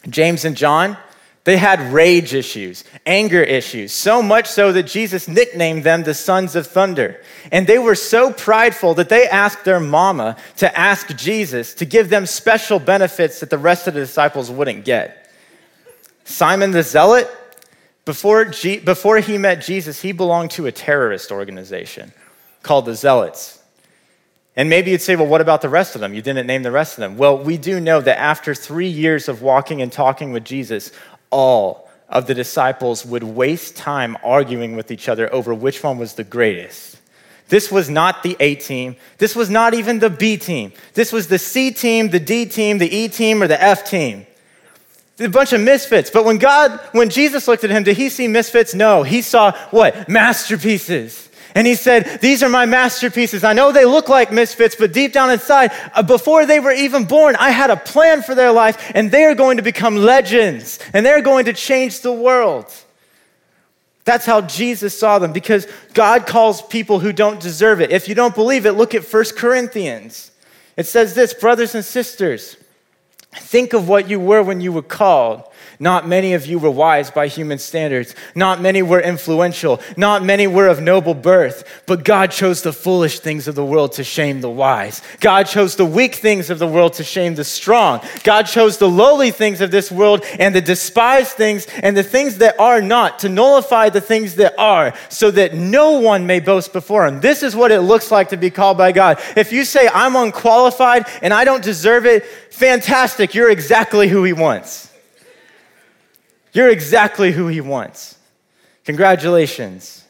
James 0.09 0.44
and 0.44 0.57
John, 0.57 0.98
they 1.44 1.57
had 1.57 1.81
rage 1.92 2.35
issues, 2.35 2.85
anger 3.07 3.42
issues, 3.42 3.92
so 3.92 4.22
much 4.22 4.48
so 4.48 4.70
that 4.72 4.83
Jesus 4.83 5.27
nicknamed 5.27 5.83
them 5.83 6.03
the 6.03 6.12
sons 6.12 6.55
of 6.57 6.66
thunder. 6.66 7.22
And 7.51 7.66
they 7.66 7.79
were 7.79 7.94
so 7.94 8.33
prideful 8.33 8.94
that 8.94 9.09
they 9.09 9.27
asked 9.27 9.64
their 9.64 9.81
mama 9.81 10.37
to 10.59 10.79
ask 10.79 11.16
Jesus 11.16 11.72
to 11.74 11.87
give 11.87 12.11
them 12.11 12.27
special 12.27 12.79
benefits 12.79 13.40
that 13.40 13.48
the 13.48 13.57
rest 13.57 13.87
of 13.87 13.94
the 13.94 14.01
disciples 14.01 14.51
wouldn't 14.51 14.85
get. 14.85 15.31
Simon 16.24 16.72
the 16.72 16.83
Zealot, 16.83 17.31
before, 18.09 18.47
G- 18.47 18.79
before 18.79 19.18
he 19.18 19.37
met 19.37 19.61
Jesus, 19.61 20.01
he 20.01 20.12
belonged 20.12 20.51
to 20.53 20.64
a 20.64 20.73
terrorist 20.73 21.31
organization 21.31 22.11
called 22.62 22.87
the 22.87 22.94
Zealots. 22.94 23.62
And 24.57 24.71
maybe 24.71 24.92
you'd 24.92 25.03
say, 25.03 25.14
well, 25.14 25.27
what 25.27 25.42
about 25.42 25.61
the 25.61 25.68
rest 25.68 25.94
of 25.94 26.01
them? 26.01 26.14
You 26.14 26.23
didn't 26.23 26.47
name 26.47 26.62
the 26.62 26.71
rest 26.71 26.94
of 26.94 27.03
them. 27.03 27.18
Well, 27.18 27.37
we 27.37 27.59
do 27.59 27.79
know 27.81 28.01
that 28.01 28.18
after 28.18 28.55
three 28.55 28.88
years 28.88 29.29
of 29.29 29.42
walking 29.42 29.83
and 29.83 29.92
talking 29.92 30.33
with 30.33 30.42
Jesus, 30.42 30.90
all 31.29 31.90
of 32.09 32.27
the 32.27 32.33
disciples 32.33 33.05
would 33.05 33.23
waste 33.23 33.77
time 33.77 34.16
arguing 34.25 34.75
with 34.75 34.90
each 34.90 35.07
other 35.11 35.31
over 35.31 35.53
which 35.53 35.83
one 35.83 35.99
was 35.99 36.14
the 36.14 36.25
greatest. 36.25 36.97
This 37.51 37.71
was 37.71 37.90
not 37.90 38.23
the 38.23 38.38
A 38.40 38.55
team. 38.55 38.97
This 39.18 39.37
was 39.37 39.51
not 39.51 39.75
even 39.75 39.99
the 39.99 40.09
B 40.09 40.38
team. 40.38 40.73
This 40.94 41.12
was 41.12 41.29
the 41.29 41.38
C 41.38 41.73
team, 41.73 42.09
the 42.09 42.21
D 42.21 42.47
team, 42.47 42.79
the 42.79 42.90
E 42.90 43.09
team, 43.09 43.42
or 43.42 43.49
the 43.49 43.62
F 43.62 43.85
team 43.85 44.27
a 45.20 45.28
bunch 45.28 45.52
of 45.52 45.61
misfits. 45.61 46.11
But 46.11 46.24
when 46.24 46.38
God, 46.38 46.78
when 46.92 47.11
Jesus 47.11 47.48
looked 47.48 47.64
at 47.64 47.70
him, 47.70 47.83
did 47.83 47.96
he 47.96 48.09
see 48.09 48.28
misfits? 48.28 48.74
No. 48.74 49.02
He 49.02 49.22
saw 49.22 49.52
what? 49.70 50.09
Masterpieces. 50.09 51.28
And 51.54 51.66
he 51.66 51.74
said, 51.74 52.20
These 52.20 52.42
are 52.42 52.48
my 52.48 52.66
masterpieces. 52.66 53.42
I 53.42 53.52
know 53.52 53.72
they 53.72 53.85
look 53.85 54.09
like 54.09 54.31
misfits, 54.31 54.76
but 54.76 54.92
deep 54.92 55.12
down 55.12 55.31
inside, 55.31 55.72
uh, 55.94 56.02
before 56.02 56.46
they 56.46 56.61
were 56.61 56.72
even 56.72 57.04
born, 57.04 57.37
I 57.37 57.50
had 57.50 57.70
a 57.70 57.76
plan 57.76 58.22
for 58.22 58.35
their 58.35 58.52
life, 58.52 58.92
and 58.94 59.11
they 59.11 59.24
are 59.24 59.35
going 59.35 59.57
to 59.57 59.62
become 59.62 59.96
legends, 59.96 60.78
and 60.92 61.04
they're 61.04 61.22
going 61.22 61.46
to 61.46 61.52
change 61.52 62.00
the 62.00 62.12
world. 62.12 62.66
That's 64.04 64.24
how 64.24 64.42
Jesus 64.42 64.98
saw 64.98 65.18
them 65.18 65.33
because 65.33 65.66
God 65.94 66.26
calls 66.26 66.62
people 66.62 67.00
who 67.00 67.12
don't 67.12 67.40
deserve 67.40 67.81
it. 67.81 67.90
If 67.90 68.09
you 68.09 68.14
don't 68.14 68.35
believe 68.35 68.64
it, 68.64 68.72
look 68.72 68.94
at 68.94 69.04
1 69.04 69.24
Corinthians. 69.37 70.31
It 70.76 70.87
says 70.87 71.14
this, 71.14 71.35
brothers 71.35 71.74
and 71.74 71.85
sisters. 71.85 72.57
Think 73.40 73.72
of 73.72 73.88
what 73.88 74.09
you 74.09 74.20
were 74.20 74.42
when 74.42 74.61
you 74.61 74.72
were 74.72 74.83
called. 74.83 75.42
Not 75.81 76.09
many 76.09 76.35
of 76.35 76.45
you 76.45 76.59
were 76.59 76.71
wise 76.71 77.11
by 77.11 77.29
human 77.29 77.59
standards. 77.59 78.17
Not 78.35 78.61
many 78.61 78.83
were 78.83 79.01
influential. 79.01 79.81
Not 79.97 80.25
many 80.25 80.49
were 80.49 80.67
of 80.67 80.81
noble 80.81 81.14
birth. 81.14 81.83
But 81.87 82.05
God 82.05 82.33
chose 82.33 82.62
the 82.62 82.73
foolish 82.73 83.21
things 83.21 83.47
of 83.47 83.55
the 83.55 83.64
world 83.64 83.93
to 83.93 84.03
shame 84.03 84.41
the 84.41 84.51
wise. 84.51 85.03
God 85.21 85.45
chose 85.45 85.77
the 85.77 85.87
weak 85.87 86.17
things 86.17 86.51
of 86.51 86.59
the 86.59 86.67
world 86.67 86.95
to 86.95 87.05
shame 87.05 87.37
the 87.37 87.45
strong. 87.45 88.01
God 88.25 88.43
chose 88.43 88.79
the 88.79 88.88
lowly 88.88 89.31
things 89.31 89.61
of 89.61 89.71
this 89.71 89.93
world 89.93 90.25
and 90.41 90.53
the 90.53 90.61
despised 90.61 91.33
things 91.33 91.67
and 91.83 91.97
the 91.97 92.03
things 92.03 92.38
that 92.38 92.59
are 92.59 92.83
not 92.83 93.21
to 93.21 93.29
nullify 93.29 93.88
the 93.88 94.01
things 94.01 94.35
that 94.35 94.59
are, 94.59 94.95
so 95.09 95.31
that 95.31 95.55
no 95.55 96.01
one 96.01 96.27
may 96.27 96.41
boast 96.41 96.73
before 96.73 97.07
Him. 97.07 97.21
This 97.21 97.45
is 97.45 97.55
what 97.55 97.71
it 97.71 97.83
looks 97.83 98.11
like 98.11 98.31
to 98.31 98.37
be 98.37 98.51
called 98.51 98.79
by 98.79 98.91
God. 98.91 99.21
If 99.37 99.53
you 99.53 99.64
say, 99.64 99.88
I'm 99.93 100.17
unqualified 100.17 101.07
and 101.23 101.33
I 101.33 101.45
don't 101.45 101.62
deserve 101.62 102.05
it, 102.05 102.27
fantastic. 102.51 103.35
You're 103.35 103.51
exactly 103.51 104.09
who 104.09 104.25
He 104.25 104.33
wants. 104.33 104.88
You're 106.52 106.68
exactly 106.68 107.32
who 107.32 107.48
he 107.48 107.61
wants. 107.61 108.18
Congratulations. 108.84 110.04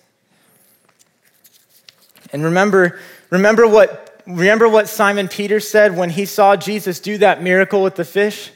And 2.33 2.45
remember, 2.45 2.99
remember 3.31 3.67
what, 3.67 4.23
remember 4.27 4.69
what 4.69 4.89
Simon 4.89 5.29
Peter 5.29 5.61
said 5.61 5.97
when 5.97 6.11
he 6.11 6.27
saw 6.27 6.57
Jesus 6.57 7.01
do 7.01 7.19
that 7.19 7.43
miracle 7.43 7.83
with 7.83 7.97
the 7.97 8.05
fish? 8.05 8.53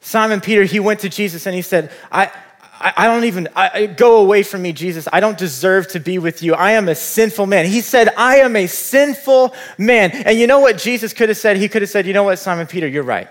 Simon 0.00 0.40
Peter, 0.40 0.64
he 0.64 0.80
went 0.80 1.00
to 1.00 1.08
Jesus 1.08 1.46
and 1.46 1.54
he 1.54 1.62
said, 1.62 1.90
I, 2.10 2.30
I, 2.78 3.06
don't 3.06 3.24
even, 3.24 3.48
I, 3.56 3.86
go 3.86 4.18
away 4.18 4.42
from 4.42 4.62
me, 4.62 4.72
Jesus. 4.72 5.08
I 5.12 5.20
don't 5.20 5.38
deserve 5.38 5.88
to 5.88 6.00
be 6.00 6.18
with 6.18 6.42
you. 6.42 6.54
I 6.54 6.72
am 6.72 6.88
a 6.88 6.94
sinful 6.94 7.46
man. 7.46 7.66
He 7.66 7.80
said, 7.80 8.10
I 8.16 8.38
am 8.38 8.54
a 8.54 8.66
sinful 8.66 9.54
man. 9.78 10.10
And 10.12 10.38
you 10.38 10.46
know 10.46 10.60
what 10.60 10.78
Jesus 10.78 11.12
could 11.12 11.28
have 11.28 11.38
said? 11.38 11.56
He 11.56 11.68
could 11.68 11.82
have 11.82 11.90
said, 11.90 12.06
You 12.06 12.12
know 12.12 12.24
what, 12.24 12.38
Simon 12.38 12.66
Peter, 12.66 12.86
you're 12.86 13.02
right. 13.02 13.28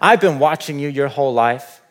I've 0.00 0.20
been 0.20 0.38
watching 0.38 0.78
you 0.78 0.88
your 0.88 1.08
whole 1.08 1.34
life. 1.34 1.81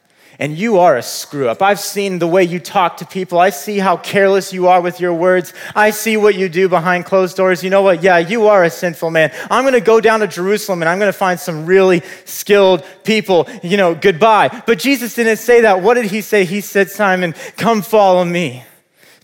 And 0.42 0.58
you 0.58 0.80
are 0.80 0.98
a 0.98 1.04
screw 1.04 1.48
up. 1.48 1.62
I've 1.62 1.80
seen 1.80 2.18
the 2.18 2.26
way 2.26 2.44
you 2.44 2.60
talk 2.60 2.98
to 2.98 3.06
people. 3.06 3.38
I 3.38 3.52
see 3.52 3.78
how 3.78 3.96
careless 3.96 4.52
you 4.52 4.68
are 4.70 4.82
with 4.82 5.00
your 5.00 5.14
words. 5.14 5.54
I 5.76 5.92
see 5.92 6.18
what 6.18 6.34
you 6.34 6.50
do 6.50 6.68
behind 6.68 7.06
closed 7.06 7.38
doors. 7.38 7.64
You 7.64 7.70
know 7.70 7.84
what? 7.84 8.02
Yeah, 8.02 8.18
you 8.18 8.48
are 8.48 8.64
a 8.64 8.70
sinful 8.72 9.12
man. 9.12 9.32
I'm 9.52 9.64
going 9.64 9.76
to 9.76 9.82
go 9.82 10.02
down 10.02 10.22
to 10.22 10.28
Jerusalem 10.28 10.82
and 10.82 10.90
I'm 10.90 10.98
going 10.98 11.12
to 11.12 11.18
find 11.18 11.40
some 11.40 11.68
really 11.68 12.02
skilled 12.26 12.84
people. 13.04 13.48
You 13.62 13.78
know, 13.78 13.94
goodbye. 13.94 14.64
But 14.66 14.80
Jesus 14.80 15.14
didn't 15.14 15.38
say 15.38 15.62
that. 15.62 15.84
What 15.84 15.94
did 15.94 16.06
he 16.06 16.22
say? 16.22 16.44
He 16.44 16.62
said, 16.62 16.90
Simon, 16.90 17.36
come 17.56 17.84
follow 17.84 18.26
me. 18.26 18.64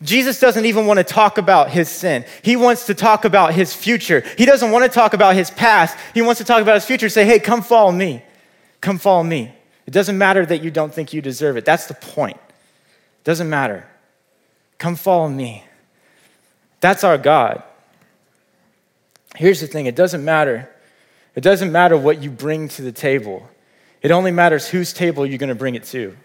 Jesus 0.03 0.39
doesn't 0.39 0.67
even 0.67 0.85
want 0.85 0.99
to 0.99 1.03
talk 1.03 1.39
about 1.39 1.71
his 1.71 1.89
sin. 1.89 2.25
He 2.43 2.55
wants 2.55 2.85
to 2.85 2.93
talk 2.93 3.25
about 3.25 3.55
his 3.55 3.73
future. 3.73 4.23
He 4.37 4.45
doesn't 4.45 4.69
want 4.69 4.85
to 4.85 4.89
talk 4.91 5.15
about 5.15 5.33
his 5.33 5.49
past. 5.49 5.97
He 6.13 6.21
wants 6.21 6.37
to 6.37 6.45
talk 6.45 6.61
about 6.61 6.75
his 6.75 6.85
future. 6.85 7.09
Say, 7.09 7.25
hey, 7.25 7.39
come 7.39 7.63
follow 7.63 7.91
me. 7.91 8.21
Come 8.81 8.99
follow 8.99 9.23
me. 9.23 9.56
It 9.87 9.91
doesn't 9.91 10.17
matter 10.17 10.45
that 10.45 10.63
you 10.63 10.69
don't 10.69 10.93
think 10.93 11.13
you 11.13 11.21
deserve 11.21 11.57
it. 11.57 11.65
That's 11.65 11.87
the 11.87 11.95
point. 11.95 12.37
It 12.37 13.23
doesn't 13.23 13.49
matter. 13.49 13.87
Come 14.77 14.95
follow 14.95 15.29
me. 15.29 15.63
That's 16.81 17.03
our 17.03 17.17
God. 17.17 17.63
Here's 19.35 19.61
the 19.61 19.67
thing 19.67 19.87
it 19.87 19.95
doesn't 19.95 20.23
matter. 20.23 20.69
It 21.35 21.41
doesn't 21.41 21.71
matter 21.71 21.97
what 21.97 22.21
you 22.21 22.29
bring 22.29 22.67
to 22.69 22.81
the 22.81 22.91
table, 22.91 23.49
it 24.01 24.11
only 24.11 24.31
matters 24.31 24.67
whose 24.67 24.93
table 24.93 25.25
you're 25.25 25.39
going 25.39 25.49
to 25.49 25.55
bring 25.55 25.75
it 25.75 25.85
to. 25.85 26.15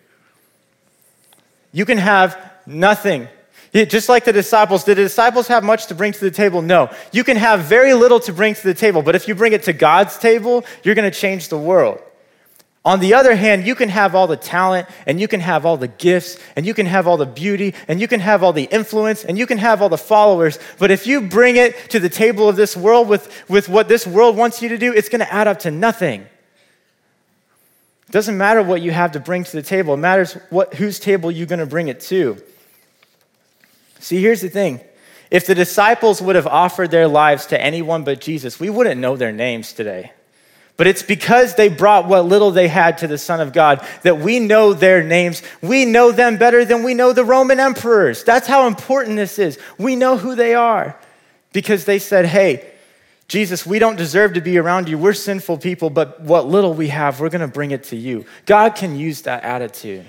You 1.72 1.86
can 1.86 1.98
have 1.98 2.38
nothing 2.66 3.28
just 3.72 4.10
like 4.10 4.24
the 4.24 4.34
disciples, 4.34 4.84
did 4.84 4.98
the 4.98 5.04
disciples 5.04 5.48
have 5.48 5.64
much 5.64 5.86
to 5.86 5.94
bring 5.94 6.12
to 6.12 6.20
the 6.20 6.30
table? 6.30 6.60
No. 6.60 6.90
You 7.10 7.24
can 7.24 7.38
have 7.38 7.60
very 7.60 7.94
little 7.94 8.20
to 8.20 8.32
bring 8.32 8.54
to 8.54 8.62
the 8.62 8.74
table, 8.74 9.00
but 9.00 9.14
if 9.14 9.26
you 9.26 9.34
bring 9.34 9.54
it 9.54 9.62
to 9.62 9.72
God's 9.72 10.18
table, 10.18 10.66
you're 10.82 10.94
going 10.94 11.10
to 11.10 11.18
change 11.18 11.48
the 11.48 11.56
world. 11.56 11.98
On 12.84 12.98
the 12.98 13.14
other 13.14 13.36
hand, 13.36 13.64
you 13.64 13.76
can 13.76 13.88
have 13.90 14.16
all 14.16 14.26
the 14.26 14.36
talent 14.36 14.88
and 15.06 15.20
you 15.20 15.28
can 15.28 15.38
have 15.38 15.64
all 15.64 15.76
the 15.76 15.86
gifts 15.86 16.36
and 16.56 16.66
you 16.66 16.74
can 16.74 16.86
have 16.86 17.06
all 17.06 17.16
the 17.16 17.26
beauty 17.26 17.74
and 17.86 18.00
you 18.00 18.08
can 18.08 18.18
have 18.18 18.42
all 18.42 18.52
the 18.52 18.64
influence 18.64 19.24
and 19.24 19.38
you 19.38 19.46
can 19.46 19.58
have 19.58 19.80
all 19.80 19.88
the 19.88 19.96
followers. 19.96 20.58
But 20.80 20.90
if 20.90 21.06
you 21.06 21.20
bring 21.20 21.54
it 21.56 21.90
to 21.90 22.00
the 22.00 22.08
table 22.08 22.48
of 22.48 22.56
this 22.56 22.76
world 22.76 23.08
with, 23.08 23.48
with 23.48 23.68
what 23.68 23.86
this 23.86 24.04
world 24.04 24.36
wants 24.36 24.62
you 24.62 24.68
to 24.70 24.78
do, 24.78 24.92
it's 24.92 25.08
going 25.08 25.20
to 25.20 25.32
add 25.32 25.46
up 25.46 25.60
to 25.60 25.70
nothing. 25.70 26.22
It 26.22 28.10
doesn't 28.12 28.36
matter 28.36 28.64
what 28.64 28.82
you 28.82 28.90
have 28.90 29.12
to 29.12 29.20
bring 29.20 29.44
to 29.44 29.52
the 29.52 29.62
table, 29.62 29.94
it 29.94 29.98
matters 29.98 30.34
what, 30.50 30.74
whose 30.74 30.98
table 30.98 31.30
you're 31.30 31.46
going 31.46 31.60
to 31.60 31.66
bring 31.66 31.86
it 31.86 32.00
to. 32.00 32.42
See, 34.00 34.20
here's 34.20 34.40
the 34.40 34.48
thing. 34.48 34.80
If 35.30 35.46
the 35.46 35.54
disciples 35.54 36.20
would 36.20 36.34
have 36.34 36.48
offered 36.48 36.90
their 36.90 37.06
lives 37.06 37.46
to 37.46 37.60
anyone 37.60 38.02
but 38.02 38.20
Jesus, 38.20 38.58
we 38.58 38.68
wouldn't 38.68 39.00
know 39.00 39.16
their 39.16 39.32
names 39.32 39.72
today. 39.72 40.12
But 40.76 40.86
it's 40.86 41.02
because 41.02 41.54
they 41.54 41.68
brought 41.68 42.08
what 42.08 42.24
little 42.24 42.50
they 42.50 42.68
had 42.68 42.98
to 42.98 43.06
the 43.06 43.18
Son 43.18 43.40
of 43.40 43.52
God 43.52 43.86
that 44.02 44.18
we 44.18 44.40
know 44.40 44.72
their 44.72 45.02
names. 45.02 45.42
We 45.60 45.84
know 45.84 46.12
them 46.12 46.38
better 46.38 46.64
than 46.64 46.82
we 46.82 46.94
know 46.94 47.12
the 47.12 47.24
Roman 47.24 47.60
emperors. 47.60 48.24
That's 48.24 48.46
how 48.46 48.66
important 48.66 49.16
this 49.16 49.38
is. 49.38 49.58
We 49.78 49.96
know 49.96 50.16
who 50.16 50.34
they 50.34 50.54
are 50.54 50.98
because 51.52 51.84
they 51.84 51.98
said, 51.98 52.26
Hey, 52.26 52.68
Jesus, 53.28 53.64
we 53.64 53.78
don't 53.78 53.96
deserve 53.96 54.34
to 54.34 54.40
be 54.40 54.58
around 54.58 54.88
you. 54.88 54.98
We're 54.98 55.12
sinful 55.12 55.58
people, 55.58 55.88
but 55.88 56.20
what 56.20 56.46
little 56.46 56.74
we 56.74 56.88
have, 56.88 57.20
we're 57.20 57.30
going 57.30 57.40
to 57.40 57.48
bring 57.48 57.70
it 57.70 57.84
to 57.84 57.96
you. 57.96 58.26
God 58.46 58.74
can 58.74 58.96
use 58.96 59.22
that 59.22 59.44
attitude. 59.44 60.04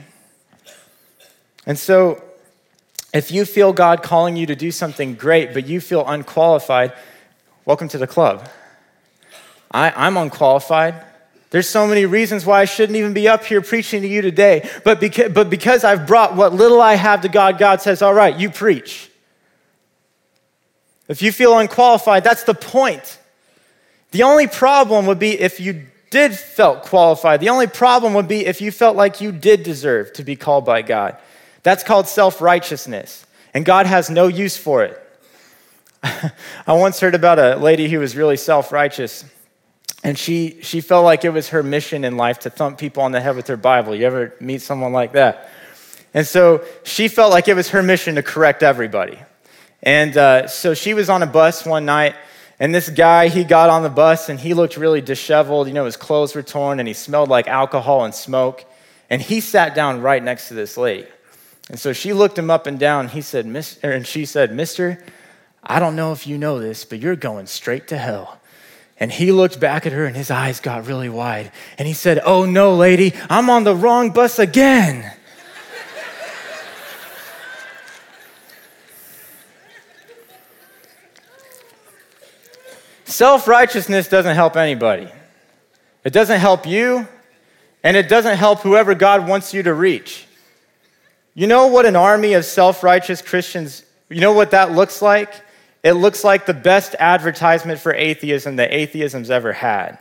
And 1.65 1.78
so 1.78 2.21
if 3.13 3.32
you 3.32 3.45
feel 3.45 3.73
God 3.73 4.02
calling 4.02 4.36
you 4.36 4.45
to 4.47 4.56
do 4.56 4.71
something 4.71 5.15
great, 5.15 5.54
but 5.54 5.67
you 5.67 5.80
feel 5.80 6.06
unqualified, 6.06 6.93
welcome 7.63 7.88
to 7.89 7.97
the 7.97 8.08
club. 8.08 8.49
I, 9.73 10.07
am 10.07 10.17
unqualified. 10.17 11.03
There's 11.49 11.69
so 11.69 11.88
many 11.88 12.05
reasons 12.05 12.45
why 12.45 12.62
I 12.62 12.65
shouldn't 12.65 12.97
even 12.97 13.13
be 13.13 13.27
up 13.27 13.43
here 13.43 13.62
preaching 13.62 14.01
to 14.01 14.07
you 14.07 14.21
today. 14.21 14.69
But 14.83 14.99
because, 14.99 15.31
but 15.31 15.49
because 15.49 15.83
I've 15.83 16.07
brought 16.07 16.36
what 16.36 16.53
little 16.53 16.81
I 16.81 16.95
have 16.95 17.21
to 17.21 17.29
God, 17.29 17.57
God 17.57 17.81
says, 17.81 18.01
All 18.01 18.13
right, 18.13 18.38
you 18.38 18.49
preach. 18.49 19.09
If 21.07 21.21
you 21.21 21.31
feel 21.31 21.57
unqualified, 21.57 22.23
that's 22.23 22.43
the 22.43 22.53
point. 22.53 23.19
The 24.12 24.23
only 24.23 24.47
problem 24.47 25.05
would 25.07 25.19
be 25.19 25.39
if 25.39 25.59
you 25.59 25.88
did 26.09 26.38
felt 26.38 26.83
qualified. 26.83 27.39
The 27.39 27.49
only 27.49 27.67
problem 27.67 28.13
would 28.13 28.27
be 28.27 28.45
if 28.45 28.62
you 28.62 28.71
felt 28.71 28.95
like 28.95 29.19
you 29.19 29.31
did 29.31 29.63
deserve 29.63 30.13
to 30.13 30.23
be 30.23 30.36
called 30.36 30.63
by 30.63 30.83
God. 30.83 31.17
That's 31.63 31.83
called 31.83 32.07
self 32.07 32.39
righteousness, 32.39 33.25
and 33.53 33.65
God 33.65 33.86
has 33.86 34.09
no 34.09 34.27
use 34.27 34.55
for 34.55 34.83
it. 34.83 34.99
I 36.03 36.33
once 36.73 36.99
heard 36.99 37.15
about 37.15 37.39
a 37.39 37.55
lady 37.55 37.89
who 37.89 37.99
was 37.99 38.15
really 38.15 38.38
self 38.38 38.71
righteous, 38.71 39.25
and 40.03 40.17
she, 40.17 40.59
she 40.61 40.81
felt 40.81 41.05
like 41.05 41.23
it 41.23 41.29
was 41.29 41.49
her 41.49 41.63
mission 41.63 42.03
in 42.03 42.17
life 42.17 42.39
to 42.39 42.49
thump 42.49 42.77
people 42.77 43.03
on 43.03 43.11
the 43.11 43.21
head 43.21 43.35
with 43.35 43.47
her 43.47 43.57
Bible. 43.57 43.95
You 43.95 44.05
ever 44.05 44.35
meet 44.39 44.61
someone 44.61 44.91
like 44.91 45.13
that? 45.13 45.49
And 46.13 46.27
so 46.27 46.63
she 46.83 47.07
felt 47.07 47.31
like 47.31 47.47
it 47.47 47.55
was 47.55 47.69
her 47.69 47.81
mission 47.81 48.15
to 48.15 48.23
correct 48.23 48.61
everybody. 48.63 49.17
And 49.81 50.15
uh, 50.15 50.47
so 50.47 50.73
she 50.73 50.93
was 50.93 51.09
on 51.09 51.23
a 51.23 51.27
bus 51.27 51.65
one 51.65 51.85
night, 51.85 52.15
and 52.59 52.73
this 52.73 52.87
guy, 52.87 53.29
he 53.29 53.43
got 53.43 53.69
on 53.69 53.83
the 53.83 53.89
bus 53.89 54.29
and 54.29 54.39
he 54.39 54.53
looked 54.53 54.77
really 54.77 55.01
disheveled. 55.01 55.67
You 55.67 55.73
know, 55.73 55.85
his 55.85 55.97
clothes 55.97 56.35
were 56.35 56.43
torn 56.43 56.79
and 56.79 56.87
he 56.87 56.93
smelled 56.93 57.27
like 57.27 57.47
alcohol 57.47 58.05
and 58.05 58.13
smoke. 58.13 58.63
And 59.09 59.21
he 59.21 59.41
sat 59.41 59.75
down 59.75 60.01
right 60.01 60.23
next 60.23 60.47
to 60.47 60.53
this 60.53 60.77
lady. 60.77 61.07
And 61.69 61.79
so 61.79 61.93
she 61.93 62.13
looked 62.13 62.37
him 62.37 62.49
up 62.49 62.67
and 62.67 62.79
down. 62.79 63.09
He 63.09 63.21
said, 63.21 63.45
Mister, 63.45 63.91
and 63.91 64.05
she 64.05 64.25
said, 64.25 64.53
Mister, 64.53 65.03
I 65.63 65.79
don't 65.79 65.95
know 65.95 66.13
if 66.13 66.27
you 66.27 66.37
know 66.37 66.59
this, 66.59 66.85
but 66.85 66.99
you're 66.99 67.15
going 67.15 67.47
straight 67.47 67.87
to 67.87 67.97
hell. 67.97 68.39
And 68.99 69.12
he 69.12 69.32
looked 69.32 69.60
back 69.60 69.86
at 69.86 69.91
her 69.91 70.06
and 70.06 70.15
his 70.15 70.32
eyes 70.32 70.60
got 70.60 70.86
really 70.86 71.10
wide. 71.10 71.51
And 71.77 71.88
he 71.88 71.93
said, 71.93 72.19
Oh 72.25 72.45
no, 72.45 72.75
lady, 72.75 73.13
I'm 73.29 73.49
on 73.49 73.63
the 73.63 73.75
wrong 73.75 74.12
bus 74.12 74.39
again. 74.39 75.12
Self 83.06 83.47
righteousness 83.47 84.08
doesn't 84.08 84.36
help 84.36 84.58
anybody. 84.58 85.08
It 86.03 86.13
doesn't 86.13 86.39
help 86.39 86.65
you, 86.65 87.08
and 87.84 87.95
it 87.95 88.10
doesn't 88.10 88.38
help 88.38 88.62
whoever 88.62 88.95
God 88.95 89.27
wants 89.27 89.53
you 89.53 89.62
to 89.63 89.73
reach. 89.73 90.25
You 91.36 91.45
know 91.45 91.67
what 91.67 91.86
an 91.86 91.95
army 91.95 92.34
of 92.34 92.43
self 92.43 92.84
righteous 92.84 93.21
Christians, 93.21 93.84
you 94.10 94.19
know 94.19 94.34
what 94.34 94.51
that 94.51 94.71
looks 94.71 95.01
like? 95.01 95.32
It 95.84 95.93
looks 95.93 96.24
like 96.24 96.46
the 96.46 96.54
best 96.54 96.96
advertisement 96.98 97.80
for 97.80 97.93
atheism 97.93 98.56
that 98.56 98.72
atheism's 98.72 99.30
ever 99.30 99.52
had. 99.52 100.00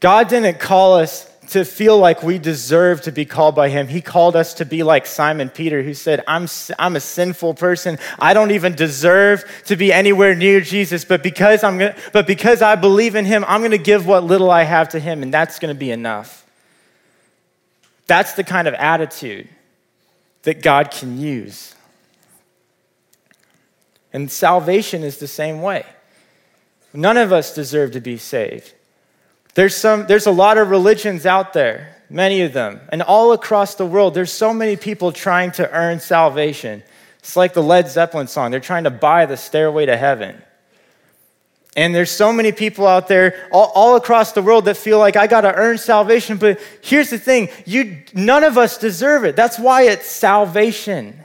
God 0.00 0.28
didn't 0.28 0.58
call 0.58 0.94
us 0.94 1.30
to 1.50 1.64
feel 1.64 1.98
like 1.98 2.22
we 2.22 2.38
deserve 2.38 3.02
to 3.02 3.12
be 3.12 3.24
called 3.24 3.54
by 3.54 3.68
him. 3.68 3.88
He 3.88 4.00
called 4.00 4.36
us 4.36 4.54
to 4.54 4.64
be 4.64 4.82
like 4.82 5.04
Simon 5.04 5.50
Peter, 5.50 5.82
who 5.82 5.94
said, 5.94 6.22
I'm, 6.26 6.46
I'm 6.78 6.96
a 6.96 7.00
sinful 7.00 7.54
person. 7.54 7.98
I 8.18 8.32
don't 8.34 8.52
even 8.52 8.76
deserve 8.76 9.44
to 9.66 9.76
be 9.76 9.92
anywhere 9.92 10.34
near 10.34 10.60
Jesus, 10.60 11.04
but 11.04 11.22
because, 11.22 11.64
I'm 11.64 11.78
gonna, 11.78 11.96
but 12.12 12.26
because 12.26 12.62
I 12.62 12.76
believe 12.76 13.16
in 13.16 13.24
him, 13.24 13.44
I'm 13.48 13.60
going 13.60 13.72
to 13.72 13.78
give 13.78 14.06
what 14.06 14.22
little 14.24 14.50
I 14.50 14.62
have 14.62 14.90
to 14.90 15.00
him, 15.00 15.22
and 15.24 15.34
that's 15.34 15.58
going 15.58 15.74
to 15.74 15.78
be 15.78 15.90
enough. 15.90 16.46
That's 18.06 18.34
the 18.34 18.44
kind 18.44 18.68
of 18.68 18.74
attitude 18.74 19.48
that 20.42 20.62
God 20.62 20.92
can 20.92 21.20
use. 21.20 21.74
And 24.12 24.30
salvation 24.30 25.02
is 25.02 25.18
the 25.18 25.28
same 25.28 25.62
way. 25.62 25.84
None 26.92 27.16
of 27.16 27.32
us 27.32 27.54
deserve 27.54 27.92
to 27.92 28.00
be 28.00 28.16
saved. 28.16 28.74
There's, 29.54 29.76
some, 29.76 30.06
there's 30.06 30.26
a 30.26 30.32
lot 30.32 30.58
of 30.58 30.70
religions 30.70 31.26
out 31.26 31.52
there, 31.52 31.96
many 32.08 32.42
of 32.42 32.52
them, 32.52 32.80
and 32.90 33.02
all 33.02 33.32
across 33.32 33.74
the 33.74 33.86
world, 33.86 34.14
there's 34.14 34.32
so 34.32 34.52
many 34.52 34.76
people 34.76 35.12
trying 35.12 35.52
to 35.52 35.70
earn 35.72 36.00
salvation. 36.00 36.82
It's 37.18 37.36
like 37.36 37.52
the 37.52 37.62
Led 37.62 37.88
Zeppelin 37.88 38.26
song. 38.26 38.50
They're 38.50 38.60
trying 38.60 38.84
to 38.84 38.90
buy 38.90 39.26
the 39.26 39.36
stairway 39.36 39.86
to 39.86 39.96
heaven. 39.96 40.40
And 41.76 41.94
there's 41.94 42.10
so 42.10 42.32
many 42.32 42.50
people 42.50 42.86
out 42.86 43.06
there 43.06 43.48
all, 43.52 43.70
all 43.74 43.96
across 43.96 44.32
the 44.32 44.42
world 44.42 44.64
that 44.64 44.76
feel 44.76 44.98
like 44.98 45.16
I 45.16 45.26
got 45.26 45.42
to 45.42 45.54
earn 45.54 45.78
salvation. 45.78 46.36
But 46.36 46.60
here's 46.82 47.10
the 47.10 47.18
thing 47.18 47.48
you, 47.64 48.02
none 48.12 48.42
of 48.42 48.58
us 48.58 48.78
deserve 48.78 49.24
it. 49.24 49.36
That's 49.36 49.58
why 49.58 49.82
it's 49.82 50.06
salvation. 50.06 51.20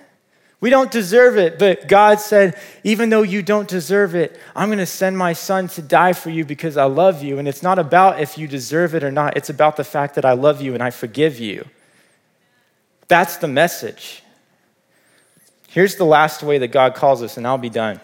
We 0.66 0.72
don't 0.72 0.90
deserve 0.90 1.38
it, 1.38 1.60
but 1.60 1.88
God 1.88 2.20
said, 2.20 2.60
even 2.84 3.12
though 3.12 3.22
you 3.22 3.44
don't 3.44 3.68
deserve 3.68 4.16
it, 4.16 4.36
I'm 4.56 4.70
going 4.70 4.80
to 4.80 4.88
send 4.88 5.16
my 5.16 5.34
son 5.34 5.68
to 5.68 5.82
die 5.84 6.14
for 6.14 6.32
you 6.32 6.44
because 6.44 6.76
I 6.76 6.86
love 6.86 7.22
you. 7.22 7.38
And 7.38 7.48
it's 7.48 7.62
not 7.62 7.78
about 7.78 8.20
if 8.20 8.36
you 8.36 8.48
deserve 8.48 8.96
it 8.96 9.04
or 9.04 9.12
not, 9.12 9.38
it's 9.38 9.52
about 9.52 9.76
the 9.76 9.84
fact 9.84 10.16
that 10.16 10.26
I 10.26 10.32
love 10.32 10.64
you 10.64 10.74
and 10.74 10.82
I 10.82 10.90
forgive 10.90 11.40
you. 11.40 11.68
That's 13.08 13.38
the 13.38 13.48
message. 13.48 14.24
Here's 15.68 15.98
the 15.98 16.04
last 16.04 16.42
way 16.42 16.58
that 16.58 16.70
God 16.70 16.96
calls 16.96 17.22
us, 17.22 17.38
and 17.38 17.46
I'll 17.46 17.60
be 17.60 17.70
done. 17.70 18.02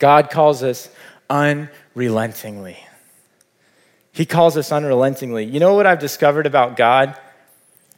God 0.00 0.30
calls 0.30 0.64
us 0.64 0.88
unrelentingly. 1.30 2.76
He 4.10 4.26
calls 4.26 4.56
us 4.56 4.72
unrelentingly. 4.72 5.44
You 5.44 5.60
know 5.60 5.74
what 5.74 5.86
I've 5.86 6.00
discovered 6.00 6.46
about 6.46 6.76
God? 6.76 7.16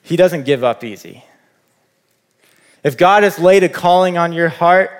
He 0.02 0.16
doesn't 0.16 0.44
give 0.44 0.62
up 0.62 0.84
easy. 0.84 1.24
If 2.84 2.98
God 2.98 3.22
has 3.22 3.38
laid 3.38 3.64
a 3.64 3.68
calling 3.68 4.16
on 4.18 4.32
your 4.32 4.50
heart, 4.50 4.90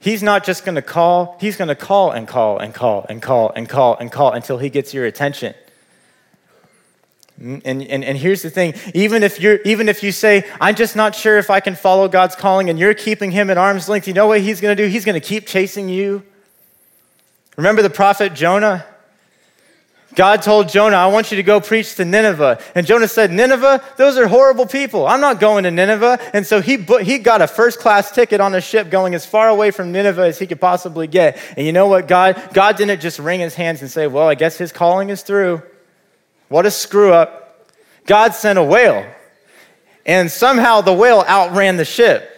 He's 0.00 0.22
not 0.22 0.44
just 0.44 0.66
going 0.66 0.74
to 0.74 0.82
call, 0.82 1.38
He's 1.40 1.56
going 1.56 1.68
to 1.68 1.74
call 1.74 2.10
and 2.10 2.28
call 2.28 2.58
and 2.58 2.74
call 2.74 3.06
and 3.08 3.22
call 3.22 3.50
and 3.56 3.68
call 3.68 3.96
and 3.96 4.12
call 4.12 4.32
until 4.32 4.58
He 4.58 4.68
gets 4.68 4.92
your 4.92 5.06
attention. 5.06 5.54
Mm, 7.40 7.62
and, 7.64 7.82
and, 7.82 8.04
and 8.04 8.18
here's 8.18 8.42
the 8.42 8.50
thing 8.50 8.74
even 8.94 9.22
if, 9.22 9.40
you're, 9.40 9.60
even 9.64 9.88
if 9.88 10.02
you 10.02 10.12
say, 10.12 10.48
I'm 10.60 10.74
just 10.74 10.94
not 10.94 11.14
sure 11.14 11.38
if 11.38 11.50
I 11.50 11.60
can 11.60 11.74
follow 11.74 12.08
God's 12.08 12.36
calling, 12.36 12.68
and 12.68 12.78
you're 12.78 12.94
keeping 12.94 13.30
him 13.30 13.48
at 13.48 13.58
arm's 13.58 13.88
length, 13.88 14.06
you 14.06 14.14
know 14.14 14.26
what 14.26 14.40
he's 14.40 14.60
going 14.60 14.76
to 14.76 14.82
do? 14.82 14.88
He's 14.88 15.04
going 15.04 15.20
to 15.20 15.26
keep 15.26 15.46
chasing 15.46 15.88
you. 15.88 16.22
Remember 17.56 17.82
the 17.82 17.90
prophet 17.90 18.34
Jonah? 18.34 18.84
God 20.14 20.42
told 20.42 20.68
Jonah, 20.68 20.96
I 20.96 21.06
want 21.06 21.32
you 21.32 21.36
to 21.36 21.42
go 21.42 21.60
preach 21.60 21.96
to 21.96 22.04
Nineveh. 22.04 22.60
And 22.74 22.86
Jonah 22.86 23.08
said, 23.08 23.32
Nineveh, 23.32 23.82
those 23.96 24.16
are 24.16 24.28
horrible 24.28 24.66
people. 24.66 25.06
I'm 25.06 25.20
not 25.20 25.40
going 25.40 25.64
to 25.64 25.70
Nineveh. 25.70 26.18
And 26.32 26.46
so 26.46 26.60
he, 26.60 26.76
he 27.02 27.18
got 27.18 27.42
a 27.42 27.48
first 27.48 27.80
class 27.80 28.12
ticket 28.12 28.40
on 28.40 28.54
a 28.54 28.60
ship 28.60 28.90
going 28.90 29.14
as 29.14 29.26
far 29.26 29.48
away 29.48 29.70
from 29.72 29.90
Nineveh 29.90 30.22
as 30.22 30.38
he 30.38 30.46
could 30.46 30.60
possibly 30.60 31.06
get. 31.06 31.38
And 31.56 31.66
you 31.66 31.72
know 31.72 31.88
what, 31.88 32.06
God? 32.06 32.50
God 32.52 32.76
didn't 32.76 33.00
just 33.00 33.18
wring 33.18 33.40
his 33.40 33.54
hands 33.54 33.82
and 33.82 33.90
say, 33.90 34.06
Well, 34.06 34.28
I 34.28 34.34
guess 34.36 34.56
his 34.56 34.70
calling 34.70 35.10
is 35.10 35.22
through. 35.22 35.62
What 36.48 36.66
a 36.66 36.70
screw 36.70 37.12
up. 37.12 37.68
God 38.06 38.34
sent 38.34 38.58
a 38.58 38.62
whale. 38.62 39.04
And 40.06 40.30
somehow 40.30 40.82
the 40.82 40.92
whale 40.92 41.24
outran 41.28 41.76
the 41.76 41.84
ship. 41.84 42.30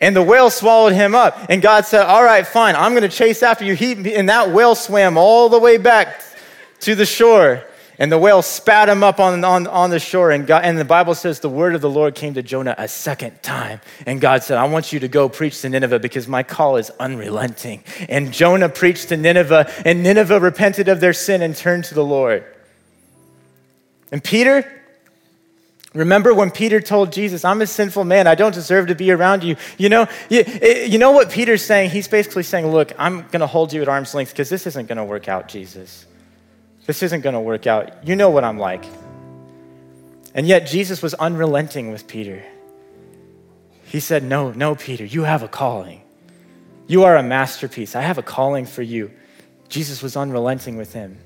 And 0.00 0.16
the 0.16 0.22
whale 0.22 0.48
swallowed 0.48 0.94
him 0.94 1.14
up. 1.14 1.38
And 1.50 1.60
God 1.60 1.84
said, 1.84 2.06
All 2.06 2.24
right, 2.24 2.46
fine, 2.46 2.74
I'm 2.74 2.92
going 2.92 3.02
to 3.02 3.14
chase 3.14 3.42
after 3.42 3.66
you. 3.66 3.74
He, 3.74 4.14
and 4.14 4.30
that 4.30 4.50
whale 4.50 4.74
swam 4.74 5.18
all 5.18 5.50
the 5.50 5.58
way 5.58 5.76
back 5.76 6.22
to 6.80 6.94
the 6.94 7.06
shore. 7.06 7.64
And 8.00 8.10
the 8.10 8.16
whale 8.16 8.40
spat 8.40 8.88
him 8.88 9.04
up 9.04 9.20
on, 9.20 9.44
on, 9.44 9.66
on 9.66 9.90
the 9.90 10.00
shore. 10.00 10.30
And, 10.30 10.46
God, 10.46 10.64
and 10.64 10.78
the 10.78 10.86
Bible 10.86 11.14
says 11.14 11.40
the 11.40 11.50
word 11.50 11.74
of 11.74 11.82
the 11.82 11.90
Lord 11.90 12.14
came 12.14 12.32
to 12.32 12.42
Jonah 12.42 12.74
a 12.78 12.88
second 12.88 13.42
time. 13.42 13.82
And 14.06 14.22
God 14.22 14.42
said, 14.42 14.56
I 14.56 14.64
want 14.64 14.90
you 14.90 15.00
to 15.00 15.08
go 15.08 15.28
preach 15.28 15.60
to 15.60 15.68
Nineveh 15.68 15.98
because 15.98 16.26
my 16.26 16.42
call 16.42 16.78
is 16.78 16.88
unrelenting. 16.98 17.84
And 18.08 18.32
Jonah 18.32 18.70
preached 18.70 19.10
to 19.10 19.18
Nineveh, 19.18 19.70
and 19.84 20.02
Nineveh 20.02 20.40
repented 20.40 20.88
of 20.88 21.00
their 21.00 21.12
sin 21.12 21.42
and 21.42 21.54
turned 21.54 21.84
to 21.84 21.94
the 21.94 22.02
Lord. 22.02 22.42
And 24.10 24.24
Peter, 24.24 24.80
remember 25.92 26.32
when 26.32 26.50
Peter 26.50 26.80
told 26.80 27.12
Jesus, 27.12 27.44
I'm 27.44 27.60
a 27.60 27.66
sinful 27.66 28.04
man, 28.04 28.26
I 28.26 28.34
don't 28.34 28.54
deserve 28.54 28.86
to 28.86 28.94
be 28.94 29.10
around 29.10 29.44
you. 29.44 29.56
You 29.76 29.90
know, 29.90 30.08
you, 30.30 30.44
you 30.86 30.96
know 30.96 31.10
what 31.10 31.30
Peter's 31.30 31.62
saying? 31.62 31.90
He's 31.90 32.08
basically 32.08 32.44
saying, 32.44 32.66
Look, 32.66 32.94
I'm 32.98 33.26
going 33.28 33.40
to 33.40 33.46
hold 33.46 33.74
you 33.74 33.82
at 33.82 33.88
arm's 33.88 34.14
length 34.14 34.30
because 34.32 34.48
this 34.48 34.66
isn't 34.66 34.88
going 34.88 34.96
to 34.96 35.04
work 35.04 35.28
out, 35.28 35.48
Jesus. 35.48 36.06
This 36.86 37.02
isn't 37.02 37.20
going 37.20 37.34
to 37.34 37.40
work 37.40 37.66
out. 37.66 38.06
You 38.06 38.16
know 38.16 38.30
what 38.30 38.44
I'm 38.44 38.58
like. 38.58 38.84
And 40.34 40.46
yet, 40.46 40.66
Jesus 40.66 41.02
was 41.02 41.14
unrelenting 41.14 41.90
with 41.90 42.06
Peter. 42.06 42.44
He 43.84 44.00
said, 44.00 44.22
No, 44.22 44.52
no, 44.52 44.74
Peter, 44.74 45.04
you 45.04 45.24
have 45.24 45.42
a 45.42 45.48
calling. 45.48 46.02
You 46.86 47.04
are 47.04 47.16
a 47.16 47.22
masterpiece. 47.22 47.94
I 47.94 48.02
have 48.02 48.18
a 48.18 48.22
calling 48.22 48.66
for 48.66 48.82
you. 48.82 49.10
Jesus 49.68 50.02
was 50.02 50.16
unrelenting 50.16 50.76
with 50.76 50.92
him. 50.92 51.18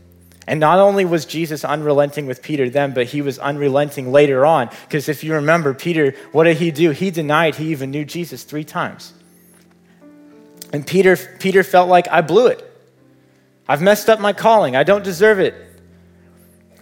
And 0.47 0.61
not 0.61 0.79
only 0.79 1.05
was 1.05 1.25
Jesus 1.25 1.65
unrelenting 1.65 2.27
with 2.27 2.43
Peter 2.43 2.69
then, 2.69 2.93
but 2.93 3.07
he 3.07 3.23
was 3.23 3.39
unrelenting 3.39 4.13
later 4.13 4.45
on. 4.45 4.69
Because 4.87 5.09
if 5.09 5.25
you 5.25 5.35
remember, 5.35 5.73
Peter, 5.73 6.15
what 6.33 6.45
did 6.45 6.59
he 6.59 6.71
do? 6.71 6.91
He 6.91 7.11
denied 7.11 7.55
he 7.55 7.71
even 7.71 7.91
knew 7.91 8.05
Jesus 8.05 8.45
three 8.45 8.65
times. 8.65 9.15
And 10.73 10.87
Peter, 10.87 11.17
Peter 11.17 11.63
felt 11.63 11.89
like, 11.89 12.09
I 12.09 12.21
blew 12.21 12.49
it. 12.49 12.71
I've 13.69 13.83
messed 13.83 14.09
up 14.09 14.21
my 14.21 14.33
calling. 14.33 14.77
I 14.77 14.83
don't 14.83 15.05
deserve 15.05 15.39
it. 15.41 15.55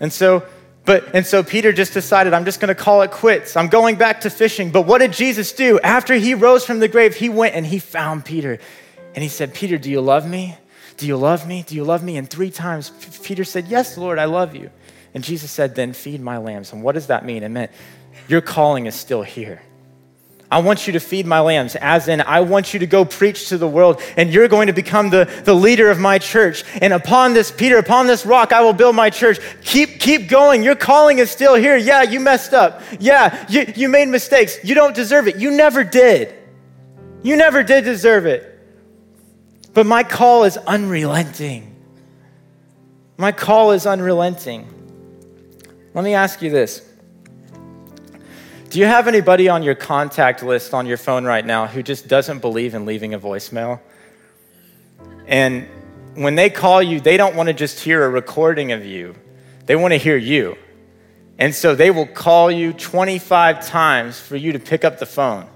And 0.00 0.12
so, 0.12 0.44
but, 0.84 1.14
and 1.14 1.24
so 1.24 1.42
Peter 1.42 1.72
just 1.72 1.94
decided, 1.94 2.32
I'm 2.32 2.44
just 2.44 2.60
going 2.60 2.74
to 2.74 2.74
call 2.74 3.02
it 3.02 3.12
quits. 3.12 3.56
I'm 3.56 3.68
going 3.68 3.96
back 3.96 4.22
to 4.22 4.30
fishing. 4.30 4.70
But 4.70 4.86
what 4.86 4.98
did 4.98 5.12
Jesus 5.12 5.52
do? 5.52 5.78
After 5.80 6.14
he 6.14 6.34
rose 6.34 6.64
from 6.64 6.80
the 6.80 6.88
grave, 6.88 7.14
he 7.14 7.28
went 7.28 7.54
and 7.54 7.64
he 7.64 7.78
found 7.78 8.24
Peter. 8.24 8.58
And 9.14 9.22
he 9.22 9.28
said, 9.28 9.54
Peter, 9.54 9.78
do 9.78 9.90
you 9.90 10.00
love 10.00 10.28
me? 10.28 10.56
Do 10.96 11.06
you 11.06 11.16
love 11.16 11.46
me? 11.46 11.64
Do 11.66 11.74
you 11.74 11.84
love 11.84 12.02
me? 12.02 12.16
And 12.16 12.28
three 12.28 12.50
times 12.50 12.90
Peter 13.22 13.44
said, 13.44 13.68
Yes, 13.68 13.96
Lord, 13.96 14.18
I 14.18 14.26
love 14.26 14.54
you. 14.54 14.70
And 15.14 15.24
Jesus 15.24 15.50
said, 15.50 15.74
Then 15.74 15.92
feed 15.92 16.20
my 16.20 16.38
lambs. 16.38 16.72
And 16.72 16.82
what 16.82 16.94
does 16.94 17.06
that 17.06 17.24
mean? 17.24 17.42
It 17.42 17.48
meant 17.48 17.70
your 18.28 18.40
calling 18.40 18.86
is 18.86 18.94
still 18.94 19.22
here. 19.22 19.62
I 20.52 20.58
want 20.58 20.86
you 20.86 20.92
to 20.92 21.00
feed 21.00 21.26
my 21.26 21.40
lambs, 21.40 21.76
as 21.76 22.08
in, 22.08 22.20
I 22.20 22.42
want 22.42 22.74
you 22.74 22.80
to 22.80 22.86
go 22.86 23.06
preach 23.06 23.48
to 23.48 23.56
the 23.56 23.66
world, 23.66 24.02
and 24.18 24.28
you're 24.28 24.48
going 24.48 24.66
to 24.66 24.74
become 24.74 25.08
the, 25.08 25.24
the 25.44 25.54
leader 25.54 25.90
of 25.90 25.98
my 25.98 26.18
church. 26.18 26.62
And 26.82 26.92
upon 26.92 27.32
this, 27.32 27.50
Peter, 27.50 27.78
upon 27.78 28.06
this 28.06 28.26
rock, 28.26 28.52
I 28.52 28.60
will 28.60 28.74
build 28.74 28.94
my 28.94 29.08
church. 29.08 29.40
Keep, 29.64 29.98
keep 29.98 30.28
going. 30.28 30.62
Your 30.62 30.76
calling 30.76 31.20
is 31.20 31.30
still 31.30 31.54
here. 31.54 31.78
Yeah, 31.78 32.02
you 32.02 32.20
messed 32.20 32.52
up. 32.52 32.82
Yeah, 33.00 33.46
you, 33.48 33.64
you 33.74 33.88
made 33.88 34.08
mistakes. 34.08 34.58
You 34.62 34.74
don't 34.74 34.94
deserve 34.94 35.26
it. 35.26 35.36
You 35.36 35.52
never 35.52 35.84
did. 35.84 36.34
You 37.22 37.36
never 37.36 37.62
did 37.62 37.84
deserve 37.84 38.26
it. 38.26 38.46
But 39.72 39.86
my 39.86 40.02
call 40.02 40.44
is 40.44 40.58
unrelenting. 40.58 41.74
My 43.16 43.32
call 43.32 43.70
is 43.70 43.86
unrelenting. 43.86 44.68
Let 45.94 46.04
me 46.04 46.12
ask 46.12 46.42
you 46.42 46.50
this. 46.50 46.86
Do 48.72 48.78
you 48.78 48.86
have 48.86 49.06
anybody 49.06 49.50
on 49.50 49.62
your 49.62 49.74
contact 49.74 50.42
list 50.42 50.72
on 50.72 50.86
your 50.86 50.96
phone 50.96 51.26
right 51.26 51.44
now 51.44 51.66
who 51.66 51.82
just 51.82 52.08
doesn't 52.08 52.38
believe 52.38 52.72
in 52.72 52.86
leaving 52.86 53.12
a 53.12 53.20
voicemail? 53.20 53.80
And 55.26 55.68
when 56.14 56.36
they 56.36 56.48
call 56.48 56.82
you, 56.82 56.98
they 56.98 57.18
don't 57.18 57.36
want 57.36 57.50
to 57.50 57.52
just 57.52 57.80
hear 57.80 58.02
a 58.02 58.08
recording 58.08 58.72
of 58.72 58.82
you, 58.82 59.14
they 59.66 59.76
want 59.76 59.92
to 59.92 59.98
hear 59.98 60.16
you. 60.16 60.56
And 61.38 61.54
so 61.54 61.74
they 61.74 61.90
will 61.90 62.06
call 62.06 62.50
you 62.50 62.72
25 62.72 63.66
times 63.66 64.18
for 64.18 64.36
you 64.36 64.52
to 64.52 64.58
pick 64.58 64.86
up 64.86 64.98
the 64.98 65.04
phone. 65.04 65.46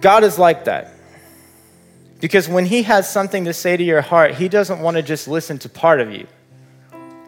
God 0.00 0.24
is 0.24 0.38
like 0.38 0.64
that. 0.64 0.94
Because 2.18 2.48
when 2.48 2.64
He 2.64 2.84
has 2.84 3.12
something 3.12 3.44
to 3.44 3.52
say 3.52 3.76
to 3.76 3.84
your 3.84 4.00
heart, 4.00 4.36
He 4.36 4.48
doesn't 4.48 4.80
want 4.80 4.96
to 4.96 5.02
just 5.02 5.28
listen 5.28 5.58
to 5.58 5.68
part 5.68 6.00
of 6.00 6.10
you. 6.10 6.26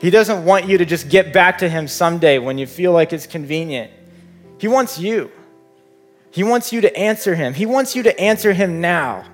He 0.01 0.09
doesn't 0.09 0.47
want 0.47 0.67
you 0.67 0.79
to 0.79 0.87
just 0.87 1.11
get 1.11 1.35
back 1.35 1.59
to 1.59 1.69
Him 1.69 1.87
someday 1.87 2.39
when 2.39 2.57
you 2.57 2.67
feel 2.67 2.93
like 2.93 3.13
it's 3.13 3.27
convenient. 3.27 3.91
He 4.59 4.69
wants 4.69 4.99
you. 4.99 5.31
He 6.31 6.43
wants 6.43 6.73
you 6.73 6.81
to 6.81 6.97
answer 6.97 7.35
him. 7.35 7.55
He 7.55 7.67
wants 7.67 7.95
you 7.95 8.03
to 8.05 8.21
answer 8.21 8.53
him 8.53 8.81
now. 8.81 9.25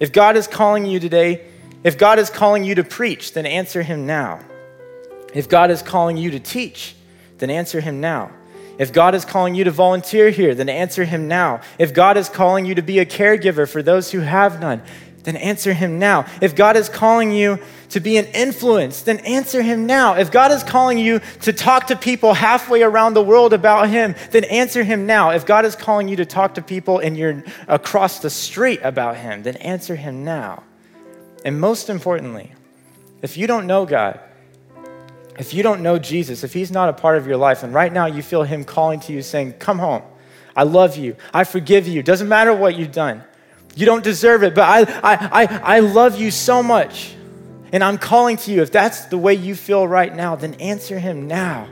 If 0.00 0.12
God 0.12 0.36
is 0.36 0.46
calling 0.46 0.86
you 0.86 0.98
today, 0.98 1.46
if 1.84 1.96
God 1.96 2.18
is 2.18 2.30
calling 2.30 2.64
you 2.64 2.74
to 2.76 2.84
preach, 2.84 3.32
then 3.32 3.46
answer 3.46 3.82
him 3.82 4.06
now. 4.06 4.40
If 5.34 5.48
God 5.48 5.70
is 5.70 5.82
calling 5.82 6.16
you 6.16 6.30
to 6.32 6.40
teach, 6.40 6.96
then 7.38 7.50
answer 7.50 7.80
him 7.80 8.00
now. 8.00 8.32
If 8.78 8.92
God 8.92 9.14
is 9.14 9.24
calling 9.24 9.54
you 9.54 9.64
to 9.64 9.70
volunteer 9.70 10.30
here, 10.30 10.54
then 10.54 10.68
answer 10.68 11.04
him 11.04 11.28
now. 11.28 11.60
If 11.78 11.92
God 11.92 12.16
is 12.16 12.28
calling 12.28 12.64
you 12.64 12.74
to 12.74 12.82
be 12.82 12.98
a 12.98 13.06
caregiver 13.06 13.68
for 13.68 13.82
those 13.82 14.10
who 14.10 14.20
have 14.20 14.60
none, 14.60 14.82
then 15.24 15.36
answer 15.36 15.74
him 15.74 15.98
now. 15.98 16.26
If 16.40 16.56
God 16.56 16.76
is 16.76 16.88
calling 16.88 17.30
you 17.30 17.58
to 17.90 18.00
be 18.00 18.16
an 18.16 18.26
influence, 18.26 19.02
then 19.02 19.18
answer 19.20 19.62
him 19.62 19.86
now. 19.86 20.14
If 20.14 20.30
God 20.30 20.52
is 20.52 20.62
calling 20.62 20.98
you 20.98 21.20
to 21.42 21.52
talk 21.52 21.88
to 21.88 21.96
people 21.96 22.34
halfway 22.34 22.82
around 22.82 23.14
the 23.14 23.22
world 23.22 23.52
about 23.52 23.88
him, 23.88 24.14
then 24.30 24.44
answer 24.44 24.82
him 24.82 25.06
now. 25.06 25.30
If 25.30 25.44
God 25.44 25.64
is 25.64 25.76
calling 25.76 26.08
you 26.08 26.16
to 26.16 26.24
talk 26.24 26.54
to 26.54 26.62
people 26.62 27.00
and 27.00 27.16
you're 27.16 27.44
across 27.68 28.20
the 28.20 28.30
street 28.30 28.80
about 28.82 29.16
him, 29.16 29.42
then 29.42 29.56
answer 29.56 29.96
him 29.96 30.24
now. 30.24 30.62
And 31.44 31.60
most 31.60 31.90
importantly, 31.90 32.52
if 33.22 33.36
you 33.36 33.46
don't 33.46 33.66
know 33.66 33.86
God, 33.86 34.20
if 35.38 35.54
you 35.54 35.62
don't 35.62 35.82
know 35.82 35.98
Jesus, 35.98 36.44
if 36.44 36.52
he's 36.52 36.70
not 36.70 36.88
a 36.88 36.92
part 36.92 37.16
of 37.16 37.26
your 37.26 37.36
life, 37.36 37.62
and 37.62 37.72
right 37.72 37.92
now 37.92 38.06
you 38.06 38.22
feel 38.22 38.42
him 38.42 38.64
calling 38.64 39.00
to 39.00 39.12
you 39.12 39.22
saying, 39.22 39.54
Come 39.54 39.78
home, 39.78 40.02
I 40.54 40.64
love 40.64 40.96
you, 40.96 41.16
I 41.32 41.44
forgive 41.44 41.88
you, 41.88 42.02
doesn't 42.02 42.28
matter 42.28 42.54
what 42.54 42.76
you've 42.76 42.92
done. 42.92 43.24
You 43.74 43.86
don't 43.86 44.04
deserve 44.04 44.42
it, 44.42 44.54
but 44.54 44.64
I, 44.64 44.80
I, 45.02 45.44
I, 45.44 45.76
I 45.76 45.80
love 45.80 46.20
you 46.20 46.30
so 46.30 46.62
much. 46.62 47.14
And 47.72 47.84
I'm 47.84 47.98
calling 47.98 48.36
to 48.38 48.52
you. 48.52 48.62
If 48.62 48.72
that's 48.72 49.06
the 49.06 49.18
way 49.18 49.34
you 49.34 49.54
feel 49.54 49.86
right 49.86 50.14
now, 50.14 50.36
then 50.36 50.54
answer 50.54 50.98
him 50.98 51.26
now. 51.28 51.68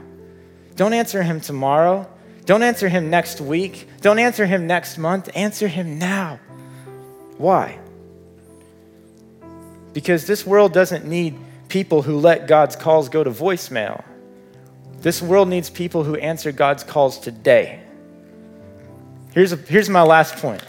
Don't 0.76 0.92
answer 0.92 1.22
him 1.22 1.40
tomorrow. 1.40 2.08
Don't 2.46 2.62
answer 2.62 2.88
him 2.88 3.10
next 3.10 3.40
week. 3.40 3.88
Don't 4.00 4.18
answer 4.18 4.46
him 4.46 4.66
next 4.66 4.96
month. 4.96 5.28
Answer 5.34 5.68
him 5.68 5.98
now. 5.98 6.38
Why? 7.36 7.78
Because 9.92 10.26
this 10.26 10.46
world 10.46 10.72
doesn't 10.72 11.04
need 11.04 11.36
people 11.68 12.02
who 12.02 12.18
let 12.18 12.46
God's 12.46 12.76
calls 12.76 13.08
go 13.08 13.24
to 13.24 13.30
voicemail. 13.30 14.04
This 15.00 15.20
world 15.20 15.48
needs 15.48 15.68
people 15.68 16.04
who 16.04 16.16
answer 16.16 16.52
God's 16.52 16.84
calls 16.84 17.18
today. 17.18 17.80
Here's, 19.32 19.52
a, 19.52 19.56
here's 19.56 19.88
my 19.88 20.02
last 20.02 20.36
point. 20.36 20.62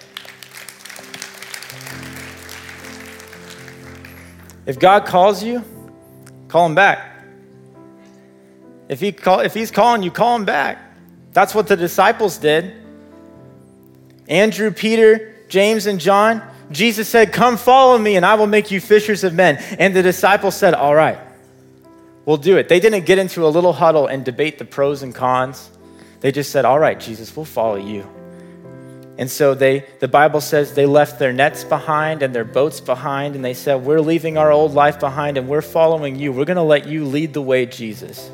If 4.70 4.78
God 4.78 5.08
calls 5.08 5.44
you, 5.44 5.64
call 6.48 6.68
him 6.68 6.76
back. 6.76 7.24
If, 8.88 9.00
he 9.00 9.12
call, 9.12 9.40
if 9.40 9.56
he's 9.56 9.72
calling 9.72 10.04
you, 10.04 10.12
call 10.12 10.36
him 10.36 10.46
back. 10.46 10.78
That's 11.34 11.56
what 11.56 11.68
the 11.68 11.76
disciples 11.76 12.38
did. 12.38 12.76
Andrew, 14.28 14.70
Peter, 14.70 15.34
James, 15.48 15.88
and 15.88 16.00
John, 16.00 16.44
Jesus 16.70 17.10
said, 17.10 17.34
Come 17.34 17.58
follow 17.58 17.98
me, 17.98 18.16
and 18.16 18.24
I 18.24 18.36
will 18.36 18.46
make 18.46 18.70
you 18.70 18.80
fishers 18.80 19.24
of 19.24 19.34
men. 19.34 19.58
And 19.80 19.96
the 19.96 20.04
disciples 20.04 20.54
said, 20.54 20.76
All 20.76 20.94
right, 20.94 21.18
we'll 22.26 22.38
do 22.38 22.58
it. 22.58 22.70
They 22.70 22.80
didn't 22.80 23.08
get 23.08 23.18
into 23.18 23.48
a 23.48 23.50
little 23.50 23.74
huddle 23.74 24.06
and 24.06 24.24
debate 24.24 24.60
the 24.60 24.66
pros 24.66 25.02
and 25.02 25.16
cons. 25.16 25.68
They 26.20 26.32
just 26.32 26.52
said, 26.52 26.66
All 26.66 26.78
right, 26.78 27.00
Jesus, 27.00 27.36
we'll 27.36 27.46
follow 27.46 27.78
you. 27.78 28.08
And 29.20 29.30
so 29.30 29.54
they, 29.54 29.86
the 30.00 30.08
Bible 30.08 30.40
says 30.40 30.76
they 30.76 30.86
left 30.86 31.20
their 31.20 31.34
nets 31.34 31.66
behind 31.66 32.24
and 32.24 32.34
their 32.34 32.46
boats 32.46 32.80
behind, 32.80 33.36
and 33.36 33.44
they 33.44 33.54
said, 33.54 33.84
We're 33.84 34.00
leaving 34.00 34.38
our 34.38 34.50
old 34.50 34.74
life 34.74 34.98
behind 34.98 35.38
and 35.38 35.50
we're 35.50 35.62
following 35.62 36.16
you. 36.16 36.32
We're 36.32 36.46
going 36.46 36.56
to 36.56 36.62
let 36.64 36.88
you 36.88 37.04
lead 37.04 37.34
the 37.34 37.42
way, 37.42 37.66
Jesus. 37.66 38.32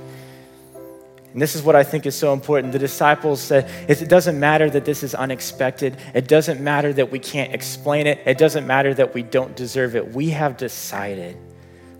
And 1.33 1.41
this 1.41 1.55
is 1.55 1.63
what 1.63 1.75
I 1.75 1.83
think 1.83 2.05
is 2.05 2.13
so 2.15 2.33
important. 2.33 2.71
The 2.71 2.79
disciples 2.79 3.41
said, 3.41 3.69
it 3.89 4.07
doesn't 4.07 4.39
matter 4.39 4.69
that 4.69 4.85
this 4.85 5.03
is 5.03 5.13
unexpected. 5.13 5.97
It 6.13 6.29
doesn't 6.29 6.61
matter 6.61 6.93
that 6.93 7.11
we 7.11 7.19
can't 7.19 7.53
explain 7.53 8.07
it. 8.07 8.21
It 8.25 8.37
doesn't 8.37 8.65
matter 8.65 8.93
that 8.93 9.13
we 9.13 9.23
don't 9.23 9.53
deserve 9.53 9.97
it. 9.97 10.13
We 10.13 10.29
have 10.29 10.55
decided. 10.55 11.35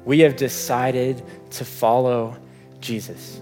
We 0.06 0.20
have 0.20 0.38
decided 0.38 1.22
to 1.52 1.66
follow 1.66 2.38
Jesus. 2.80 3.42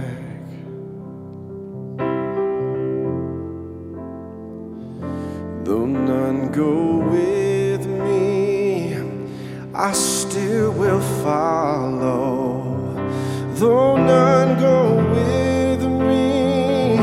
Though 5.71 5.85
none 5.85 6.51
go 6.51 6.97
with 6.97 7.87
me, 7.87 8.93
I 9.73 9.93
still 9.93 10.73
will 10.73 10.99
follow. 11.23 12.93
Though 13.53 13.95
none 13.95 14.59
go 14.59 14.95
with 15.15 15.81
me, 16.09 16.97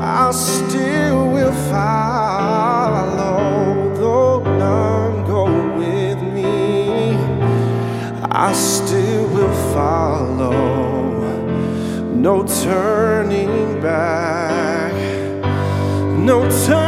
I 0.00 0.32
still 0.32 1.28
will 1.30 1.52
follow. 1.70 3.38
Though 3.94 4.42
none 4.42 5.24
go 5.24 5.44
with 5.78 6.20
me, 6.20 7.14
I 8.32 8.52
still 8.52 9.28
will 9.28 9.56
follow. 9.72 10.54
No 12.16 12.42
turning 12.64 13.80
back, 13.80 14.92
no 16.18 16.50
turning 16.66 16.87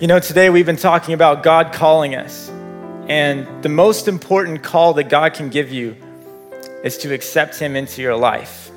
you 0.00 0.06
know, 0.06 0.18
today 0.18 0.48
we've 0.48 0.64
been 0.64 0.76
talking 0.76 1.12
about 1.12 1.42
God 1.42 1.74
calling 1.74 2.14
us. 2.14 2.48
And 3.06 3.62
the 3.62 3.68
most 3.68 4.08
important 4.08 4.62
call 4.62 4.94
that 4.94 5.10
God 5.10 5.34
can 5.34 5.50
give 5.50 5.70
you 5.70 5.94
is 6.82 6.96
to 6.98 7.12
accept 7.12 7.58
Him 7.58 7.76
into 7.76 8.00
your 8.00 8.16
life. 8.16 8.70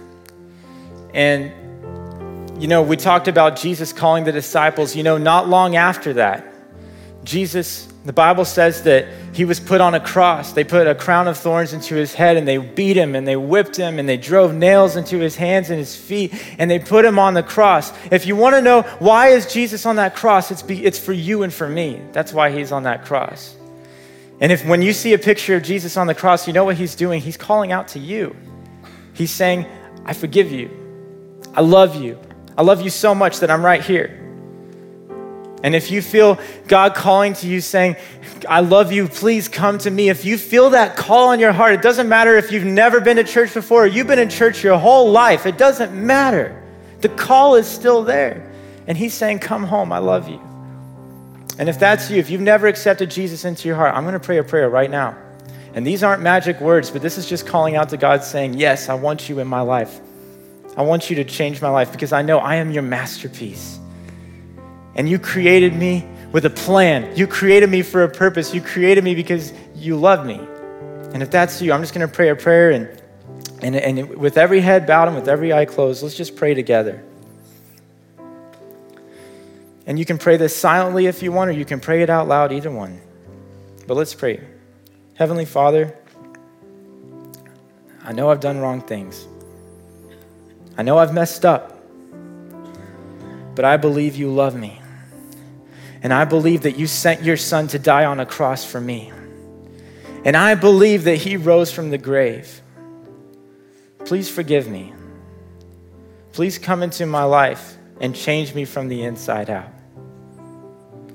And, 1.13 2.61
you 2.61 2.67
know, 2.67 2.82
we 2.82 2.97
talked 2.97 3.30
about 3.30 3.55
Jesus 3.55 3.93
calling 3.93 4.26
the 4.26 4.34
disciples, 4.34 4.97
you 4.97 5.03
know, 5.03 5.17
not 5.17 5.47
long 5.47 5.78
after 5.78 6.11
that. 6.15 6.45
Jesus, 7.24 7.88
the 8.06 8.14
Bible 8.14 8.43
says 8.43 8.84
that 8.84 9.08
he 9.34 9.45
was 9.45 9.62
put 9.62 9.80
on 9.80 9.93
a 9.93 9.99
cross. 9.99 10.51
They 10.51 10.66
put 10.66 10.88
a 10.88 10.95
crown 10.95 11.30
of 11.30 11.38
thorns 11.38 11.72
into 11.72 11.95
his 11.95 12.14
head 12.14 12.36
and 12.36 12.45
they 12.45 12.58
beat 12.58 12.97
him 12.97 13.16
and 13.16 13.26
they 13.26 13.38
whipped 13.38 13.78
him 13.78 13.97
and 13.97 14.10
they 14.10 14.18
drove 14.18 14.54
nails 14.54 14.97
into 14.97 15.20
his 15.20 15.38
hands 15.38 15.70
and 15.70 15.80
his 15.80 15.95
feet 15.95 16.34
and 16.58 16.70
they 16.70 16.80
put 16.80 17.06
him 17.06 17.18
on 17.18 17.34
the 17.34 17.43
cross. 17.43 17.93
If 18.12 18.26
you 18.26 18.36
want 18.36 18.56
to 18.56 18.62
know 18.62 18.82
why 18.99 19.30
is 19.30 19.51
Jesus 19.51 19.86
on 19.86 19.95
that 19.95 20.16
cross, 20.16 20.51
it's, 20.51 20.62
be, 20.62 20.84
it's 20.84 20.99
for 20.99 21.14
you 21.14 21.43
and 21.43 21.54
for 21.54 21.70
me. 21.70 22.01
That's 22.12 22.34
why 22.34 22.51
he's 22.51 22.74
on 22.74 22.84
that 22.84 23.06
cross. 23.06 23.56
And 24.41 24.51
if 24.51 24.66
when 24.66 24.82
you 24.82 24.91
see 24.91 25.14
a 25.14 25.18
picture 25.18 25.56
of 25.56 25.64
Jesus 25.64 25.95
on 25.95 26.08
the 26.08 26.16
cross, 26.16 26.45
you 26.45 26.51
know 26.51 26.66
what 26.66 26.76
he's 26.76 26.95
doing? 26.95 27.22
He's 27.22 27.38
calling 27.38 27.72
out 27.72 27.88
to 27.89 27.99
you. 27.99 28.36
He's 29.14 29.32
saying, 29.32 29.66
I 30.06 30.12
forgive 30.12 30.51
you. 30.51 30.70
I 31.54 31.62
love 31.62 31.95
you. 31.95 32.20
I 32.58 32.64
love 32.64 32.82
you 32.82 32.89
so 32.89 33.16
much 33.16 33.39
that 33.39 33.49
I'm 33.49 33.64
right 33.64 33.82
here. 33.82 34.22
And 35.64 35.74
if 35.74 35.89
you 35.89 36.01
feel 36.01 36.38
God 36.68 36.93
calling 36.93 37.34
to 37.36 37.47
you 37.47 37.61
saying, 37.61 37.95
I 38.47 38.59
love 38.59 38.91
you, 38.91 39.07
please 39.07 39.47
come 39.47 39.78
to 39.80 39.89
me. 39.89 40.09
If 40.09 40.26
you 40.26 40.38
feel 40.38 40.72
that 40.72 40.97
call 40.97 41.30
on 41.30 41.39
your 41.39 41.53
heart, 41.53 41.74
it 41.74 41.82
doesn't 41.82 42.09
matter 42.09 42.36
if 42.36 42.51
you've 42.51 42.66
never 42.66 42.99
been 42.99 43.16
to 43.16 43.24
church 43.24 43.53
before 43.53 43.86
or 43.86 43.88
you've 43.88 44.07
been 44.07 44.20
in 44.20 44.30
church 44.30 44.61
your 44.61 44.78
whole 44.78 45.09
life, 45.09 45.45
it 45.45 45.57
doesn't 45.57 45.93
matter. 45.93 46.61
The 46.99 47.07
call 47.09 47.55
is 47.55 47.66
still 47.66 48.03
there. 48.03 48.51
And 48.88 48.97
He's 48.97 49.14
saying, 49.14 49.39
Come 49.39 49.64
home, 49.64 49.93
I 49.93 49.99
love 49.99 50.28
you. 50.28 50.41
And 51.57 51.70
if 51.70 51.80
that's 51.80 52.11
you, 52.11 52.18
if 52.18 52.30
you've 52.30 52.41
never 52.41 52.68
accepted 52.68 53.09
Jesus 53.09 53.45
into 53.45 53.68
your 53.68 53.78
heart, 53.78 53.95
I'm 53.95 54.03
going 54.03 54.14
to 54.14 54.20
pray 54.20 54.39
a 54.39 54.43
prayer 54.43 54.70
right 54.70 54.91
now. 54.91 55.18
And 55.74 55.88
these 55.88 56.03
aren't 56.03 56.22
magic 56.22 56.59
words, 56.59 56.91
but 56.91 57.01
this 57.01 57.18
is 57.18 57.28
just 57.28 57.47
calling 57.47 57.76
out 57.76 57.89
to 57.89 57.97
God 57.97 58.24
saying, 58.24 58.55
Yes, 58.55 58.89
I 58.89 58.95
want 58.95 59.30
you 59.30 59.39
in 59.39 59.47
my 59.47 59.61
life. 59.61 60.01
I 60.76 60.82
want 60.82 61.09
you 61.09 61.16
to 61.18 61.24
change 61.24 61.61
my 61.61 61.70
life 61.70 61.91
because 61.91 62.11
I 62.11 62.22
know 62.22 62.39
I 62.39 62.55
am 62.55 62.72
your 62.72 62.84
masterpiece. 62.84 63.80
And 64.96 65.10
you 65.10 65.18
created 65.20 65.74
me 65.74 66.08
with 66.32 66.46
a 66.46 66.50
plan. 66.50 67.16
You 67.16 67.28
created 67.28 67.70
me 67.70 67.82
for 67.82 68.04
a 68.04 68.10
purpose. 68.10 68.54
You 68.54 68.62
created 68.62 69.04
me 69.04 69.16
because 69.16 69.54
you 69.76 69.96
love 69.96 70.26
me. 70.26 70.39
And 71.14 71.22
if 71.22 71.32
that's 71.32 71.62
you, 71.62 71.74
I'm 71.74 71.82
just 71.82 71.94
going 71.94 72.08
to 72.08 72.14
pray 72.14 72.30
a 72.30 72.36
prayer. 72.36 72.72
And, 72.72 73.02
and, 73.62 73.76
and 73.76 74.18
with 74.18 74.38
every 74.38 74.62
head 74.62 74.86
bowed 74.86 75.08
and 75.08 75.16
with 75.16 75.28
every 75.28 75.54
eye 75.54 75.66
closed, 75.66 76.04
let's 76.04 76.16
just 76.16 76.36
pray 76.36 76.54
together. 76.54 77.04
And 79.86 80.00
you 80.00 80.06
can 80.06 80.18
pray 80.18 80.38
this 80.38 80.56
silently 80.56 81.08
if 81.08 81.22
you 81.22 81.32
want, 81.32 81.50
or 81.50 81.54
you 81.54 81.66
can 81.66 81.80
pray 81.80 82.02
it 82.02 82.10
out 82.10 82.28
loud, 82.28 82.52
either 82.52 82.72
one. 82.72 83.02
But 83.86 83.96
let's 83.96 84.14
pray. 84.14 84.41
Heavenly 85.16 85.46
Father, 85.46 85.96
I 88.04 88.14
know 88.14 88.30
I've 88.30 88.39
done 88.39 88.60
wrong 88.60 88.82
things. 88.82 89.28
I 90.78 90.84
know 90.84 90.98
I've 90.98 91.14
messed 91.14 91.46
up. 91.46 91.80
But 93.56 93.66
I 93.66 93.78
believe 93.78 94.16
you 94.16 94.32
love 94.32 94.56
me. 94.56 94.82
And 96.04 96.14
I 96.14 96.26
believe 96.26 96.62
that 96.64 96.78
you 96.78 96.86
sent 96.86 97.24
your 97.24 97.38
son 97.38 97.68
to 97.70 97.80
die 97.80 98.06
on 98.06 98.20
a 98.20 98.26
cross 98.26 98.66
for 98.66 98.80
me. 98.80 99.12
And 100.26 100.38
I 100.38 100.56
believe 100.56 101.06
that 101.06 101.16
he 101.16 101.38
rose 101.38 101.72
from 101.72 101.89
the 101.89 101.97
grave. 101.97 102.62
Please 104.06 104.30
forgive 104.30 104.68
me. 104.68 104.93
Please 106.34 106.58
come 106.58 106.84
into 106.84 107.06
my 107.06 107.24
life 107.24 107.78
and 108.01 108.14
change 108.14 108.54
me 108.54 108.66
from 108.66 108.89
the 108.89 109.04
inside 109.04 109.49
out. 109.49 109.70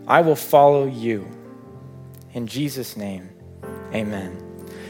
I 0.07 0.23
will 0.23 0.37
follow 0.37 0.87
you. 0.87 1.29
In 2.33 2.47
Jesus' 2.47 2.97
name, 2.97 3.29
amen. 3.93 4.48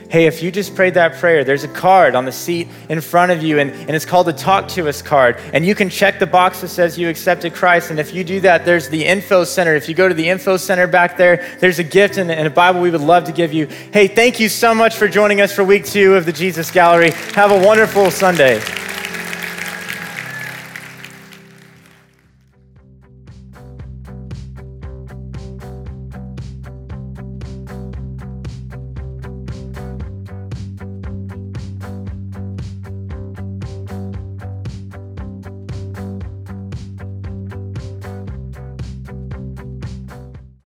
Hey, 0.08 0.26
if 0.26 0.42
you 0.42 0.50
just 0.50 0.74
prayed 0.74 0.94
that 0.94 1.14
prayer, 1.14 1.44
there's 1.44 1.64
a 1.64 1.68
card 1.68 2.14
on 2.14 2.24
the 2.24 2.32
seat 2.32 2.68
in 2.88 3.00
front 3.00 3.30
of 3.30 3.42
you, 3.42 3.58
and, 3.58 3.70
and 3.70 3.90
it's 3.90 4.04
called 4.04 4.26
the 4.26 4.32
Talk 4.32 4.68
to 4.68 4.88
Us 4.88 5.02
card. 5.02 5.38
And 5.52 5.66
you 5.66 5.74
can 5.74 5.90
check 5.90 6.18
the 6.18 6.26
box 6.26 6.60
that 6.62 6.68
says 6.68 6.98
you 6.98 7.08
accepted 7.08 7.54
Christ. 7.54 7.90
And 7.90 8.00
if 8.00 8.14
you 8.14 8.24
do 8.24 8.40
that, 8.40 8.64
there's 8.64 8.88
the 8.88 9.04
info 9.04 9.44
center. 9.44 9.74
If 9.74 9.88
you 9.88 9.94
go 9.94 10.08
to 10.08 10.14
the 10.14 10.28
info 10.28 10.56
center 10.56 10.86
back 10.86 11.16
there, 11.16 11.46
there's 11.60 11.78
a 11.78 11.84
gift 11.84 12.16
and, 12.16 12.30
and 12.30 12.46
a 12.46 12.50
Bible 12.50 12.80
we 12.80 12.90
would 12.90 13.00
love 13.00 13.24
to 13.24 13.32
give 13.32 13.52
you. 13.52 13.66
Hey, 13.66 14.08
thank 14.08 14.40
you 14.40 14.48
so 14.48 14.74
much 14.74 14.96
for 14.96 15.08
joining 15.08 15.40
us 15.40 15.52
for 15.52 15.64
week 15.64 15.84
two 15.84 16.14
of 16.14 16.26
the 16.26 16.32
Jesus 16.32 16.70
Gallery. 16.70 17.10
Have 17.34 17.50
a 17.50 17.66
wonderful 17.66 18.10
Sunday. 18.10 18.60